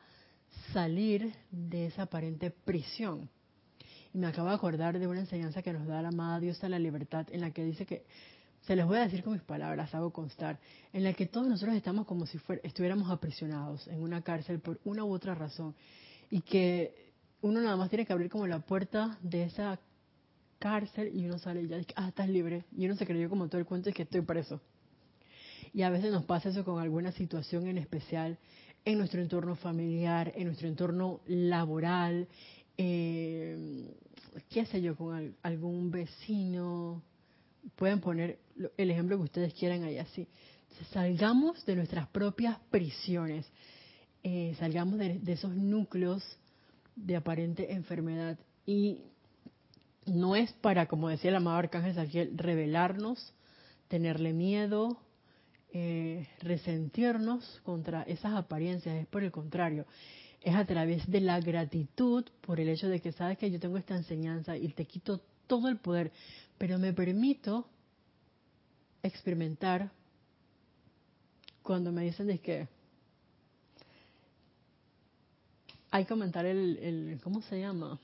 salir 0.72 1.34
de 1.50 1.86
esa 1.86 2.02
aparente 2.02 2.50
prisión. 2.50 3.28
Y 4.12 4.18
me 4.18 4.26
acabo 4.28 4.48
de 4.48 4.54
acordar 4.54 4.98
de 4.98 5.06
una 5.06 5.20
enseñanza 5.20 5.62
que 5.62 5.72
nos 5.72 5.86
da 5.86 6.02
la 6.02 6.08
amada 6.08 6.40
Diosa 6.40 6.68
la 6.68 6.78
libertad, 6.78 7.26
en 7.30 7.40
la 7.40 7.50
que 7.50 7.64
dice 7.64 7.84
que, 7.84 8.04
se 8.66 8.76
les 8.76 8.86
voy 8.86 8.98
a 8.98 9.02
decir 9.02 9.22
con 9.22 9.34
mis 9.34 9.42
palabras, 9.42 9.94
hago 9.94 10.10
constar, 10.10 10.58
en 10.92 11.04
la 11.04 11.12
que 11.12 11.26
todos 11.26 11.46
nosotros 11.46 11.76
estamos 11.76 12.06
como 12.06 12.26
si 12.26 12.40
estuviéramos 12.62 13.10
aprisionados 13.10 13.86
en 13.88 14.00
una 14.00 14.22
cárcel 14.22 14.60
por 14.60 14.80
una 14.84 15.04
u 15.04 15.12
otra 15.12 15.34
razón. 15.34 15.74
Y 16.30 16.40
que 16.40 17.12
uno 17.42 17.60
nada 17.60 17.76
más 17.76 17.90
tiene 17.90 18.06
que 18.06 18.12
abrir 18.12 18.30
como 18.30 18.46
la 18.46 18.60
puerta 18.60 19.18
de 19.22 19.44
esa 19.44 19.78
cárcel 20.58 21.10
y 21.14 21.26
uno 21.26 21.38
sale 21.38 21.62
y 21.62 21.68
ya 21.68 21.76
dice, 21.76 21.92
ah, 21.96 22.08
estás 22.08 22.28
libre. 22.28 22.64
Y 22.74 22.86
uno 22.86 22.96
se 22.96 23.06
creyó 23.06 23.28
como 23.28 23.48
todo 23.48 23.58
el 23.58 23.66
cuento 23.66 23.90
es 23.90 23.94
que 23.94 24.04
estoy 24.04 24.22
preso. 24.22 24.60
Y 25.74 25.82
a 25.82 25.90
veces 25.90 26.10
nos 26.10 26.24
pasa 26.24 26.48
eso 26.48 26.64
con 26.64 26.80
alguna 26.80 27.12
situación 27.12 27.66
en 27.66 27.76
especial 27.76 28.38
en 28.84 28.98
nuestro 28.98 29.20
entorno 29.20 29.56
familiar, 29.56 30.32
en 30.36 30.44
nuestro 30.44 30.68
entorno 30.68 31.20
laboral, 31.26 32.28
eh, 32.76 33.94
qué 34.50 34.66
sé 34.66 34.82
yo, 34.82 34.96
con 34.96 35.36
algún 35.42 35.90
vecino. 35.90 37.02
Pueden 37.76 38.00
poner 38.00 38.38
el 38.76 38.90
ejemplo 38.90 39.16
que 39.16 39.24
ustedes 39.24 39.54
quieran 39.54 39.84
ahí 39.84 39.98
así. 39.98 40.26
Salgamos 40.92 41.64
de 41.66 41.76
nuestras 41.76 42.08
propias 42.08 42.58
prisiones, 42.70 43.46
eh, 44.22 44.54
salgamos 44.58 44.98
de, 44.98 45.20
esos 45.26 45.54
núcleos 45.54 46.22
de 46.96 47.16
aparente 47.16 47.72
enfermedad 47.72 48.38
y 48.66 48.98
no 50.06 50.36
es 50.36 50.52
para, 50.54 50.86
como 50.86 51.08
decía 51.08 51.30
el 51.30 51.36
amado 51.36 51.58
Arcángel 51.58 51.94
Saquiel, 51.94 52.36
rebelarnos, 52.36 53.32
tenerle 53.88 54.32
miedo, 54.32 54.98
eh, 55.74 56.26
resentirnos 56.40 57.60
contra 57.64 58.02
esas 58.04 58.32
apariencias, 58.32 58.96
es 58.96 59.06
por 59.06 59.22
el 59.22 59.30
contrario, 59.30 59.84
es 60.40 60.54
a 60.54 60.64
través 60.64 61.06
de 61.10 61.20
la 61.20 61.40
gratitud 61.40 62.24
por 62.40 62.60
el 62.60 62.68
hecho 62.70 62.88
de 62.88 63.00
que 63.00 63.12
sabes 63.12 63.36
que 63.36 63.50
yo 63.50 63.60
tengo 63.60 63.76
esta 63.76 63.96
enseñanza 63.96 64.56
y 64.56 64.68
te 64.68 64.86
quito 64.86 65.20
todo 65.46 65.68
el 65.68 65.76
poder, 65.76 66.12
pero 66.56 66.78
me 66.78 66.92
permito 66.92 67.66
experimentar 69.02 69.90
cuando 71.62 71.92
me 71.92 72.04
dicen 72.04 72.28
de 72.28 72.38
que 72.38 72.68
hay 75.90 76.04
que 76.06 76.12
aumentar 76.12 76.46
el, 76.46 76.78
el 76.78 77.20
¿cómo 77.22 77.42
se 77.42 77.60
llama? 77.60 77.98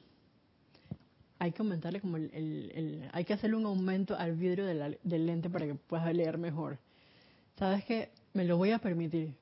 hay 1.41 1.53
que 1.53 1.63
aumentarle 1.63 2.03
como 2.03 2.19
el, 2.19 3.09
hay 3.13 3.25
que 3.25 3.33
hacerle 3.33 3.57
un 3.57 3.65
aumento 3.65 4.15
al 4.15 4.37
vidrio 4.37 4.67
del 4.67 5.27
lente 5.27 5.49
para 5.49 5.67
que 5.67 5.75
puedas 5.75 6.15
leer 6.15 6.37
mejor. 6.37 6.79
¿Sabes 7.61 7.85
qué? 7.85 8.09
Me 8.33 8.45
lo 8.45 8.57
voy 8.57 8.71
a 8.71 8.79
permitir. 8.79 9.35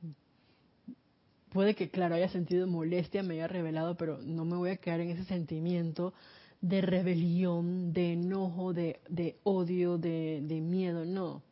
Puede 1.53 1.77
que, 1.77 1.89
claro, 1.89 2.16
haya 2.16 2.29
sentido 2.29 2.66
molestia, 2.66 3.23
me 3.23 3.35
haya 3.35 3.47
revelado, 3.47 3.97
pero 3.97 4.19
no 4.19 4.45
me 4.45 4.57
voy 4.57 4.71
a 4.71 4.77
quedar 4.77 4.99
en 4.99 5.11
ese 5.11 5.23
sentimiento 5.23 6.12
de 6.61 6.81
rebelión, 6.81 7.93
de 7.93 8.14
enojo, 8.14 8.73
de, 8.73 8.99
de 9.09 9.39
odio, 9.45 9.99
de, 9.99 10.41
de 10.43 10.61
miedo. 10.61 11.05
No. 11.05 11.45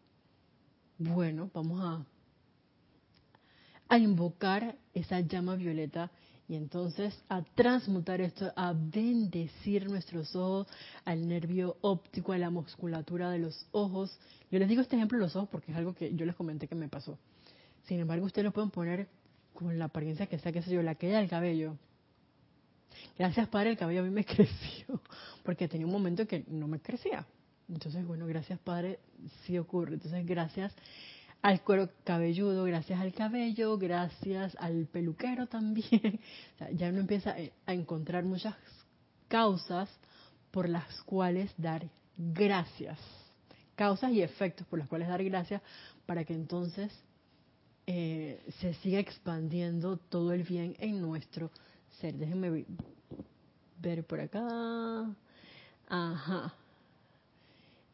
Bueno, 0.99 1.53
vamos 1.55 1.81
a, 1.85 2.05
a 3.89 3.99
invocar 3.99 4.75
esa 4.93 5.21
llama 5.21 5.55
violeta 5.55 6.11
y 6.49 6.55
entonces 6.55 7.19
a 7.29 7.43
transmutar 7.43 8.21
esto, 8.21 8.53
a 8.55 8.73
bendecir 8.73 9.89
nuestros 9.89 10.35
ojos, 10.37 10.69
al 11.05 11.27
nervio 11.27 11.77
óptico, 11.81 12.33
a 12.33 12.39
la 12.39 12.51
musculatura 12.51 13.31
de 13.31 13.39
los 13.39 13.67
ojos. 13.73 14.17
Yo 14.51 14.59
les 14.59 14.69
digo 14.69 14.81
este 14.81 14.97
ejemplo 14.97 15.19
de 15.19 15.25
los 15.25 15.35
ojos 15.35 15.49
porque 15.51 15.73
es 15.73 15.79
algo 15.79 15.95
que 15.95 16.15
yo 16.15 16.25
les 16.25 16.37
comenté 16.37 16.69
que 16.69 16.75
me 16.75 16.89
pasó. 16.89 17.19
Sin 17.85 17.99
embargo, 17.99 18.27
ustedes 18.27 18.45
lo 18.45 18.53
pueden 18.53 18.71
poner 18.71 19.09
con 19.55 19.77
la 19.79 19.87
apariencia 19.87 20.27
que 20.27 20.39
sea, 20.39 20.53
qué 20.53 20.63
sé 20.63 20.71
yo, 20.73 20.83
la 20.83 20.95
queda 20.95 21.19
del 21.19 21.29
cabello. 21.29 21.77
Gracias, 23.19 23.49
Padre, 23.49 23.71
el 23.71 23.77
cabello 23.77 24.01
a 24.01 24.05
mí 24.05 24.11
me 24.11 24.25
creció, 24.25 25.01
porque 25.43 25.69
tenía 25.69 25.87
un 25.87 25.93
momento 25.93 26.27
que 26.27 26.45
no 26.49 26.69
me 26.69 26.79
crecía. 26.81 27.27
Entonces, 27.69 28.07
bueno, 28.07 28.27
gracias, 28.27 28.61
Padre, 28.61 29.01
sí 29.45 29.59
ocurre. 29.59 29.95
Entonces, 29.95 30.25
gracias 30.25 30.73
al 31.47 31.63
cuero 31.63 31.89
cabelludo, 32.03 32.65
gracias 32.65 33.01
al 33.01 33.13
cabello, 33.13 33.79
gracias 33.79 34.57
al 34.59 34.87
peluquero 34.87 35.47
también. 35.47 36.19
ya 36.73 36.89
uno 36.89 36.99
empieza 36.99 37.37
a 37.67 37.73
encontrar 37.73 38.25
muchas 38.25 38.57
causas 39.29 39.89
por 40.51 40.69
las 40.69 41.03
cuales 41.05 41.53
dar 41.57 41.89
gracias. 42.17 42.99
Causas 43.77 44.11
y 44.11 44.23
efectos 44.23 44.67
por 44.67 44.81
las 44.81 44.89
cuales 44.89 45.07
dar 45.07 45.23
gracias 45.23 45.63
para 46.05 46.25
que 46.25 46.35
entonces 46.35 46.93
eh, 47.87 48.45
se 48.59 48.75
siga 48.75 48.99
expandiendo 48.99 49.99
todo 49.99 50.33
el 50.33 50.43
bien 50.43 50.75
en 50.81 51.01
nuestro 51.01 51.53
ser. 52.01 52.15
Déjenme 52.15 52.67
ver 53.79 54.05
por 54.05 54.19
acá. 54.19 55.15
Ajá. 55.87 56.55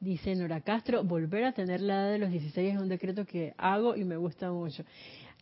Dice 0.03 0.35
Nora 0.35 0.61
Castro, 0.61 1.05
volver 1.05 1.45
a 1.45 1.53
tener 1.53 1.81
la 1.81 1.95
edad 1.95 2.11
de 2.11 2.19
los 2.19 2.31
16 2.33 2.75
es 2.75 2.81
un 2.81 2.89
decreto 2.89 3.25
que 3.25 3.55
hago 3.57 3.95
y 3.95 4.03
me 4.03 4.17
gusta 4.17 4.51
mucho. 4.51 4.83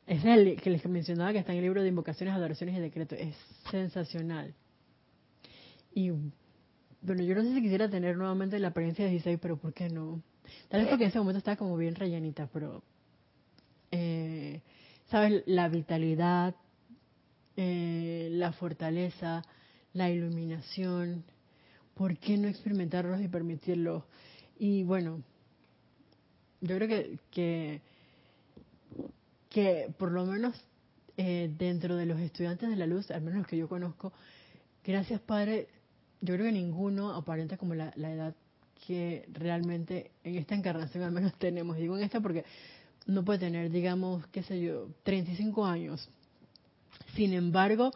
Es 0.06 0.22
el 0.22 0.60
que 0.60 0.68
les 0.68 0.84
mencionaba 0.84 1.32
que 1.32 1.38
está 1.38 1.52
en 1.52 1.58
el 1.60 1.64
libro 1.64 1.80
de 1.80 1.88
invocaciones, 1.88 2.34
adoraciones 2.34 2.76
y 2.76 2.80
decretos. 2.80 3.18
Es 3.18 3.34
sensacional. 3.70 4.52
Y 5.94 6.10
bueno, 6.10 7.22
yo 7.22 7.34
no 7.36 7.42
sé 7.42 7.54
si 7.54 7.62
quisiera 7.62 7.88
tener 7.88 8.18
nuevamente 8.18 8.58
la 8.58 8.68
apariencia 8.68 9.06
de 9.06 9.12
16, 9.12 9.38
pero 9.40 9.56
¿por 9.56 9.72
qué 9.72 9.88
no? 9.88 10.20
Tal 10.68 10.82
vez 10.82 10.90
porque 10.90 11.04
en 11.04 11.08
ese 11.08 11.18
momento 11.20 11.38
estaba 11.38 11.56
como 11.56 11.78
bien 11.78 11.94
rellenita, 11.94 12.46
pero, 12.52 12.82
eh, 13.92 14.60
¿sabes? 15.06 15.42
La 15.46 15.70
vitalidad, 15.70 16.54
eh, 17.56 18.28
la 18.32 18.52
fortaleza, 18.52 19.40
la 19.94 20.10
iluminación, 20.10 21.24
¿por 21.94 22.18
qué 22.18 22.36
no 22.36 22.46
experimentarlos 22.46 23.22
y 23.22 23.28
permitirlos? 23.28 24.04
Y 24.62 24.82
bueno, 24.82 25.22
yo 26.60 26.76
creo 26.76 27.18
que, 27.30 27.80
que, 29.48 29.90
por 29.96 30.12
lo 30.12 30.26
menos 30.26 30.54
eh, 31.16 31.50
dentro 31.56 31.96
de 31.96 32.04
los 32.04 32.20
estudiantes 32.20 32.68
de 32.68 32.76
la 32.76 32.86
luz, 32.86 33.10
al 33.10 33.22
menos 33.22 33.38
los 33.38 33.46
que 33.46 33.56
yo 33.56 33.70
conozco, 33.70 34.12
gracias 34.84 35.18
Padre, 35.22 35.68
yo 36.20 36.34
creo 36.34 36.44
que 36.44 36.52
ninguno 36.52 37.14
aparenta 37.14 37.56
como 37.56 37.74
la, 37.74 37.88
edad 37.96 38.34
que 38.86 39.26
realmente 39.32 40.10
en 40.24 40.36
esta 40.36 40.54
encarnación 40.54 41.04
al 41.04 41.12
menos 41.12 41.32
tenemos. 41.38 41.78
Digo 41.78 41.96
en 41.96 42.04
esta 42.04 42.20
porque 42.20 42.44
no 43.06 43.24
puede 43.24 43.38
tener, 43.38 43.70
digamos, 43.70 44.26
qué 44.26 44.42
sé 44.42 44.60
yo, 44.60 44.88
35 45.04 45.64
años. 45.64 46.06
Sin 47.14 47.32
embargo, 47.32 47.92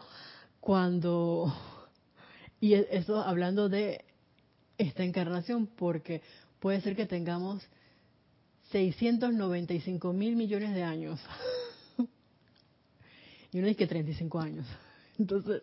cuando, 0.61 1.55
y 2.59 2.73
eso 2.73 3.21
hablando 3.21 3.69
de 3.69 4.03
esta 4.79 5.05
encarnación, 5.05 5.67
porque 5.67 6.23
puede 6.65 6.81
ser 6.81 6.97
que 6.97 7.05
tengamos 7.05 7.63
695 8.71 10.15
mil 10.15 10.35
millones 10.35 10.75
de 10.75 10.83
años. 10.83 11.21
y 13.53 13.59
uno 13.59 13.67
dice 13.67 13.81
que 13.81 13.87
35 13.87 14.41
años. 14.41 14.67
Entonces, 15.19 15.61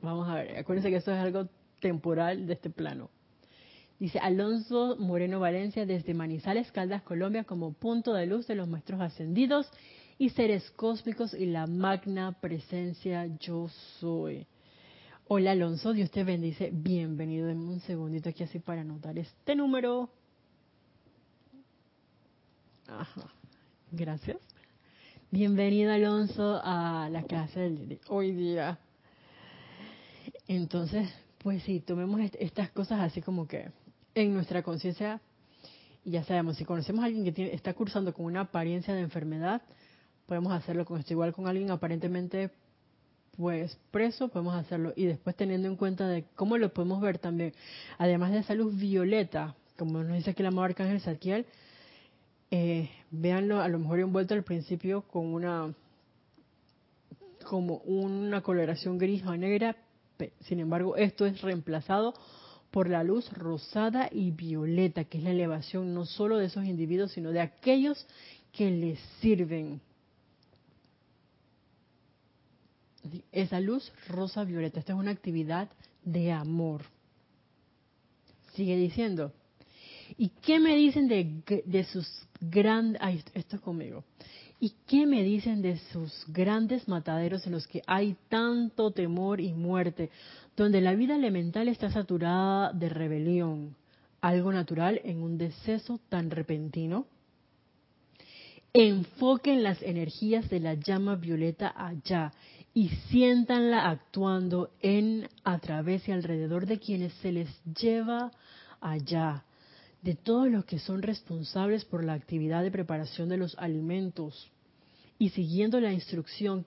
vamos 0.00 0.26
a 0.26 0.36
ver, 0.36 0.56
acuérdense 0.56 0.88
que 0.88 0.96
esto 0.96 1.12
es 1.12 1.18
algo 1.18 1.50
temporal 1.80 2.46
de 2.46 2.54
este 2.54 2.70
plano. 2.70 3.10
Dice 3.98 4.18
Alonso 4.20 4.96
Moreno 4.98 5.38
Valencia 5.38 5.84
desde 5.84 6.14
Manizales, 6.14 6.72
Caldas, 6.72 7.02
Colombia, 7.02 7.44
como 7.44 7.74
punto 7.74 8.14
de 8.14 8.24
luz 8.24 8.46
de 8.46 8.54
los 8.54 8.68
maestros 8.68 9.02
ascendidos 9.02 9.70
y 10.16 10.30
seres 10.30 10.70
cósmicos 10.70 11.34
y 11.34 11.44
la 11.44 11.66
magna 11.66 12.40
presencia 12.40 13.26
yo 13.38 13.68
soy. 14.00 14.46
Hola 15.28 15.50
Alonso, 15.50 15.92
Dios 15.92 16.08
te 16.12 16.22
bendice. 16.22 16.70
Bienvenido. 16.72 17.50
en 17.50 17.58
un 17.58 17.80
segundito 17.80 18.28
aquí 18.28 18.44
así 18.44 18.60
para 18.60 18.82
anotar 18.82 19.18
este 19.18 19.56
número. 19.56 20.08
Ajá. 22.86 23.32
Gracias. 23.90 24.36
Bienvenido 25.32 25.92
Alonso 25.92 26.60
a 26.62 27.08
la 27.10 27.24
clase 27.24 27.58
de 27.58 27.98
hoy 28.06 28.30
día. 28.30 28.78
Entonces, 30.46 31.12
pues 31.38 31.60
sí, 31.64 31.80
tomemos 31.80 32.20
estas 32.38 32.70
cosas 32.70 33.00
así 33.00 33.20
como 33.20 33.48
que 33.48 33.72
en 34.14 34.32
nuestra 34.32 34.62
conciencia 34.62 35.20
ya 36.04 36.22
sabemos, 36.22 36.56
si 36.56 36.64
conocemos 36.64 37.02
a 37.02 37.06
alguien 37.06 37.24
que 37.24 37.32
tiene, 37.32 37.52
está 37.52 37.74
cursando 37.74 38.14
con 38.14 38.26
una 38.26 38.42
apariencia 38.42 38.94
de 38.94 39.00
enfermedad, 39.00 39.60
podemos 40.26 40.52
hacerlo 40.52 40.84
con 40.84 41.00
esto. 41.00 41.14
Igual 41.14 41.32
con 41.32 41.48
alguien 41.48 41.72
aparentemente 41.72 42.52
pues 43.36 43.78
preso, 43.90 44.28
podemos 44.28 44.54
hacerlo. 44.54 44.92
Y 44.96 45.06
después 45.06 45.36
teniendo 45.36 45.68
en 45.68 45.76
cuenta 45.76 46.08
de 46.08 46.24
cómo 46.34 46.58
lo 46.58 46.72
podemos 46.72 47.00
ver 47.00 47.18
también, 47.18 47.52
además 47.98 48.32
de 48.32 48.38
esa 48.38 48.54
luz 48.54 48.76
violeta, 48.76 49.54
como 49.76 50.02
nos 50.02 50.16
dice 50.16 50.30
aquí 50.30 50.42
el 50.42 50.48
amado 50.48 50.64
Arcángel 50.64 51.00
Saquiel, 51.00 51.46
eh, 52.50 52.90
véanlo 53.10 53.60
a 53.60 53.68
lo 53.68 53.78
mejor 53.78 54.00
envuelto 54.00 54.34
al 54.34 54.44
principio 54.44 55.02
con 55.02 55.26
una 55.26 55.74
como 57.44 57.76
una 57.84 58.40
coloración 58.40 58.98
gris 58.98 59.24
o 59.24 59.36
negra, 59.36 59.76
sin 60.40 60.58
embargo 60.58 60.96
esto 60.96 61.26
es 61.26 61.40
reemplazado 61.42 62.14
por 62.72 62.88
la 62.88 63.04
luz 63.04 63.32
rosada 63.32 64.08
y 64.10 64.32
violeta, 64.32 65.04
que 65.04 65.18
es 65.18 65.24
la 65.24 65.30
elevación 65.30 65.94
no 65.94 66.06
solo 66.06 66.38
de 66.38 66.46
esos 66.46 66.64
individuos, 66.64 67.12
sino 67.12 67.30
de 67.30 67.40
aquellos 67.40 68.06
que 68.52 68.70
les 68.70 68.98
sirven. 69.20 69.80
Esa 73.32 73.60
luz 73.60 73.92
rosa 74.08 74.44
violeta, 74.44 74.80
esta 74.80 74.92
es 74.92 74.98
una 74.98 75.10
actividad 75.10 75.68
de 76.04 76.32
amor. 76.32 76.82
Sigue 78.54 78.76
diciendo. 78.76 79.32
¿Y 80.16 80.28
qué 80.28 80.60
me 80.60 80.76
dicen 80.76 81.08
de, 81.08 81.42
de 81.64 81.84
sus 81.84 82.08
grandes... 82.40 83.00
Ay, 83.02 83.22
esto 83.34 83.56
es 83.56 83.62
conmigo. 83.62 84.04
¿Y 84.58 84.72
qué 84.86 85.04
me 85.06 85.22
dicen 85.22 85.60
de 85.60 85.78
sus 85.92 86.24
grandes 86.28 86.88
mataderos 86.88 87.46
en 87.46 87.52
los 87.52 87.66
que 87.66 87.82
hay 87.86 88.16
tanto 88.28 88.90
temor 88.90 89.40
y 89.40 89.52
muerte, 89.52 90.10
donde 90.56 90.80
la 90.80 90.94
vida 90.94 91.14
elemental 91.14 91.68
está 91.68 91.90
saturada 91.90 92.72
de 92.72 92.88
rebelión, 92.88 93.76
algo 94.22 94.52
natural 94.52 95.00
en 95.04 95.22
un 95.22 95.36
deceso 95.36 96.00
tan 96.08 96.30
repentino? 96.30 97.06
Enfoquen 98.72 99.62
las 99.62 99.82
energías 99.82 100.48
de 100.48 100.60
la 100.60 100.74
llama 100.74 101.16
violeta 101.16 101.74
allá 101.76 102.32
y 102.76 102.90
siéntanla 103.08 103.88
actuando 103.88 104.68
en, 104.82 105.30
a 105.44 105.58
través 105.60 106.06
y 106.06 106.12
alrededor 106.12 106.66
de 106.66 106.78
quienes 106.78 107.14
se 107.14 107.32
les 107.32 107.48
lleva 107.64 108.30
allá, 108.82 109.44
de 110.02 110.14
todos 110.14 110.50
los 110.50 110.66
que 110.66 110.78
son 110.78 111.00
responsables 111.00 111.86
por 111.86 112.04
la 112.04 112.12
actividad 112.12 112.62
de 112.62 112.70
preparación 112.70 113.30
de 113.30 113.38
los 113.38 113.56
alimentos 113.56 114.50
y 115.18 115.30
siguiendo 115.30 115.80
la 115.80 115.94
instrucción 115.94 116.66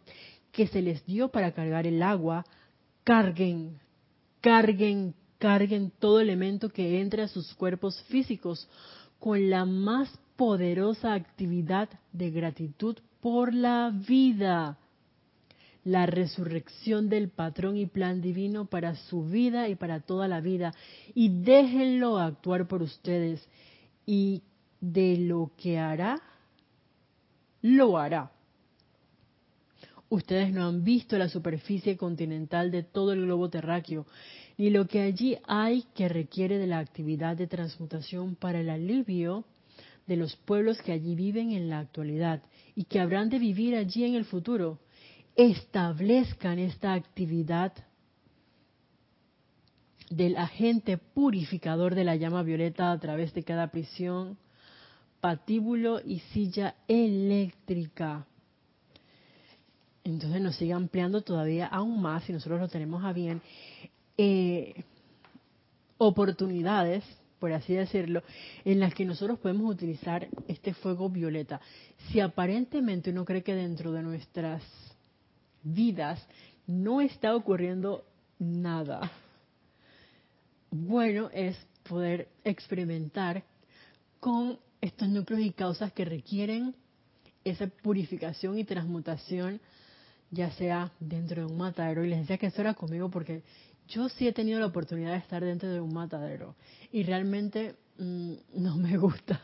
que 0.51 0.65
se 0.65 0.81
les 0.81 1.05
dio 1.05 1.27
para 1.27 1.51
cargar 1.51 1.85
el 1.85 2.01
agua, 2.01 2.43
carguen, 3.03 3.77
carguen, 4.41 5.13
carguen 5.37 5.91
todo 5.99 6.21
elemento 6.21 6.69
que 6.69 7.01
entre 7.01 7.21
a 7.21 7.27
sus 7.27 7.53
cuerpos 7.53 8.01
físicos 8.07 8.67
con 9.19 9.51
la 9.51 9.63
más 9.63 10.09
poderosa 10.35 11.13
actividad 11.13 11.87
de 12.13 12.31
gratitud 12.31 12.97
por 13.21 13.53
la 13.53 13.91
vida, 13.91 14.79
la 15.83 16.05
resurrección 16.05 17.09
del 17.09 17.29
patrón 17.29 17.77
y 17.77 17.85
plan 17.85 18.21
divino 18.21 18.65
para 18.65 18.95
su 18.95 19.23
vida 19.23 19.69
y 19.69 19.75
para 19.75 20.01
toda 20.01 20.27
la 20.27 20.41
vida, 20.41 20.73
y 21.13 21.41
déjenlo 21.41 22.17
actuar 22.17 22.67
por 22.67 22.81
ustedes, 22.81 23.47
y 24.05 24.41
de 24.81 25.17
lo 25.17 25.51
que 25.57 25.77
hará, 25.77 26.21
lo 27.61 27.97
hará. 27.97 28.31
Ustedes 30.09 30.51
no 30.51 30.67
han 30.67 30.83
visto 30.83 31.17
la 31.17 31.29
superficie 31.29 31.95
continental 31.95 32.71
de 32.71 32.83
todo 32.83 33.13
el 33.13 33.25
globo 33.25 33.49
terráqueo, 33.49 34.07
ni 34.57 34.71
lo 34.71 34.87
que 34.87 35.01
allí 35.01 35.37
hay 35.47 35.83
que 35.93 36.09
requiere 36.09 36.57
de 36.57 36.67
la 36.67 36.79
actividad 36.79 37.37
de 37.37 37.47
transmutación 37.47 38.35
para 38.35 38.59
el 38.59 38.69
alivio 38.69 39.45
de 40.07 40.17
los 40.17 40.35
pueblos 40.35 40.81
que 40.81 40.91
allí 40.91 41.13
viven 41.13 41.51
en 41.51 41.69
la 41.69 41.79
actualidad 41.79 42.41
y 42.75 42.85
que 42.85 42.99
habrán 42.99 43.29
de 43.29 43.37
vivir 43.37 43.75
allí 43.75 44.03
en 44.03 44.15
el 44.15 44.25
futuro. 44.25 44.79
Establezcan 45.39 46.59
esta 46.59 46.91
actividad 46.91 47.71
del 50.09 50.35
agente 50.35 50.97
purificador 50.97 51.95
de 51.95 52.03
la 52.03 52.17
llama 52.17 52.43
violeta 52.43 52.91
a 52.91 52.99
través 52.99 53.33
de 53.33 53.43
cada 53.43 53.71
prisión, 53.71 54.37
patíbulo 55.21 56.01
y 56.03 56.19
silla 56.33 56.75
eléctrica 56.89 58.25
entonces 60.03 60.41
nos 60.41 60.55
sigue 60.55 60.73
ampliando 60.73 61.21
todavía 61.21 61.67
aún 61.67 62.01
más, 62.01 62.23
si 62.23 62.33
nosotros 62.33 62.59
lo 62.59 62.67
tenemos 62.67 63.03
a 63.03 63.13
bien, 63.13 63.41
eh, 64.17 64.83
oportunidades, 65.97 67.03
por 67.39 67.53
así 67.53 67.73
decirlo, 67.73 68.23
en 68.65 68.79
las 68.79 68.93
que 68.93 69.05
nosotros 69.05 69.39
podemos 69.39 69.71
utilizar 69.71 70.27
este 70.47 70.73
fuego 70.73 71.09
violeta. 71.09 71.61
Si 72.09 72.19
aparentemente 72.19 73.11
uno 73.11 73.23
cree 73.23 73.43
que 73.43 73.55
dentro 73.55 73.91
de 73.91 74.03
nuestras 74.03 74.63
vidas 75.63 76.25
no 76.67 77.01
está 77.01 77.35
ocurriendo 77.35 78.05
nada, 78.37 79.11
bueno 80.71 81.29
es 81.33 81.57
poder 81.87 82.29
experimentar 82.43 83.43
con 84.19 84.59
estos 84.81 85.09
núcleos 85.09 85.41
y 85.41 85.51
causas 85.51 85.91
que 85.93 86.05
requieren 86.05 86.75
esa 87.43 87.67
purificación 87.67 88.57
y 88.57 88.63
transmutación 88.63 89.59
ya 90.31 90.51
sea 90.51 90.91
dentro 90.99 91.45
de 91.45 91.51
un 91.51 91.57
matadero. 91.57 92.03
Y 92.03 92.09
les 92.09 92.19
decía 92.19 92.37
que 92.37 92.47
eso 92.47 92.61
era 92.61 92.73
conmigo 92.73 93.09
porque 93.09 93.43
yo 93.87 94.09
sí 94.09 94.27
he 94.27 94.33
tenido 94.33 94.59
la 94.59 94.67
oportunidad 94.67 95.11
de 95.11 95.17
estar 95.17 95.43
dentro 95.43 95.69
de 95.69 95.81
un 95.81 95.93
matadero 95.93 96.55
y 96.91 97.03
realmente 97.03 97.75
mm, 97.97 98.33
no 98.55 98.75
me 98.77 98.97
gusta. 98.97 99.41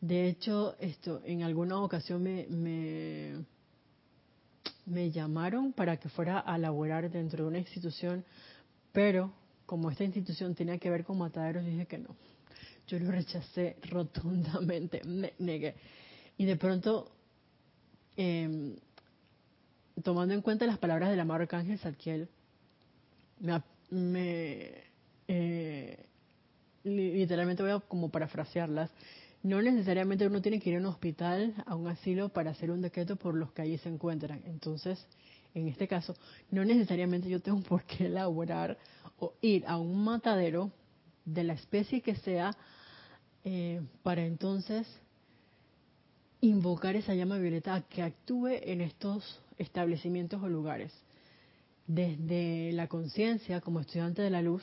De 0.00 0.28
hecho, 0.28 0.76
esto 0.78 1.20
en 1.24 1.42
alguna 1.42 1.80
ocasión 1.80 2.22
me, 2.22 2.46
me, 2.48 3.44
me 4.88 5.10
llamaron 5.10 5.72
para 5.72 5.96
que 5.98 6.08
fuera 6.08 6.38
a 6.38 6.58
laborar 6.58 7.10
dentro 7.10 7.44
de 7.44 7.48
una 7.48 7.58
institución, 7.58 8.24
pero 8.92 9.32
como 9.66 9.90
esta 9.90 10.04
institución 10.04 10.54
tenía 10.54 10.78
que 10.78 10.90
ver 10.90 11.04
con 11.04 11.18
mataderos, 11.18 11.64
dije 11.64 11.86
que 11.86 11.98
no. 11.98 12.16
Yo 12.86 12.98
lo 12.98 13.10
rechacé 13.10 13.76
rotundamente, 13.90 15.02
me 15.06 15.34
negué. 15.38 15.74
Y 16.36 16.44
de 16.44 16.56
pronto 16.56 17.10
eh, 18.16 18.76
tomando 20.02 20.34
en 20.34 20.42
cuenta 20.42 20.66
las 20.66 20.78
palabras 20.78 21.10
del 21.10 21.20
amado 21.20 21.42
Arcángel 21.42 21.78
Zadkiel, 21.78 22.28
me, 23.90 24.84
eh, 25.28 26.06
literalmente 26.84 27.62
voy 27.62 27.72
a 27.72 27.80
como 27.80 28.10
parafrasearlas, 28.10 28.90
no 29.42 29.62
necesariamente 29.62 30.26
uno 30.26 30.42
tiene 30.42 30.60
que 30.60 30.70
ir 30.70 30.76
a 30.76 30.80
un 30.80 30.86
hospital, 30.86 31.54
a 31.66 31.74
un 31.74 31.86
asilo 31.88 32.28
para 32.28 32.50
hacer 32.50 32.70
un 32.70 32.82
decreto 32.82 33.16
por 33.16 33.34
los 33.34 33.52
que 33.52 33.62
allí 33.62 33.78
se 33.78 33.88
encuentran. 33.88 34.42
Entonces, 34.46 35.06
en 35.54 35.68
este 35.68 35.88
caso, 35.88 36.14
no 36.50 36.64
necesariamente 36.64 37.28
yo 37.28 37.40
tengo 37.40 37.60
por 37.68 37.84
qué 37.84 38.06
elaborar 38.06 38.78
o 39.18 39.34
ir 39.40 39.64
a 39.66 39.76
un 39.78 40.04
matadero 40.04 40.70
de 41.24 41.44
la 41.44 41.54
especie 41.54 42.00
que 42.00 42.16
sea 42.16 42.50
eh, 43.44 43.80
para 44.02 44.24
entonces 44.24 44.86
invocar 46.40 46.96
esa 46.96 47.14
llama 47.14 47.38
violeta 47.38 47.82
que 47.88 48.02
actúe 48.02 48.48
en 48.48 48.80
estos 48.80 49.40
establecimientos 49.58 50.42
o 50.42 50.48
lugares. 50.48 50.92
Desde 51.86 52.72
la 52.72 52.86
conciencia, 52.86 53.60
como 53.60 53.80
estudiante 53.80 54.22
de 54.22 54.30
la 54.30 54.42
luz, 54.42 54.62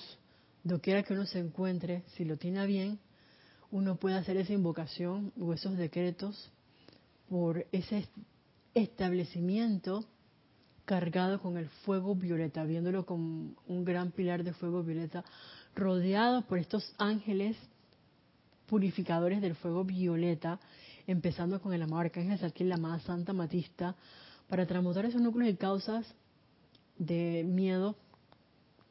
doquiera 0.63 1.03
que 1.03 1.13
uno 1.13 1.26
se 1.26 1.39
encuentre, 1.39 2.03
si 2.15 2.23
lo 2.23 2.38
tiene 2.38 2.65
bien, 2.65 2.99
uno 3.72 3.95
puede 3.95 4.16
hacer 4.16 4.38
esa 4.38 4.53
invocación 4.53 5.34
o 5.39 5.53
esos 5.53 5.78
decretos 5.78 6.51
por 7.30 7.66
ese 7.72 8.07
establecimiento 8.74 10.05
cargado 10.86 11.41
con 11.41 11.57
el 11.57 11.68
fuego 11.68 12.16
violeta, 12.16 12.63
viéndolo 12.63 13.05
como 13.05 13.55
un 13.68 13.86
gran 13.86 14.11
pilar 14.11 14.43
de 14.43 14.53
fuego 14.53 14.84
violeta, 14.84 15.24
rodeado 15.76 16.43
por 16.43 16.59
estos 16.59 16.93
ángeles 16.97 17.57
purificadores 18.68 19.41
del 19.41 19.55
fuego 19.55 19.84
violeta, 19.84 20.59
empezando 21.07 21.61
con 21.61 21.74
el 21.74 21.82
amado 21.82 22.01
Arcángel 22.01 22.39
Saquiel, 22.39 22.70
la 22.70 22.76
amada 22.76 22.99
Santa 22.99 23.34
Matista, 23.34 23.95
para 24.47 24.66
transmutar 24.66 25.05
esos 25.05 25.22
núcleos 25.22 25.53
y 25.53 25.57
causas 25.57 26.05
de 26.97 27.43
miedo, 27.43 27.95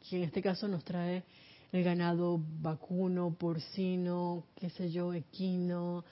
que 0.08 0.16
en 0.16 0.24
este 0.24 0.42
caso 0.42 0.68
nos 0.68 0.84
trae 0.84 1.22
el 1.74 1.82
ganado 1.82 2.40
vacuno, 2.60 3.34
porcino, 3.34 4.44
qué 4.54 4.70
sé 4.70 4.92
yo, 4.92 5.12
equino, 5.12 6.04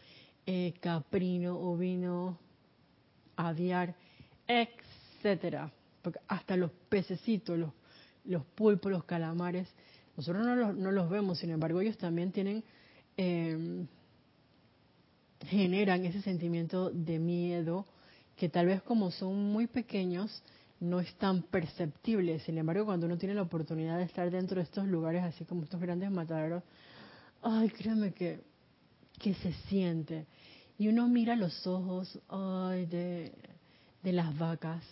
eh, 0.44 0.74
caprino, 0.80 1.56
ovino, 1.56 2.36
aviar, 3.36 3.94
etcétera. 4.48 5.72
Porque 6.02 6.18
hasta 6.26 6.56
los 6.56 6.72
pececitos, 6.88 7.56
los, 7.56 7.70
los 8.24 8.44
pulpos, 8.44 8.90
los 8.90 9.04
calamares, 9.04 9.68
nosotros 10.16 10.44
no 10.44 10.56
los, 10.56 10.76
no 10.76 10.90
los 10.90 11.08
vemos, 11.08 11.38
sin 11.38 11.50
embargo 11.50 11.80
ellos 11.80 11.96
también 11.96 12.32
tienen, 12.32 12.64
eh, 13.16 13.86
generan 15.46 16.04
ese 16.04 16.22
sentimiento 16.22 16.90
de 16.90 17.20
miedo 17.20 17.86
que 18.34 18.48
tal 18.48 18.66
vez 18.66 18.82
como 18.82 19.12
son 19.12 19.52
muy 19.52 19.68
pequeños 19.68 20.42
no 20.83 20.99
es 20.99 21.14
tan 21.14 21.43
perceptible. 21.43 22.41
Sin 22.41 22.59
embargo, 22.59 22.85
cuando 22.85 23.07
uno 23.07 23.16
tiene 23.16 23.37
la 23.37 23.43
oportunidad 23.43 23.99
de 23.99 24.05
estar 24.05 24.28
dentro 24.30 24.57
de 24.57 24.64
estos 24.64 24.85
lugares, 24.87 25.22
así 25.22 25.45
como 25.45 25.62
estos 25.62 25.80
grandes 25.80 26.11
mataderos, 26.11 26.64
ay, 27.41 27.68
créeme 27.70 28.12
que, 28.12 28.41
que 29.20 29.33
se 29.35 29.53
siente. 29.68 30.26
Y 30.78 30.89
uno 30.89 31.09
mira 31.09 31.37
los 31.37 31.66
ojos 31.68 32.18
ay, 32.28 32.87
de, 32.87 33.33
de 34.03 34.12
las 34.12 34.37
vacas 34.37 34.83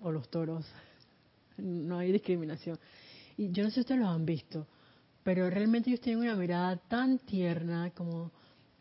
o 0.00 0.10
los 0.10 0.28
toros. 0.30 0.64
No 1.58 1.98
hay 1.98 2.12
discriminación. 2.12 2.78
Y 3.38 3.50
yo 3.50 3.64
no 3.64 3.70
sé 3.70 3.76
si 3.76 3.80
ustedes 3.80 4.02
los 4.02 4.10
han 4.10 4.26
visto, 4.26 4.66
pero 5.24 5.48
realmente 5.48 5.88
ellos 5.88 6.02
tienen 6.02 6.22
una 6.22 6.36
mirada 6.36 6.76
tan 6.76 7.18
tierna, 7.18 7.90
como 7.92 8.30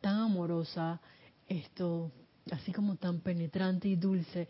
tan 0.01 0.17
amorosa, 0.17 0.99
esto, 1.47 2.11
así 2.51 2.73
como 2.73 2.97
tan 2.97 3.21
penetrante 3.21 3.87
y 3.87 3.95
dulce. 3.95 4.49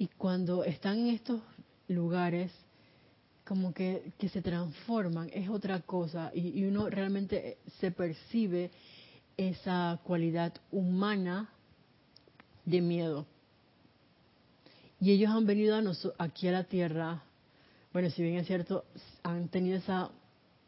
Y 0.00 0.08
cuando 0.16 0.64
están 0.64 1.00
en 1.00 1.08
estos 1.08 1.42
lugares, 1.86 2.50
como 3.44 3.74
que, 3.74 4.14
que 4.16 4.30
se 4.30 4.40
transforman, 4.40 5.28
es 5.30 5.50
otra 5.50 5.78
cosa. 5.80 6.30
Y, 6.34 6.64
uno 6.64 6.88
realmente 6.88 7.58
se 7.78 7.90
percibe 7.90 8.70
esa 9.36 10.00
cualidad 10.02 10.54
humana 10.72 11.50
de 12.64 12.80
miedo. 12.80 13.26
Y 15.02 15.10
ellos 15.10 15.30
han 15.32 15.44
venido 15.44 15.76
a 15.76 15.82
aquí 16.16 16.48
a 16.48 16.52
la 16.52 16.64
Tierra, 16.64 17.22
bueno, 17.92 18.08
si 18.08 18.22
bien 18.22 18.36
es 18.36 18.46
cierto, 18.46 18.86
han 19.22 19.48
tenido 19.48 19.76
esa 19.76 20.10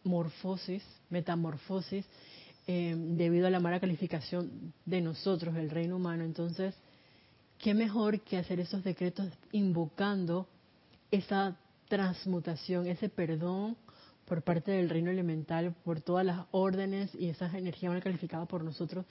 morfosis, 0.05 0.85
metamorfosis, 1.09 2.05
eh, 2.67 2.95
debido 2.99 3.47
a 3.47 3.51
la 3.51 3.61
mala 3.61 3.81
calificación 3.81 4.75
de 4.85 5.01
nosotros, 5.01 5.57
el 5.57 5.71
reino 5.71 5.97
humano. 5.97 6.23
Entonces, 6.23 6.75
¿qué 7.63 7.75
mejor 7.75 8.21
que 8.23 8.37
hacer 8.37 8.59
esos 8.59 8.83
decretos 8.83 9.29
invocando 9.53 10.49
esa 11.13 11.57
transmutación, 11.89 12.89
ese 12.89 13.09
perdón 13.09 13.77
por 14.27 14.43
parte 14.43 14.73
del 14.73 14.91
reino 14.91 15.11
elemental, 15.11 15.73
por 15.85 16.01
todas 16.01 16.27
las 16.27 16.45
órdenes 16.51 17.15
y 17.15 17.29
esas 17.29 17.55
energías 17.55 17.93
mal 17.93 18.03
calificadas 18.03 18.49
por 18.49 18.65
nosotros, 18.65 19.07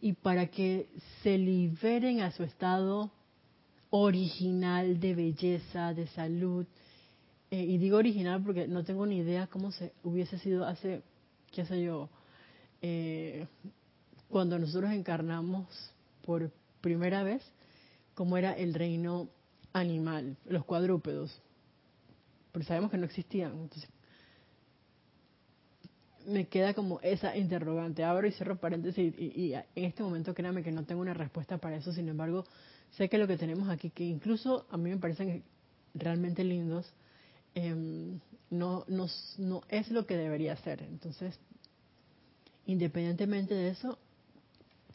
y 0.00 0.12
para 0.12 0.46
que 0.46 0.88
se 1.22 1.36
liberen 1.36 2.20
a 2.20 2.30
su 2.30 2.44
estado 2.44 3.10
original 3.90 5.00
de 5.00 5.14
belleza, 5.14 5.92
de 5.92 6.06
salud. 6.08 6.64
Eh, 7.50 7.64
y 7.64 7.78
digo 7.78 7.96
original 7.96 8.40
porque 8.40 8.68
no 8.68 8.84
tengo 8.84 9.04
ni 9.04 9.16
idea 9.18 9.48
cómo 9.48 9.72
se 9.72 9.92
hubiese 10.04 10.38
sido 10.38 10.64
hace, 10.64 11.02
qué 11.50 11.64
sé 11.64 11.82
yo, 11.82 12.08
eh, 12.82 13.48
cuando 14.28 14.60
nosotros 14.60 14.92
encarnamos 14.92 15.66
por 16.24 16.52
primera 16.80 17.24
vez, 17.24 17.42
cómo 18.16 18.38
era 18.38 18.54
el 18.54 18.74
reino 18.74 19.28
animal, 19.74 20.36
los 20.46 20.64
cuadrúpedos. 20.64 21.40
Porque 22.50 22.66
sabemos 22.66 22.90
que 22.90 22.96
no 22.96 23.04
existían. 23.04 23.68
Me 26.26 26.48
queda 26.48 26.72
como 26.72 26.98
esa 27.02 27.36
interrogante. 27.36 28.02
Abro 28.02 28.26
y 28.26 28.32
cierro 28.32 28.56
paréntesis 28.56 29.14
y, 29.16 29.52
en 29.52 29.84
este 29.84 30.02
momento 30.02 30.34
créame 30.34 30.64
que 30.64 30.72
no 30.72 30.84
tengo 30.84 31.02
una 31.02 31.12
respuesta 31.12 31.58
para 31.58 31.76
eso. 31.76 31.92
Sin 31.92 32.08
embargo, 32.08 32.46
sé 32.92 33.10
que 33.10 33.18
lo 33.18 33.26
que 33.26 33.36
tenemos 33.36 33.68
aquí, 33.68 33.90
que 33.90 34.04
incluso 34.04 34.66
a 34.70 34.78
mí 34.78 34.88
me 34.88 34.96
parecen 34.96 35.44
realmente 35.94 36.42
lindos, 36.42 36.90
em, 37.54 38.18
no 38.48 38.86
es 39.68 39.90
lo 39.90 40.06
que 40.06 40.16
debería 40.16 40.56
ser. 40.56 40.82
Entonces, 40.82 41.38
independientemente 42.64 43.54
de 43.54 43.68
eso, 43.68 43.98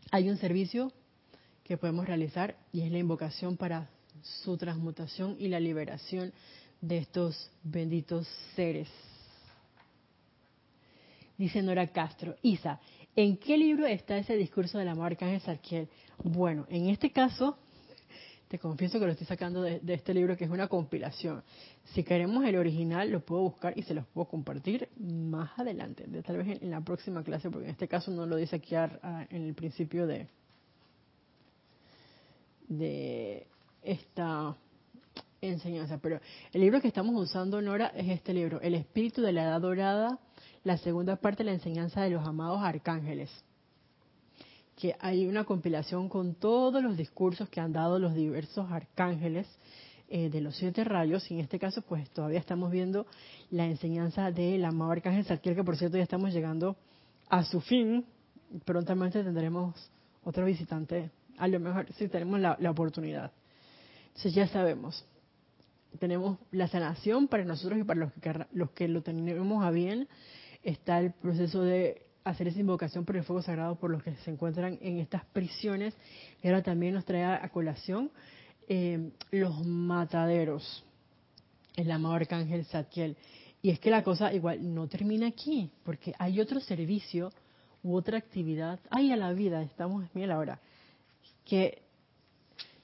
hay 0.10 0.28
un 0.28 0.38
servicio 0.38 0.92
que 1.64 1.78
podemos 1.78 2.06
realizar 2.06 2.56
y 2.72 2.82
es 2.82 2.92
la 2.92 3.00
invocación 3.00 3.58
para 3.58 3.90
su 4.22 4.58
transmutación 4.58 5.36
y 5.40 5.48
la 5.48 5.60
liberación 5.60 6.34
de 6.82 6.98
estos 6.98 7.52
benditos 7.64 8.28
seres. 8.56 8.90
Dice 11.38 11.62
Nora 11.62 11.88
Castro, 11.88 12.36
Isa, 12.42 12.80
¿en 13.16 13.38
qué 13.38 13.58
libro 13.58 13.86
está 13.86 14.18
ese 14.18 14.36
discurso 14.36 14.78
de 14.78 14.86
la 14.86 14.96
marca 14.96 15.26
Arcángel 15.26 15.42
Sarkiel? 15.42 15.90
Bueno, 16.24 16.68
en 16.70 16.90
este 16.90 17.12
caso 17.12 17.58
te 18.48 18.60
confieso 18.60 19.00
que 19.00 19.06
lo 19.06 19.14
estoy 19.14 19.28
sacando 19.28 19.62
de, 19.62 19.80
este 19.88 20.14
libro 20.14 20.36
que 20.36 20.44
es 20.44 20.52
una 20.52 20.68
compilación. 20.68 21.42
Si 21.94 22.04
queremos 22.04 22.44
el 22.44 22.58
original, 22.58 23.10
lo 23.10 23.22
puedo 23.22 23.44
buscar 23.44 23.74
y 23.78 23.84
se 23.84 23.94
los 23.94 24.06
puedo 24.08 24.28
compartir 24.28 24.90
más 24.98 25.58
adelante, 25.58 26.06
tal 26.22 26.38
vez 26.38 26.62
en, 26.62 26.70
la 26.70 26.82
próxima 26.82 27.24
clase, 27.24 27.50
porque 27.50 27.68
en 27.68 27.72
este 27.72 27.88
caso 27.88 28.12
no 28.12 28.26
lo 28.26 28.36
dice 28.36 28.58
aquí 28.58 28.76
en 28.76 29.48
el 29.48 29.54
principio 29.54 30.06
de, 30.06 30.28
de 32.72 33.48
esta 33.84 34.56
enseñanza. 35.42 36.00
Pero 36.02 36.20
el 36.54 36.62
libro 36.62 36.82
que 36.82 36.88
estamos 36.88 37.16
usando, 37.16 37.62
Nora, 37.62 37.88
es 37.96 38.10
este 38.10 38.34
libro, 38.34 38.62
El 38.62 38.76
Espíritu 38.76 39.22
de 39.22 39.34
la 39.34 39.44
Edad 39.44 39.62
Dorada, 39.62 40.20
la 40.64 40.78
segunda 40.78 41.16
parte 41.16 41.44
de 41.44 41.50
la 41.50 41.54
enseñanza 41.54 42.02
de 42.02 42.12
los 42.12 42.26
amados 42.26 42.62
arcángeles 42.62 43.30
que 44.82 44.96
hay 45.00 45.28
una 45.28 45.44
compilación 45.44 46.10
con 46.10 46.34
todos 46.34 46.82
los 46.82 46.98
discursos 46.98 47.48
que 47.50 47.60
han 47.60 47.72
dado 47.72 48.00
los 48.00 48.16
diversos 48.16 48.72
arcángeles 48.72 49.46
eh, 50.10 50.32
de 50.32 50.42
los 50.42 50.56
siete 50.56 50.84
rayos, 50.84 51.30
y 51.30 51.36
en 51.36 51.42
este 51.42 51.60
caso 51.60 51.84
pues 51.84 52.10
todavía 52.10 52.40
estamos 52.40 52.72
viendo 52.72 53.06
la 53.52 53.68
enseñanza 53.68 54.32
del 54.32 54.66
amado 54.66 54.92
arcángel 54.92 55.24
Sarkiel, 55.26 55.56
que 55.56 55.64
por 55.64 55.78
cierto 55.78 55.98
ya 55.98 56.04
estamos 56.04 56.34
llegando 56.34 56.76
a 57.30 57.44
su 57.44 57.62
fin, 57.62 58.06
prontamente 58.66 59.24
tendremos 59.24 59.76
otro 60.24 60.46
visitante, 60.46 61.12
a 61.42 61.48
lo 61.48 61.60
mejor 61.60 61.92
si 61.94 62.08
tenemos 62.08 62.40
la, 62.40 62.56
la 62.60 62.70
oportunidad. 62.70 63.32
Entonces 64.10 64.36
ya 64.36 64.48
sabemos, 64.48 65.04
tenemos 65.98 66.38
la 66.52 66.68
sanación 66.68 67.28
para 67.28 67.44
nosotros 67.44 67.80
y 67.80 67.84
para 67.84 68.00
los 68.00 68.14
que, 68.14 68.46
los 68.54 68.70
que 68.72 68.88
lo 68.88 69.02
tenemos 69.02 69.64
a 69.64 69.72
bien, 69.72 70.08
está 70.62 71.00
el 71.00 71.14
proceso 71.14 71.64
de 71.64 72.06
hacer 72.24 72.48
esa 72.48 72.60
invocación 72.60 73.06
por 73.06 73.18
el 73.18 73.24
fuego 73.24 73.42
sagrado 73.42 73.76
por 73.76 73.90
los 73.90 74.04
que 74.04 74.16
se 74.18 74.30
encuentran 74.30 74.78
en 74.82 75.00
estas 75.00 75.26
prisiones. 75.26 75.96
Y 76.44 76.48
ahora 76.48 76.62
también 76.62 76.94
nos 76.94 77.06
trae 77.06 77.24
a 77.24 77.50
colación 77.50 78.12
eh, 78.68 79.10
los 79.32 79.66
mataderos, 79.66 80.86
el 81.76 81.90
amado 81.90 82.16
arcángel 82.16 82.66
Satiel. 82.66 83.18
Y 83.64 83.72
es 83.72 83.80
que 83.80 83.90
la 83.90 84.04
cosa 84.04 84.32
igual 84.32 84.74
no 84.76 84.88
termina 84.88 85.26
aquí, 85.26 85.72
porque 85.84 86.14
hay 86.20 86.40
otro 86.40 86.60
servicio 86.60 87.32
u 87.82 87.96
otra 87.96 88.20
actividad. 88.20 88.80
Ay, 88.92 89.12
a 89.12 89.18
la 89.18 89.34
vida, 89.34 89.64
estamos, 89.64 90.06
mira 90.14 90.36
ahora, 90.36 90.60
que 91.46 91.82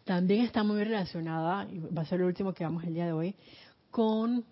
también 0.04 0.46
está 0.46 0.64
muy 0.64 0.84
relacionada, 0.84 1.68
y 1.70 1.80
va 1.80 2.02
a 2.02 2.06
ser 2.06 2.20
lo 2.20 2.28
último 2.28 2.54
que 2.54 2.64
vamos 2.64 2.84
el 2.84 2.94
día 2.94 3.06
de 3.06 3.12
hoy, 3.12 3.36
con 3.92 4.46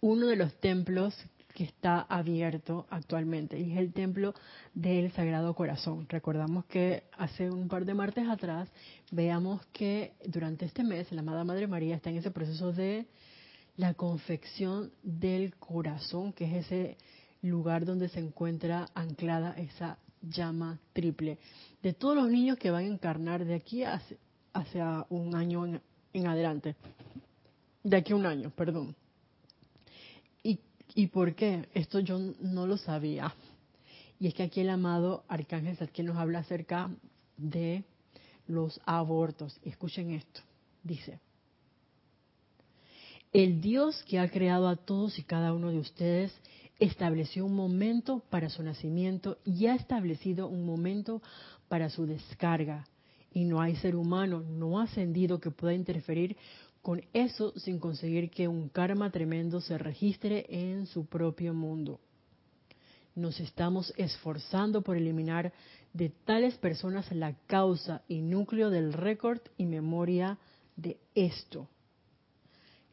uno 0.00 0.26
de 0.26 0.36
los 0.36 0.52
templos 0.60 1.14
que 1.54 1.64
está 1.64 2.00
abierto 2.00 2.86
actualmente 2.90 3.58
y 3.58 3.72
es 3.72 3.78
el 3.78 3.92
templo 3.92 4.34
del 4.74 5.12
Sagrado 5.12 5.54
Corazón. 5.54 6.06
Recordamos 6.08 6.64
que 6.64 7.04
hace 7.16 7.50
un 7.50 7.68
par 7.68 7.84
de 7.84 7.94
martes 7.94 8.28
atrás 8.28 8.68
veamos 9.10 9.64
que 9.66 10.14
durante 10.26 10.64
este 10.64 10.82
mes 10.82 11.12
la 11.12 11.20
amada 11.20 11.44
Madre 11.44 11.66
María 11.66 11.94
está 11.94 12.10
en 12.10 12.16
ese 12.16 12.30
proceso 12.30 12.72
de 12.72 13.06
la 13.76 13.94
confección 13.94 14.92
del 15.02 15.54
corazón, 15.56 16.32
que 16.32 16.44
es 16.44 16.66
ese 16.66 16.96
lugar 17.42 17.84
donde 17.84 18.08
se 18.08 18.20
encuentra 18.20 18.88
anclada 18.94 19.54
esa 19.56 19.98
llama 20.22 20.78
triple. 20.92 21.38
De 21.82 21.92
todos 21.92 22.16
los 22.16 22.30
niños 22.30 22.58
que 22.58 22.70
van 22.70 22.84
a 22.84 22.88
encarnar 22.88 23.44
de 23.44 23.54
aquí 23.54 23.82
hacia, 23.84 25.06
un 25.10 25.34
año 25.34 25.80
en, 26.12 26.26
adelante, 26.26 26.76
de 27.82 27.96
aquí 27.96 28.12
a 28.12 28.16
un 28.16 28.26
año, 28.26 28.50
perdón 28.50 28.94
¿Y 30.94 31.06
por 31.06 31.34
qué? 31.34 31.68
Esto 31.74 32.00
yo 32.00 32.18
no 32.40 32.66
lo 32.66 32.76
sabía. 32.76 33.34
Y 34.20 34.28
es 34.28 34.34
que 34.34 34.42
aquí 34.42 34.60
el 34.60 34.70
amado 34.70 35.24
Arcángel 35.28 35.76
Zadkiel 35.76 36.08
nos 36.08 36.16
habla 36.16 36.40
acerca 36.40 36.90
de 37.36 37.82
los 38.46 38.80
abortos. 38.84 39.58
Escuchen 39.64 40.10
esto. 40.10 40.40
Dice, 40.82 41.20
el 43.32 43.60
Dios 43.60 44.02
que 44.04 44.18
ha 44.18 44.28
creado 44.28 44.68
a 44.68 44.76
todos 44.76 45.18
y 45.18 45.22
cada 45.22 45.52
uno 45.52 45.70
de 45.70 45.78
ustedes 45.78 46.32
estableció 46.84 47.46
un 47.46 47.54
momento 47.54 48.22
para 48.30 48.48
su 48.48 48.62
nacimiento 48.62 49.38
y 49.44 49.66
ha 49.66 49.74
establecido 49.74 50.48
un 50.48 50.66
momento 50.66 51.22
para 51.68 51.88
su 51.90 52.06
descarga. 52.06 52.86
Y 53.32 53.44
no 53.44 53.60
hay 53.60 53.76
ser 53.76 53.96
humano 53.96 54.40
no 54.40 54.80
ascendido 54.80 55.40
que 55.40 55.50
pueda 55.50 55.74
interferir 55.74 56.36
con 56.82 57.02
eso 57.12 57.52
sin 57.56 57.78
conseguir 57.78 58.30
que 58.30 58.48
un 58.48 58.68
karma 58.68 59.10
tremendo 59.10 59.60
se 59.60 59.78
registre 59.78 60.46
en 60.48 60.86
su 60.86 61.06
propio 61.06 61.54
mundo. 61.54 62.00
Nos 63.14 63.38
estamos 63.40 63.92
esforzando 63.96 64.82
por 64.82 64.96
eliminar 64.96 65.52
de 65.92 66.08
tales 66.08 66.56
personas 66.56 67.10
la 67.12 67.34
causa 67.46 68.02
y 68.08 68.22
núcleo 68.22 68.70
del 68.70 68.92
récord 68.92 69.40
y 69.56 69.66
memoria 69.66 70.38
de 70.76 70.98
esto. 71.14 71.68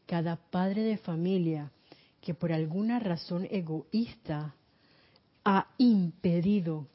cada 0.06 0.38
padre 0.38 0.82
de 0.82 0.98
familia 0.98 1.72
que 2.22 2.34
por 2.34 2.52
alguna 2.52 3.00
razón 3.00 3.48
egoísta 3.50 4.56
ha 5.46 5.68
impedido 5.78 6.88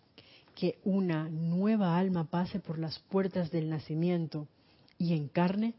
que 0.55 0.79
una 0.85 1.29
nueva 1.29 1.99
alma 1.99 2.25
pase 2.31 2.61
por 2.61 2.79
las 2.79 2.99
puertas 2.99 3.51
del 3.51 3.69
nacimiento 3.69 4.47
y 4.99 5.15
encarne, 5.15 5.75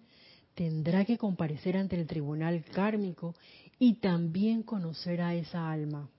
tendrá 0.54 1.06
que 1.06 1.18
comparecer 1.18 1.78
ante 1.78 2.00
el 2.00 2.08
tribunal 2.08 2.64
kármico 2.66 3.36
y 3.80 3.96
también 3.96 4.64
conocer 4.64 5.22
a 5.22 5.36
esa 5.36 5.72
alma 5.72 6.10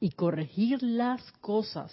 y 0.00 0.10
corregir 0.10 0.82
las 0.82 1.22
cosas. 1.40 1.92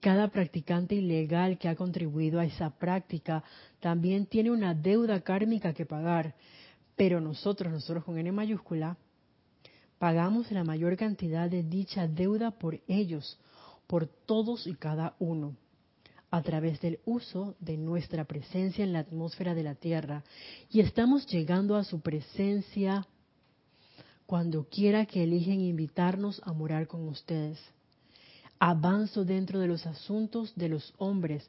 Cada 0.00 0.28
practicante 0.28 0.94
ilegal 0.94 1.58
que 1.58 1.68
ha 1.68 1.76
contribuido 1.76 2.38
a 2.38 2.44
esa 2.44 2.70
práctica 2.70 3.42
también 3.80 4.26
tiene 4.26 4.50
una 4.50 4.74
deuda 4.74 5.20
kármica 5.20 5.72
que 5.72 5.86
pagar, 5.86 6.34
pero 6.96 7.20
nosotros, 7.20 7.72
nosotros 7.72 8.04
con 8.04 8.18
N 8.18 8.30
mayúscula, 8.32 8.96
pagamos 9.98 10.50
la 10.52 10.64
mayor 10.64 10.96
cantidad 10.96 11.50
de 11.50 11.62
dicha 11.62 12.06
deuda 12.06 12.50
por 12.50 12.80
ellos, 12.86 13.38
por 13.86 14.06
todos 14.06 14.66
y 14.66 14.74
cada 14.74 15.14
uno, 15.18 15.56
a 16.30 16.42
través 16.42 16.80
del 16.80 16.98
uso 17.04 17.54
de 17.60 17.76
nuestra 17.76 18.24
presencia 18.24 18.84
en 18.84 18.92
la 18.92 19.00
atmósfera 19.00 19.54
de 19.54 19.62
la 19.62 19.74
Tierra. 19.74 20.24
Y 20.70 20.80
estamos 20.80 21.26
llegando 21.26 21.76
a 21.76 21.84
su 21.84 22.00
presencia 22.00 23.06
cuando 24.26 24.68
quiera 24.68 25.06
que 25.06 25.22
eligen 25.22 25.60
invitarnos 25.60 26.42
a 26.44 26.52
morar 26.52 26.88
con 26.88 27.08
ustedes. 27.08 27.58
Avanzo 28.58 29.24
dentro 29.24 29.60
de 29.60 29.68
los 29.68 29.86
asuntos 29.86 30.54
de 30.56 30.68
los 30.68 30.92
hombres, 30.98 31.48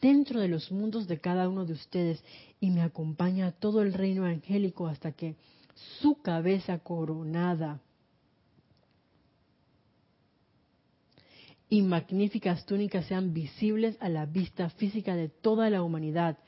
dentro 0.00 0.40
de 0.40 0.48
los 0.48 0.72
mundos 0.72 1.06
de 1.06 1.20
cada 1.20 1.48
uno 1.48 1.64
de 1.64 1.74
ustedes, 1.74 2.22
y 2.60 2.70
me 2.70 2.82
acompaña 2.82 3.52
todo 3.52 3.82
el 3.82 3.92
reino 3.92 4.24
angélico 4.24 4.86
hasta 4.86 5.12
que 5.12 5.36
su 6.00 6.20
cabeza 6.22 6.78
coronada 6.78 7.80
y 11.68 11.82
magníficas 11.82 12.64
túnicas 12.64 13.06
sean 13.06 13.32
visibles 13.32 13.96
a 14.00 14.08
la 14.08 14.26
vista 14.26 14.70
física 14.70 15.16
de 15.16 15.28
toda 15.28 15.68
la 15.70 15.82
humanidad 15.82 16.38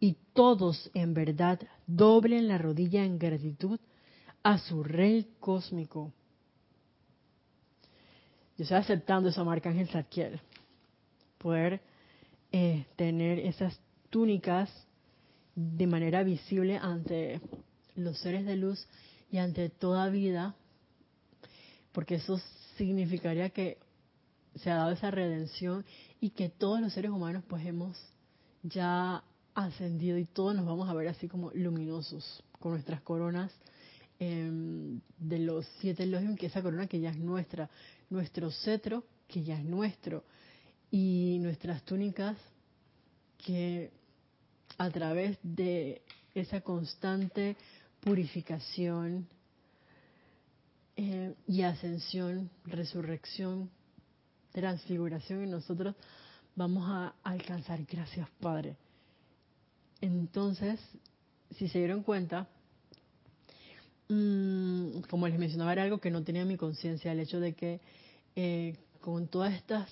y 0.00 0.16
todos 0.32 0.90
en 0.94 1.14
verdad 1.14 1.60
doblen 1.86 2.48
la 2.48 2.58
rodilla 2.58 3.04
en 3.04 3.18
gratitud 3.18 3.78
a 4.42 4.58
su 4.58 4.82
rey 4.82 5.28
cósmico. 5.40 6.12
Yo 8.56 8.62
estoy 8.62 8.78
aceptando 8.78 9.28
esa 9.28 9.44
marca 9.44 9.70
Ángel 9.70 9.88
Zadkiel. 9.88 10.40
Poder 11.38 11.80
eh, 12.52 12.86
tener 12.96 13.38
esas 13.38 13.80
túnicas 14.10 14.70
de 15.54 15.86
manera 15.86 16.22
visible 16.22 16.76
ante 16.76 17.40
los 17.96 18.18
seres 18.18 18.44
de 18.44 18.56
luz 18.56 18.86
y 19.30 19.38
ante 19.38 19.68
toda 19.68 20.08
vida, 20.08 20.54
porque 21.92 22.16
eso 22.16 22.40
significaría 22.76 23.50
que 23.50 23.78
se 24.56 24.70
ha 24.70 24.76
dado 24.76 24.92
esa 24.92 25.10
redención 25.10 25.84
y 26.20 26.30
que 26.30 26.48
todos 26.48 26.80
los 26.80 26.92
seres 26.92 27.10
humanos 27.10 27.44
pues 27.48 27.64
hemos 27.66 27.98
ya 28.62 29.22
ascendido 29.54 30.18
y 30.18 30.24
todos 30.24 30.54
nos 30.54 30.66
vamos 30.66 30.88
a 30.88 30.94
ver 30.94 31.08
así 31.08 31.28
como 31.28 31.50
luminosos 31.52 32.42
con 32.60 32.72
nuestras 32.72 33.00
coronas 33.02 33.52
em, 34.18 35.00
de 35.18 35.38
los 35.38 35.66
siete 35.80 36.04
elogios, 36.04 36.36
que 36.38 36.46
esa 36.46 36.62
corona 36.62 36.86
que 36.86 37.00
ya 37.00 37.10
es 37.10 37.18
nuestra, 37.18 37.68
nuestro 38.10 38.50
cetro 38.50 39.04
que 39.28 39.42
ya 39.42 39.58
es 39.58 39.64
nuestro 39.64 40.24
y 40.90 41.38
nuestras 41.40 41.82
túnicas 41.82 42.36
que 43.38 43.90
a 44.78 44.90
través 44.90 45.38
de 45.42 46.02
esa 46.34 46.60
constante 46.60 47.56
purificación 48.00 49.26
eh, 50.96 51.34
y 51.46 51.62
ascensión, 51.62 52.50
resurrección, 52.64 53.70
transfiguración 54.54 55.44
y 55.44 55.50
nosotros 55.50 55.94
vamos 56.54 56.88
a 56.88 57.14
alcanzar. 57.24 57.84
Gracias, 57.84 58.28
Padre. 58.40 58.76
Entonces, 60.00 60.80
si 61.56 61.68
se 61.68 61.78
dieron 61.78 62.02
cuenta, 62.02 62.46
mm, 64.08 65.00
como 65.10 65.28
les 65.28 65.38
mencionaba, 65.38 65.72
era 65.72 65.82
algo 65.82 65.98
que 65.98 66.10
no 66.10 66.22
tenía 66.22 66.44
mi 66.44 66.56
conciencia, 66.56 67.12
el 67.12 67.20
hecho 67.20 67.40
de 67.40 67.54
que 67.54 67.80
eh, 68.36 68.76
con 69.00 69.26
todas 69.26 69.52
estas 69.54 69.90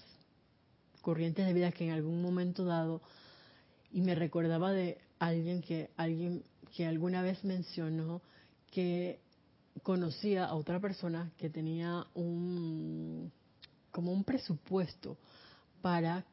corrientes 1.00 1.44
de 1.44 1.52
vida 1.52 1.72
que 1.72 1.86
en 1.86 1.92
algún 1.92 2.22
momento 2.22 2.64
dado, 2.64 3.02
y 3.92 4.00
me 4.00 4.14
recordaba 4.14 4.72
de 4.72 4.98
alguien 5.18 5.60
que 5.60 5.90
alguien 5.96 6.44
que 6.74 6.86
alguna 6.86 7.20
vez 7.20 7.44
mencionó 7.44 8.22
que 8.70 9.20
conocía 9.82 10.46
a 10.46 10.54
otra 10.54 10.80
persona 10.80 11.30
que 11.36 11.50
tenía 11.50 12.06
un 12.14 13.30
como 13.92 14.12
un 14.12 14.24
presupuesto 14.24 15.16
para 15.80 16.24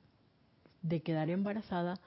de 0.82 1.02
quedar 1.02 1.30
embarazada 1.30 2.00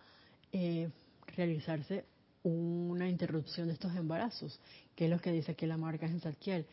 eh, 0.53 0.91
realizarse 1.37 2.05
una 2.43 3.09
interrupción 3.09 3.69
de 3.69 3.75
estos 3.75 3.95
embarazos, 3.95 4.59
que 4.97 5.05
es 5.05 5.11
lo 5.11 5.21
que 5.21 5.31
dice 5.31 5.53
aquí 5.53 5.67
la 5.67 5.77
marca 5.77 6.07
en 6.07 6.21
Zadkiel. 6.21 6.67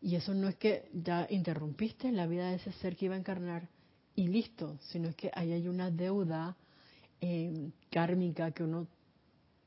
Y 0.00 0.14
eso 0.16 0.32
no 0.32 0.48
es 0.48 0.56
que 0.56 0.88
ya 0.94 1.26
interrumpiste 1.28 2.10
la 2.10 2.26
vida 2.26 2.48
de 2.48 2.56
ese 2.56 2.72
ser 2.72 2.96
que 2.96 3.04
iba 3.04 3.14
a 3.14 3.18
encarnar 3.18 3.68
y 4.16 4.28
listo, 4.28 4.78
sino 4.80 5.08
es 5.08 5.16
que 5.16 5.30
ahí 5.34 5.52
hay 5.52 5.68
una 5.68 5.90
deuda 5.90 6.56
eh, 7.20 7.70
kármica 7.90 8.50
que 8.52 8.64
uno 8.64 8.86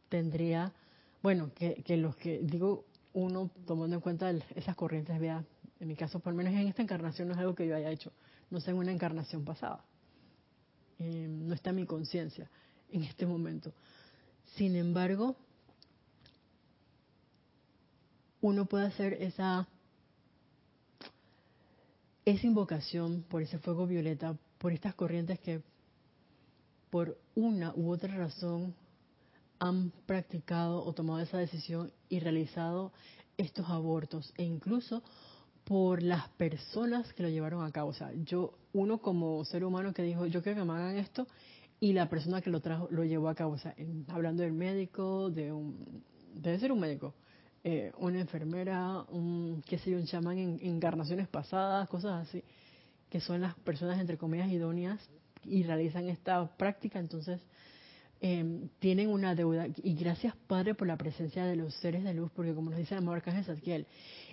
tendría, 0.10 0.74
bueno, 1.22 1.52
que, 1.54 1.84
que 1.84 1.98
los 1.98 2.16
que 2.16 2.40
digo 2.40 2.86
uno 3.14 3.52
tomando 3.68 3.96
en 3.96 4.02
cuenta 4.02 4.32
esas 4.56 4.76
corrientes 4.76 5.20
vida, 5.20 5.46
en 5.80 5.88
mi 5.88 5.96
caso 5.96 6.20
por 6.20 6.34
lo 6.34 6.38
menos 6.38 6.54
en 6.54 6.68
esta 6.68 6.82
encarnación 6.82 7.28
no 7.28 7.36
es 7.36 7.40
algo 7.40 7.54
que 7.54 7.68
yo 7.68 7.76
haya 7.76 7.92
hecho, 7.92 8.12
no 8.54 8.62
sé 8.62 8.70
en 8.70 8.78
una 8.78 8.92
encarnación 8.92 9.44
pasada. 9.44 9.84
Eh, 11.00 11.28
no 11.28 11.56
está 11.56 11.72
mi 11.72 11.88
conciencia 11.88 12.48
en 12.92 13.04
este 13.04 13.26
momento. 13.26 13.74
Sin 14.56 14.76
embargo, 14.76 15.36
uno 18.42 18.66
puede 18.66 18.86
hacer 18.86 19.14
esa, 19.14 19.68
esa 22.26 22.46
invocación 22.46 23.26
por 23.28 23.42
ese 23.42 23.58
fuego 23.58 23.88
violeta, 23.88 24.38
por 24.60 24.72
estas 24.72 24.94
corrientes 24.94 25.40
que 25.40 25.64
por 26.92 27.18
una 27.34 27.74
u 27.76 27.90
otra 27.90 28.16
razón 28.16 28.76
han 29.58 29.92
practicado 30.06 30.86
o 30.86 30.94
tomado 30.94 31.22
esa 31.22 31.40
decisión 31.40 31.92
y 32.08 32.20
realizado 32.20 32.92
estos 33.36 33.68
abortos 33.68 34.32
e 34.38 34.44
incluso 34.44 35.02
por 35.64 36.04
las 36.04 36.30
personas 36.30 37.14
que 37.14 37.24
lo 37.24 37.30
llevaron 37.30 37.64
a 37.64 37.72
cabo. 37.72 37.90
O 37.90 37.94
sea, 37.94 38.12
yo, 38.26 38.58
uno 38.74 39.00
como 39.00 39.44
ser 39.46 39.64
humano 39.64 39.94
que 39.94 40.04
dijo, 40.04 40.26
yo 40.26 40.42
quiero 40.42 40.60
que 40.62 40.66
me 40.66 40.74
hagan 40.74 40.98
esto, 40.98 41.28
y 41.80 41.94
la 41.94 42.10
persona 42.10 42.42
que 42.42 42.50
lo 42.50 42.62
trajo 42.62 42.88
lo 42.92 43.04
llevó 43.04 43.30
a 43.30 43.36
cabo. 43.36 43.54
O 43.54 43.58
sea, 43.58 43.76
hablando 44.08 44.44
del 44.44 44.54
médico, 44.54 45.30
de 45.30 45.52
un, 45.52 46.04
debe 46.34 46.60
ser 46.60 46.72
un 46.72 46.80
médico, 46.80 47.14
eh, 47.64 47.92
una 47.98 48.20
enfermera, 48.22 49.02
un, 49.10 49.62
qué 49.66 49.78
sé 49.78 49.92
yo, 49.92 49.98
un 49.98 50.06
chamán 50.06 50.38
en 50.38 50.60
encarnaciones 50.62 51.28
pasadas, 51.28 51.90
cosas 51.90 52.28
así, 52.28 52.44
que 53.10 53.20
son 53.20 53.42
las 53.42 53.56
personas, 53.56 54.00
entre 54.00 54.18
comillas, 54.18 54.50
idóneas 54.50 55.00
y 55.44 55.64
realizan 55.64 56.08
esta 56.08 56.46
práctica. 56.58 57.00
Entonces, 57.00 57.42
eh, 58.26 58.70
tienen 58.80 59.10
una 59.10 59.36
deuda. 59.36 59.68
Y 59.84 59.96
gracias, 59.96 60.34
Padre, 60.48 60.76
por 60.76 60.88
la 60.88 60.96
presencia 60.96 61.44
de 61.44 61.58
los 61.58 61.74
seres 61.76 62.06
de 62.06 62.14
luz, 62.14 62.32
porque 62.34 62.56
como 62.56 62.70
nos 62.70 62.80
dice 62.80 62.96
el 62.96 63.00
amor 63.00 63.18
Arcángel 63.18 63.86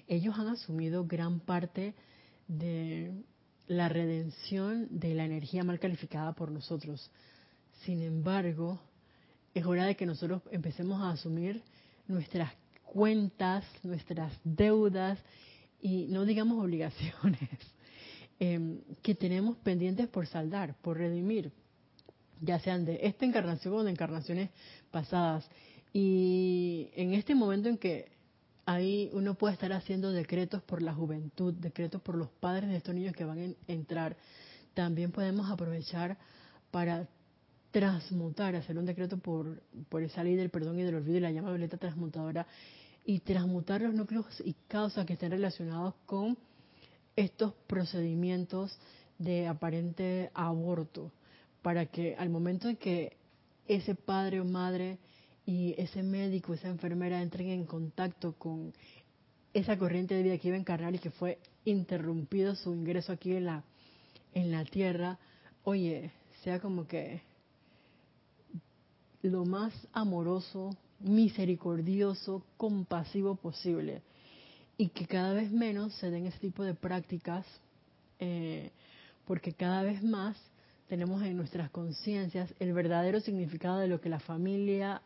ellos 0.07 0.38
han 0.38 0.47
asumido 0.47 1.07
gran 1.07 1.41
parte 1.41 1.95
de 2.47 3.12
la 3.66 3.88
redención 3.88 4.86
de 4.91 5.14
la 5.14 5.24
energía 5.24 5.64
mal 5.64 5.80
calificada 5.80 6.34
por 6.34 6.53
nosotros. 6.53 7.11
Sin 7.84 8.01
embargo, 8.03 8.80
es 9.55 9.66
hora 9.66 9.86
de 9.86 9.97
que 9.97 10.07
nosotros 10.07 10.43
empecemos 10.53 11.03
a 11.03 11.11
asumir 11.11 11.61
nuestras 12.07 12.53
cuentas, 12.84 13.64
nuestras 13.82 14.32
deudas 14.45 15.18
y 15.80 16.07
no 16.07 16.24
digamos 16.24 16.62
obligaciones 16.62 17.51
em, 18.38 18.82
que 19.03 19.16
tenemos 19.16 19.57
pendientes 19.57 20.07
por 20.07 20.28
saldar, 20.28 20.76
por 20.80 20.97
redimir, 20.97 21.51
ya 22.41 22.59
sean 22.61 22.84
de 22.84 23.01
esta 23.03 23.24
encarnación 23.24 23.74
o 23.74 23.84
de 23.84 23.91
encarnaciones 23.91 24.51
pasadas. 24.91 25.49
Y 25.93 26.91
en 26.95 27.14
este 27.14 27.34
momento 27.34 27.68
en 27.68 27.78
que 27.78 28.11
ahí 28.66 29.11
uno 29.12 29.34
puede 29.34 29.55
estar 29.55 29.72
haciendo 29.72 30.12
decretos 30.12 30.62
por 30.62 30.82
la 30.82 30.95
juventud, 30.95 31.55
decretos 31.55 32.01
por 32.03 32.14
los 32.14 32.28
padres 32.28 32.70
de 32.70 32.76
estos 32.76 32.95
niños 32.95 33.14
que 33.14 33.24
van 33.24 33.38
a 33.38 33.72
entrar. 33.72 34.16
También 34.74 35.11
podemos 35.11 35.51
aprovechar 35.51 36.16
para 36.70 37.09
transmutar, 37.70 38.55
hacer 38.57 38.78
un 38.78 38.86
decreto 38.86 39.18
por, 39.18 39.62
por 39.88 40.03
esa 40.03 40.24
ley 40.24 40.36
del 40.36 40.51
perdón 40.51 40.78
y 40.78 40.82
del 40.82 40.97
olvido 40.97 41.18
y 41.18 41.20
la 41.20 41.30
llama 41.30 41.51
violeta 41.51 41.76
transmutadora 41.76 42.47
y 43.05 43.20
transmutar 43.20 43.80
los 43.80 43.95
núcleos 43.95 44.26
y 44.45 44.55
causas 44.68 45.07
que 45.07 45.14
estén 45.14 45.30
relacionados 45.30 45.95
con 46.07 46.36
estos 47.16 47.55
procedimientos 47.66 48.78
de 49.18 49.47
aparente 49.47 50.30
aborto, 50.34 51.12
para 51.62 51.86
que 51.86 52.14
al 52.16 52.30
momento 52.30 52.68
en 52.68 52.76
que 52.76 53.16
ese 53.68 53.94
padre 53.94 54.40
o 54.40 54.44
madre 54.44 54.98
y 55.46 55.74
ese 55.78 56.02
médico, 56.02 56.54
esa 56.54 56.68
enfermera 56.68 57.22
entren 57.22 57.48
en 57.48 57.66
contacto 57.66 58.34
con 58.34 58.72
esa 59.52 59.76
corriente 59.78 60.14
de 60.14 60.22
vida 60.22 60.38
que 60.38 60.48
iba 60.48 60.56
a 60.56 60.61
encarnar 60.61 60.94
y 60.94 60.98
que 60.98 61.11
fue 61.11 61.38
interrumpido 61.64 62.54
su 62.54 62.72
ingreso 62.74 63.12
aquí 63.12 63.34
en 63.34 63.46
la, 63.46 63.64
en 64.32 64.52
la 64.52 64.64
tierra, 64.64 65.18
oye, 65.64 66.12
sea 66.42 66.61
como 66.61 66.86
que 66.86 67.22
lo 69.22 69.44
más 69.44 69.72
amoroso, 69.92 70.76
misericordioso, 71.00 72.42
compasivo 72.56 73.34
posible. 73.34 74.02
Y 74.78 74.88
que 74.88 75.06
cada 75.06 75.34
vez 75.34 75.50
menos 75.50 75.92
se 75.94 76.11
den 76.11 76.26
ese 76.26 76.38
tipo 76.38 76.62
de 76.62 76.74
prácticas, 76.74 77.44
eh, 78.18 78.70
porque 79.26 79.52
cada 79.52 79.82
vez 79.82 80.02
más 80.02 80.36
tenemos 80.91 81.22
en 81.22 81.36
nuestras 81.36 81.70
conciencias 81.70 82.53
el 82.59 82.72
verdadero 82.72 83.20
significado 83.20 83.78
de 83.78 83.86
lo 83.86 84.01
que 84.01 84.09
la 84.09 84.18
familia 84.18 85.01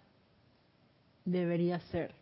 debería 1.26 1.78
ser. 1.90 2.14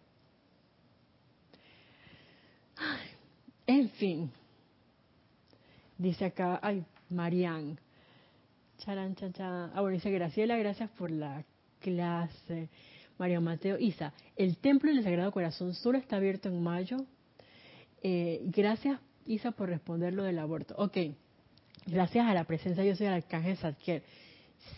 En 3.64 3.88
fin, 3.90 4.32
dice 5.96 6.24
acá, 6.24 6.58
ay, 6.60 6.84
Marianne. 7.08 7.76
Charan, 8.78 9.14
Ah, 9.38 9.80
bueno, 9.80 9.90
dice 9.90 10.10
Graciela, 10.10 10.56
gracias 10.56 10.90
por 10.90 11.12
la 11.12 11.44
clase. 11.78 12.68
María 13.16 13.40
Mateo, 13.40 13.78
Isa, 13.78 14.12
el 14.34 14.56
templo 14.56 14.92
del 14.92 15.04
Sagrado 15.04 15.30
Corazón 15.30 15.74
solo 15.74 15.98
está 15.98 16.16
abierto 16.16 16.48
en 16.48 16.60
mayo. 16.60 16.96
Eh, 18.02 18.40
gracias, 18.46 18.98
Isa, 19.24 19.52
por 19.52 19.68
responder 19.68 20.14
lo 20.14 20.24
del 20.24 20.40
aborto. 20.40 20.74
Ok, 20.78 20.96
gracias 21.86 22.26
a 22.26 22.34
la 22.34 22.44
presencia, 22.44 22.84
yo 22.84 22.94
soy 22.96 23.06
el 23.06 23.14
arcángel 23.14 23.56
Zadkiel. 23.56 24.02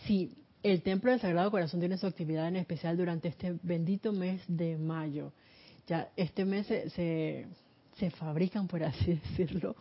Sí, 0.05 0.31
el 0.63 0.81
templo 0.81 1.11
del 1.11 1.19
Sagrado 1.19 1.51
Corazón 1.51 1.79
tiene 1.79 1.97
su 1.97 2.07
actividad 2.07 2.47
en 2.47 2.55
especial 2.55 2.97
durante 2.97 3.27
este 3.27 3.55
bendito 3.61 4.11
mes 4.11 4.41
de 4.47 4.77
mayo. 4.77 5.31
Ya 5.87 6.09
este 6.15 6.45
mes 6.45 6.65
se, 6.65 7.47
se, 7.97 8.09
fabrican, 8.11 8.67
por 8.67 8.83
así 8.83 9.13
decirlo, 9.29 9.75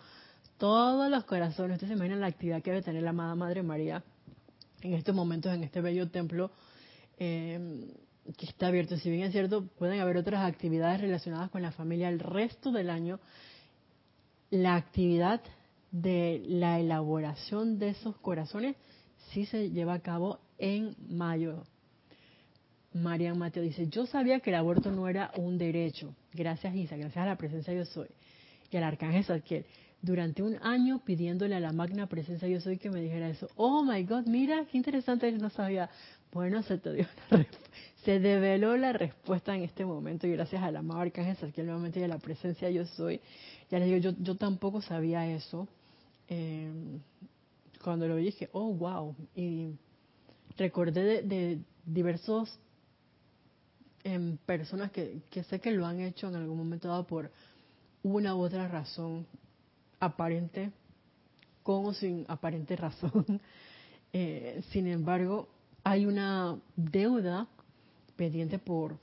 todos 0.59 1.11
los 1.11 1.25
corazones. 1.25 1.77
Ustedes 1.77 1.89
se 1.89 1.97
imaginan 1.97 2.21
la 2.21 2.27
actividad 2.27 2.63
que 2.63 2.71
debe 2.71 2.83
tener 2.83 3.03
la 3.03 3.11
amada 3.11 3.35
Madre 3.35 3.63
María 3.63 4.03
en 4.83 4.93
estos 4.93 5.15
momentos 5.15 5.55
en 5.55 5.65
este 5.65 5.81
bello 5.81 6.11
templo 6.11 6.51
eh, 7.19 7.89
que 8.37 8.47
está 8.47 8.67
abierto. 8.67 8.97
Si 8.99 9.11
bien 9.11 9.25
es 9.25 9.33
cierto, 9.33 9.67
pueden 9.67 10.01
haber 10.01 10.19
otras 10.19 10.45
actividades 10.45 11.01
relacionadas 11.01 11.51
con 11.51 11.63
la 11.63 11.73
familia 11.73 12.09
el 12.09 12.21
resto 12.21 12.73
del 12.73 12.91
año. 12.91 13.21
La 14.51 14.77
actividad 14.77 15.41
de 15.95 16.43
la 16.45 16.81
elaboración 16.81 17.79
de 17.79 17.91
esos 17.91 18.17
corazones 18.17 18.75
sí 19.31 19.47
se 19.47 19.71
lleva 19.71 19.95
a 19.95 20.01
cabo 20.01 20.41
en 20.59 20.97
mayo. 21.09 21.63
Marian 22.93 23.39
Mateo 23.39 23.63
dice, 23.63 23.87
yo 23.87 24.05
sabía 24.05 24.41
que 24.41 24.51
el 24.51 24.57
aborto 24.57 24.91
no 24.91 25.09
era 25.09 25.31
un 25.37 25.57
derecho. 25.57 26.13
Gracias 26.33 26.75
Isa, 26.75 26.97
gracias 26.97 27.23
a 27.23 27.27
la 27.27 27.37
presencia 27.37 27.73
yo 27.73 27.85
soy. 27.85 28.09
Y 28.73 28.77
al 28.77 28.83
arcángel 28.83 29.25
Zadkiel. 29.25 29.67
Durante 30.03 30.43
un 30.43 30.57
año 30.63 31.01
pidiéndole 31.05 31.55
a 31.55 31.61
la 31.61 31.73
magna 31.73 32.09
presencia 32.09 32.49
yo 32.49 32.61
soy 32.61 32.77
que 32.77 32.91
me 32.91 33.01
dijera 33.01 33.29
eso. 33.29 33.49
Oh 33.55 33.85
my 33.85 34.03
God, 34.03 34.27
mira, 34.27 34.67
qué 34.71 34.77
interesante, 34.77 35.31
no 35.31 35.49
sabía. 35.49 35.89
Bueno, 36.33 36.61
se 36.65 36.79
te 36.79 36.93
dio 36.93 37.07
se 38.05 38.19
develó 38.19 38.77
la 38.77 38.93
respuesta 38.93 39.55
en 39.55 39.63
este 39.63 39.85
momento 39.85 40.27
y 40.27 40.33
gracias 40.33 40.61
a 40.61 40.73
la 40.73 40.81
amado 40.81 41.01
arcángel 41.03 41.37
Zadkiel 41.37 41.67
nuevamente 41.67 42.01
y 42.01 42.03
a 42.03 42.09
la 42.09 42.19
presencia 42.19 42.69
yo 42.69 42.85
soy. 42.85 43.21
Ya 43.71 43.79
les 43.79 43.87
digo, 43.87 43.99
yo, 43.99 44.11
yo 44.19 44.35
tampoco 44.35 44.83
sabía 44.83 45.25
eso. 45.33 45.69
Eh, 46.29 46.73
cuando 47.83 48.09
lo 48.09 48.17
dije, 48.17 48.49
oh 48.53 48.73
wow. 48.73 49.15
Y 49.35 49.71
recordé 50.57 51.23
de, 51.23 51.61
diversos 51.85 52.59
em, 54.03 54.39
personas 54.39 54.91
que, 54.91 55.21
sé 55.49 55.61
que 55.61 55.71
lo 55.71 55.87
han 55.87 56.01
hecho 56.01 56.29
en 56.29 56.37
algún 56.37 56.57
momento 56.57 56.89
dado 56.89 57.07
por 57.07 57.31
una 58.03 58.35
u 58.35 58.41
otra 58.41 58.69
razón 58.69 59.27
aparente, 60.01 60.71
con 61.63 61.87
o 61.87 61.93
sin 61.93 62.25
aparente 62.29 62.77
razón. 62.77 63.41
Eh, 64.17 64.63
sin 64.71 64.87
embargo, 64.87 65.49
hay 65.83 66.07
una 66.07 66.57
deuda 66.77 67.49
pendiente 68.15 68.61
por, 68.61 68.97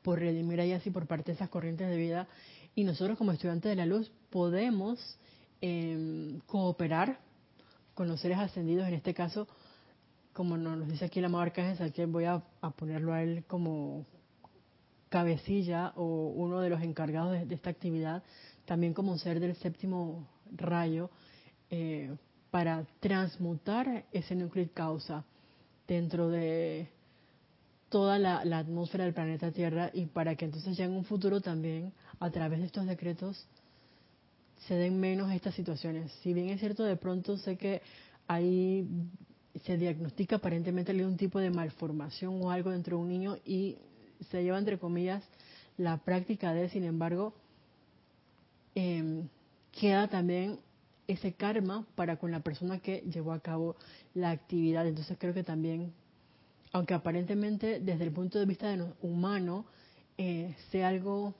por 0.00 0.18
redimir 0.18 0.60
ahí 0.60 0.72
así 0.72 0.90
por 0.90 1.06
parte 1.06 1.32
de 1.32 1.36
esas 1.36 1.50
corrientes 1.50 1.90
de 1.90 1.96
vida 1.98 2.26
y 2.74 2.84
nosotros 2.84 3.18
como 3.18 3.32
estudiantes 3.32 3.68
de 3.68 3.76
la 3.76 3.84
luz 3.84 4.10
podemos 4.30 5.18
em, 5.60 6.40
cooperar 6.46 7.18
con 7.94 8.08
los 8.08 8.20
seres 8.20 8.38
ascendidos, 8.38 8.86
en 8.88 8.94
este 8.94 9.14
caso 9.14 9.46
como 10.34 10.56
nos 10.56 10.88
dice 10.88 11.06
aquí 11.06 11.20
la 11.20 11.28
Arcángel 11.40 11.92
que 11.92 12.04
voy 12.06 12.24
a, 12.24 12.42
ponerlo 12.76 13.14
a 13.14 13.22
él 13.22 13.44
como 13.46 14.04
cabecilla 15.08 15.92
o 15.94 16.32
uno 16.34 16.60
de 16.60 16.70
los 16.70 16.82
encargados 16.82 17.48
de, 17.48 17.54
esta 17.54 17.70
actividad, 17.70 18.22
también 18.64 18.94
como 18.94 19.16
ser 19.16 19.38
del 19.38 19.54
séptimo 19.54 20.28
rayo, 20.52 21.08
eh, 21.70 22.14
para 22.50 22.84
transmutar 22.98 24.04
ese 24.10 24.34
núcleo 24.34 24.68
causa 24.74 25.24
dentro 25.86 26.28
de 26.28 26.88
toda 27.88 28.18
la, 28.18 28.44
la, 28.44 28.58
atmósfera 28.58 29.04
del 29.04 29.14
planeta 29.14 29.52
Tierra 29.52 29.90
y 29.94 30.06
para 30.06 30.34
que 30.34 30.46
entonces 30.46 30.76
ya 30.76 30.84
en 30.84 30.92
un 30.92 31.04
futuro 31.04 31.40
también, 31.40 31.92
a 32.18 32.30
través 32.30 32.58
de 32.58 32.66
estos 32.66 32.86
decretos, 32.86 33.46
se 34.66 34.74
den 34.74 34.98
menos 34.98 35.32
estas 35.32 35.54
situaciones. 35.54 36.12
Si 36.22 36.32
bien 36.32 36.48
es 36.48 36.60
cierto, 36.60 36.84
de 36.84 36.96
pronto 36.96 37.36
sé 37.36 37.56
que 37.56 37.82
hay 38.26 38.86
se 39.62 39.76
diagnostica 39.76 40.36
aparentemente 40.36 40.92
un 41.04 41.16
tipo 41.16 41.38
de 41.38 41.50
malformación 41.50 42.42
o 42.42 42.50
algo 42.50 42.70
dentro 42.70 42.96
de 42.96 43.02
un 43.02 43.08
niño 43.08 43.36
y 43.44 43.78
se 44.30 44.42
lleva 44.42 44.58
entre 44.58 44.78
comillas 44.78 45.22
la 45.76 45.98
práctica 45.98 46.52
de, 46.52 46.68
sin 46.68 46.84
embargo, 46.84 47.34
em, 48.74 49.28
queda 49.72 50.08
también 50.08 50.58
ese 51.06 51.34
karma 51.34 51.86
para 51.94 52.16
con 52.16 52.30
la 52.30 52.40
persona 52.40 52.78
que 52.78 53.04
llevó 53.12 53.32
a 53.32 53.40
cabo 53.40 53.76
la 54.14 54.30
actividad. 54.30 54.86
Entonces 54.86 55.16
creo 55.20 55.34
que 55.34 55.44
también, 55.44 55.92
aunque 56.72 56.94
aparentemente 56.94 57.80
desde 57.80 58.04
el 58.04 58.12
punto 58.12 58.38
de 58.38 58.46
vista 58.46 58.68
de 58.68 58.84
humano 59.02 59.66
eh, 60.16 60.54
sea 60.70 60.88
algo 60.88 61.34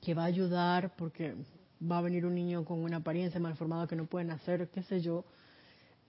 que 0.00 0.14
va 0.14 0.24
a 0.24 0.26
ayudar 0.26 0.94
porque 0.96 1.34
va 1.80 1.98
a 1.98 2.02
venir 2.02 2.26
un 2.26 2.34
niño 2.34 2.64
con 2.64 2.80
una 2.80 2.98
apariencia 2.98 3.40
malformada 3.40 3.86
que 3.86 3.96
no 3.96 4.06
pueden 4.06 4.30
hacer, 4.30 4.68
qué 4.68 4.82
sé 4.82 5.00
yo, 5.00 5.24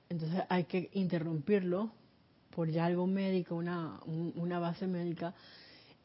entonces 0.09 0.43
hay 0.49 0.65
que 0.65 0.89
interrumpirlo 0.93 1.91
por 2.55 2.70
ya 2.70 2.86
algo 2.86 3.05
médico, 3.07 3.55
una, 3.55 3.99
una 4.05 4.59
base 4.59 4.88
médica. 4.88 5.34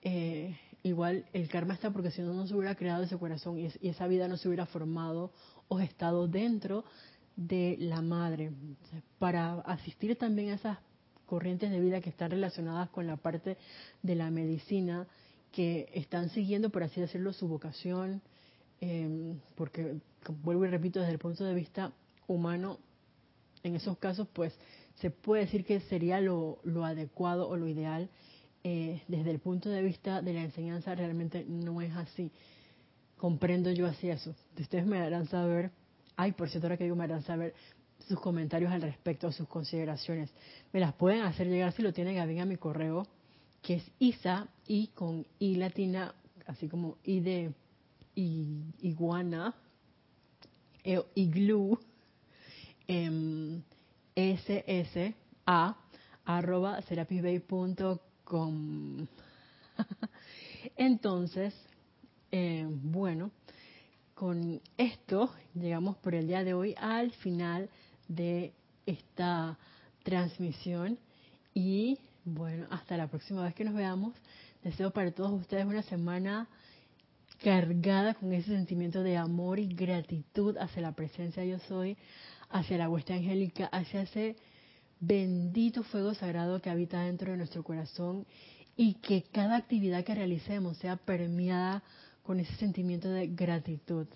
Eh, 0.03 0.57
igual 0.83 1.25
el 1.33 1.49
karma 1.49 1.75
está 1.75 1.91
porque 1.91 2.11
si 2.11 2.23
no, 2.23 2.35
no 2.35 2.47
se 2.47 2.55
hubiera 2.55 2.75
creado 2.75 3.05
ese 3.05 3.17
corazón 3.17 3.59
y, 3.59 3.71
esa 3.89 4.07
vida 4.07 4.29
no 4.29 4.37
se 4.37 4.49
hubiera 4.49 4.67
formado 4.67 5.33
o 5.69 5.81
estado 5.81 6.27
dentro 6.29 6.85
de 7.37 7.77
la 7.79 8.03
madre. 8.03 8.53
para 9.19 9.61
asistir 9.61 10.17
también 10.17 10.51
a 10.51 10.55
esas 10.55 10.79
corrientes 11.27 11.71
de 11.71 11.81
vida 11.81 12.01
que 12.01 12.11
están 12.11 12.31
relacionadas 12.31 12.91
con 12.91 13.07
la 13.07 13.17
parte 13.17 13.57
de 14.03 14.15
la 14.15 14.31
medicina, 14.31 15.07
que 15.51 15.89
están 15.95 16.29
siguiendo, 16.31 16.69
por 16.71 16.83
así 16.83 17.01
decirlo, 17.01 17.33
su 17.33 17.49
vocación, 17.49 18.21
eh, 18.85 19.37
porque, 19.55 19.95
vuelvo 20.43 20.65
y 20.65 20.69
repito, 20.69 20.99
desde 20.99 21.13
el 21.13 21.21
punto 21.21 21.45
de 21.45 21.55
vista 21.55 21.93
humano, 22.27 22.81
en 23.63 23.77
esos 23.77 23.97
casos, 23.99 24.27
pues 24.33 24.53
se 24.97 25.11
puede 25.11 25.45
decir 25.45 25.65
que 25.65 25.79
sería 25.83 26.21
lo, 26.21 26.59
adecuado 26.85 27.49
o 27.49 27.57
lo 27.57 27.69
ideal. 27.69 28.11
Eh, 28.65 29.01
desde 29.07 29.31
el 29.31 29.39
punto 29.39 29.69
de 29.71 29.83
vista 29.83 30.21
de 30.21 30.33
la 30.33 30.43
enseñanza, 30.43 30.97
realmente 30.97 31.45
no 31.49 31.81
es 31.81 31.95
así. 31.95 32.33
Comprendo 33.19 33.71
yo 33.71 33.87
así 33.87 34.11
eso. 34.11 34.35
Ustedes 34.59 34.85
me 34.85 34.99
darán 34.99 35.29
saber, 35.29 35.71
ay, 36.17 36.33
por 36.33 36.49
cierto, 36.49 36.67
ahora 36.67 36.77
que 36.77 36.83
digo, 36.83 36.97
me 36.97 37.07
darán 37.07 37.23
saber 37.23 37.55
sus 38.09 38.19
comentarios 38.19 38.73
al 38.73 38.83
respecto, 38.83 39.31
sus 39.31 39.47
consideraciones. 39.47 40.29
Me 40.73 40.81
las 40.81 40.93
pueden 40.95 41.23
hacer 41.23 41.47
llegar 41.47 41.73
si 41.73 41.83
lo 41.83 41.93
tienen 41.93 42.19
a 42.19 42.43
a 42.43 42.47
mi 42.47 42.57
correo, 42.57 43.07
que 43.63 43.75
es 43.75 43.85
isa 44.01 44.49
y 44.67 44.89
con 44.89 45.25
i 45.39 45.55
latina, 45.55 46.17
así 46.47 46.67
como 46.67 46.97
i 47.05 47.21
de 47.21 47.53
iguana, 48.15 49.55
e, 50.85 51.01
glue 51.27 51.79
ssa 54.15 55.77
arroba 56.25 56.81
Entonces, 60.77 61.55
eh, 62.31 62.67
bueno, 62.69 63.31
con 64.15 64.61
esto 64.77 65.33
llegamos 65.55 65.97
por 65.97 66.15
el 66.15 66.27
día 66.27 66.45
de 66.45 66.53
hoy 66.55 66.75
al 66.79 67.13
final 67.13 67.71
de 68.09 68.53
esta 68.87 69.59
transmisión 70.03 70.99
y 71.55 71.99
bueno, 72.25 72.67
hasta 72.71 72.97
la 72.97 73.09
próxima 73.09 73.43
vez 73.43 73.55
que 73.55 73.65
nos 73.65 73.75
veamos. 73.75 74.15
Deseo 74.63 74.93
para 74.93 75.11
todos 75.11 75.33
ustedes 75.33 75.67
una 75.67 75.83
semana 75.83 76.49
cargada 77.43 78.15
con 78.15 78.33
ese 78.33 78.51
sentimiento 78.51 79.03
de 79.03 79.17
amor 79.17 79.59
y 79.59 79.67
gratitud 79.67 80.57
hacia 80.59 80.83
la 80.83 80.93
presencia 80.93 81.45
yo 81.45 81.59
soy, 81.61 81.97
hacia 82.51 82.79
la 82.79 82.89
hueste 82.89 83.13
angélica, 83.13 83.67
hacia 83.67 84.03
ese 84.03 84.37
bendito 85.01 85.83
fuego 85.83 86.15
sagrado 86.15 86.63
que 86.63 86.71
habita 86.71 87.03
dentro 87.03 87.33
de 87.33 87.39
nuestro 87.39 87.63
corazón 87.65 88.27
y 88.77 88.95
que 88.95 89.25
cada 89.33 89.57
actividad 89.57 90.05
que 90.05 90.15
realicemos 90.15 90.79
sea 90.79 90.97
permeada 90.97 91.83
con 92.23 92.39
ese 92.39 92.55
sentimiento 92.57 93.11
de 93.11 93.27
gratitud. 93.27 94.07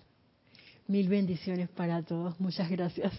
Mil 0.87 1.09
bendiciones 1.09 1.69
para 1.69 2.01
todos. 2.03 2.39
Muchas 2.39 2.69
gracias. 2.69 3.13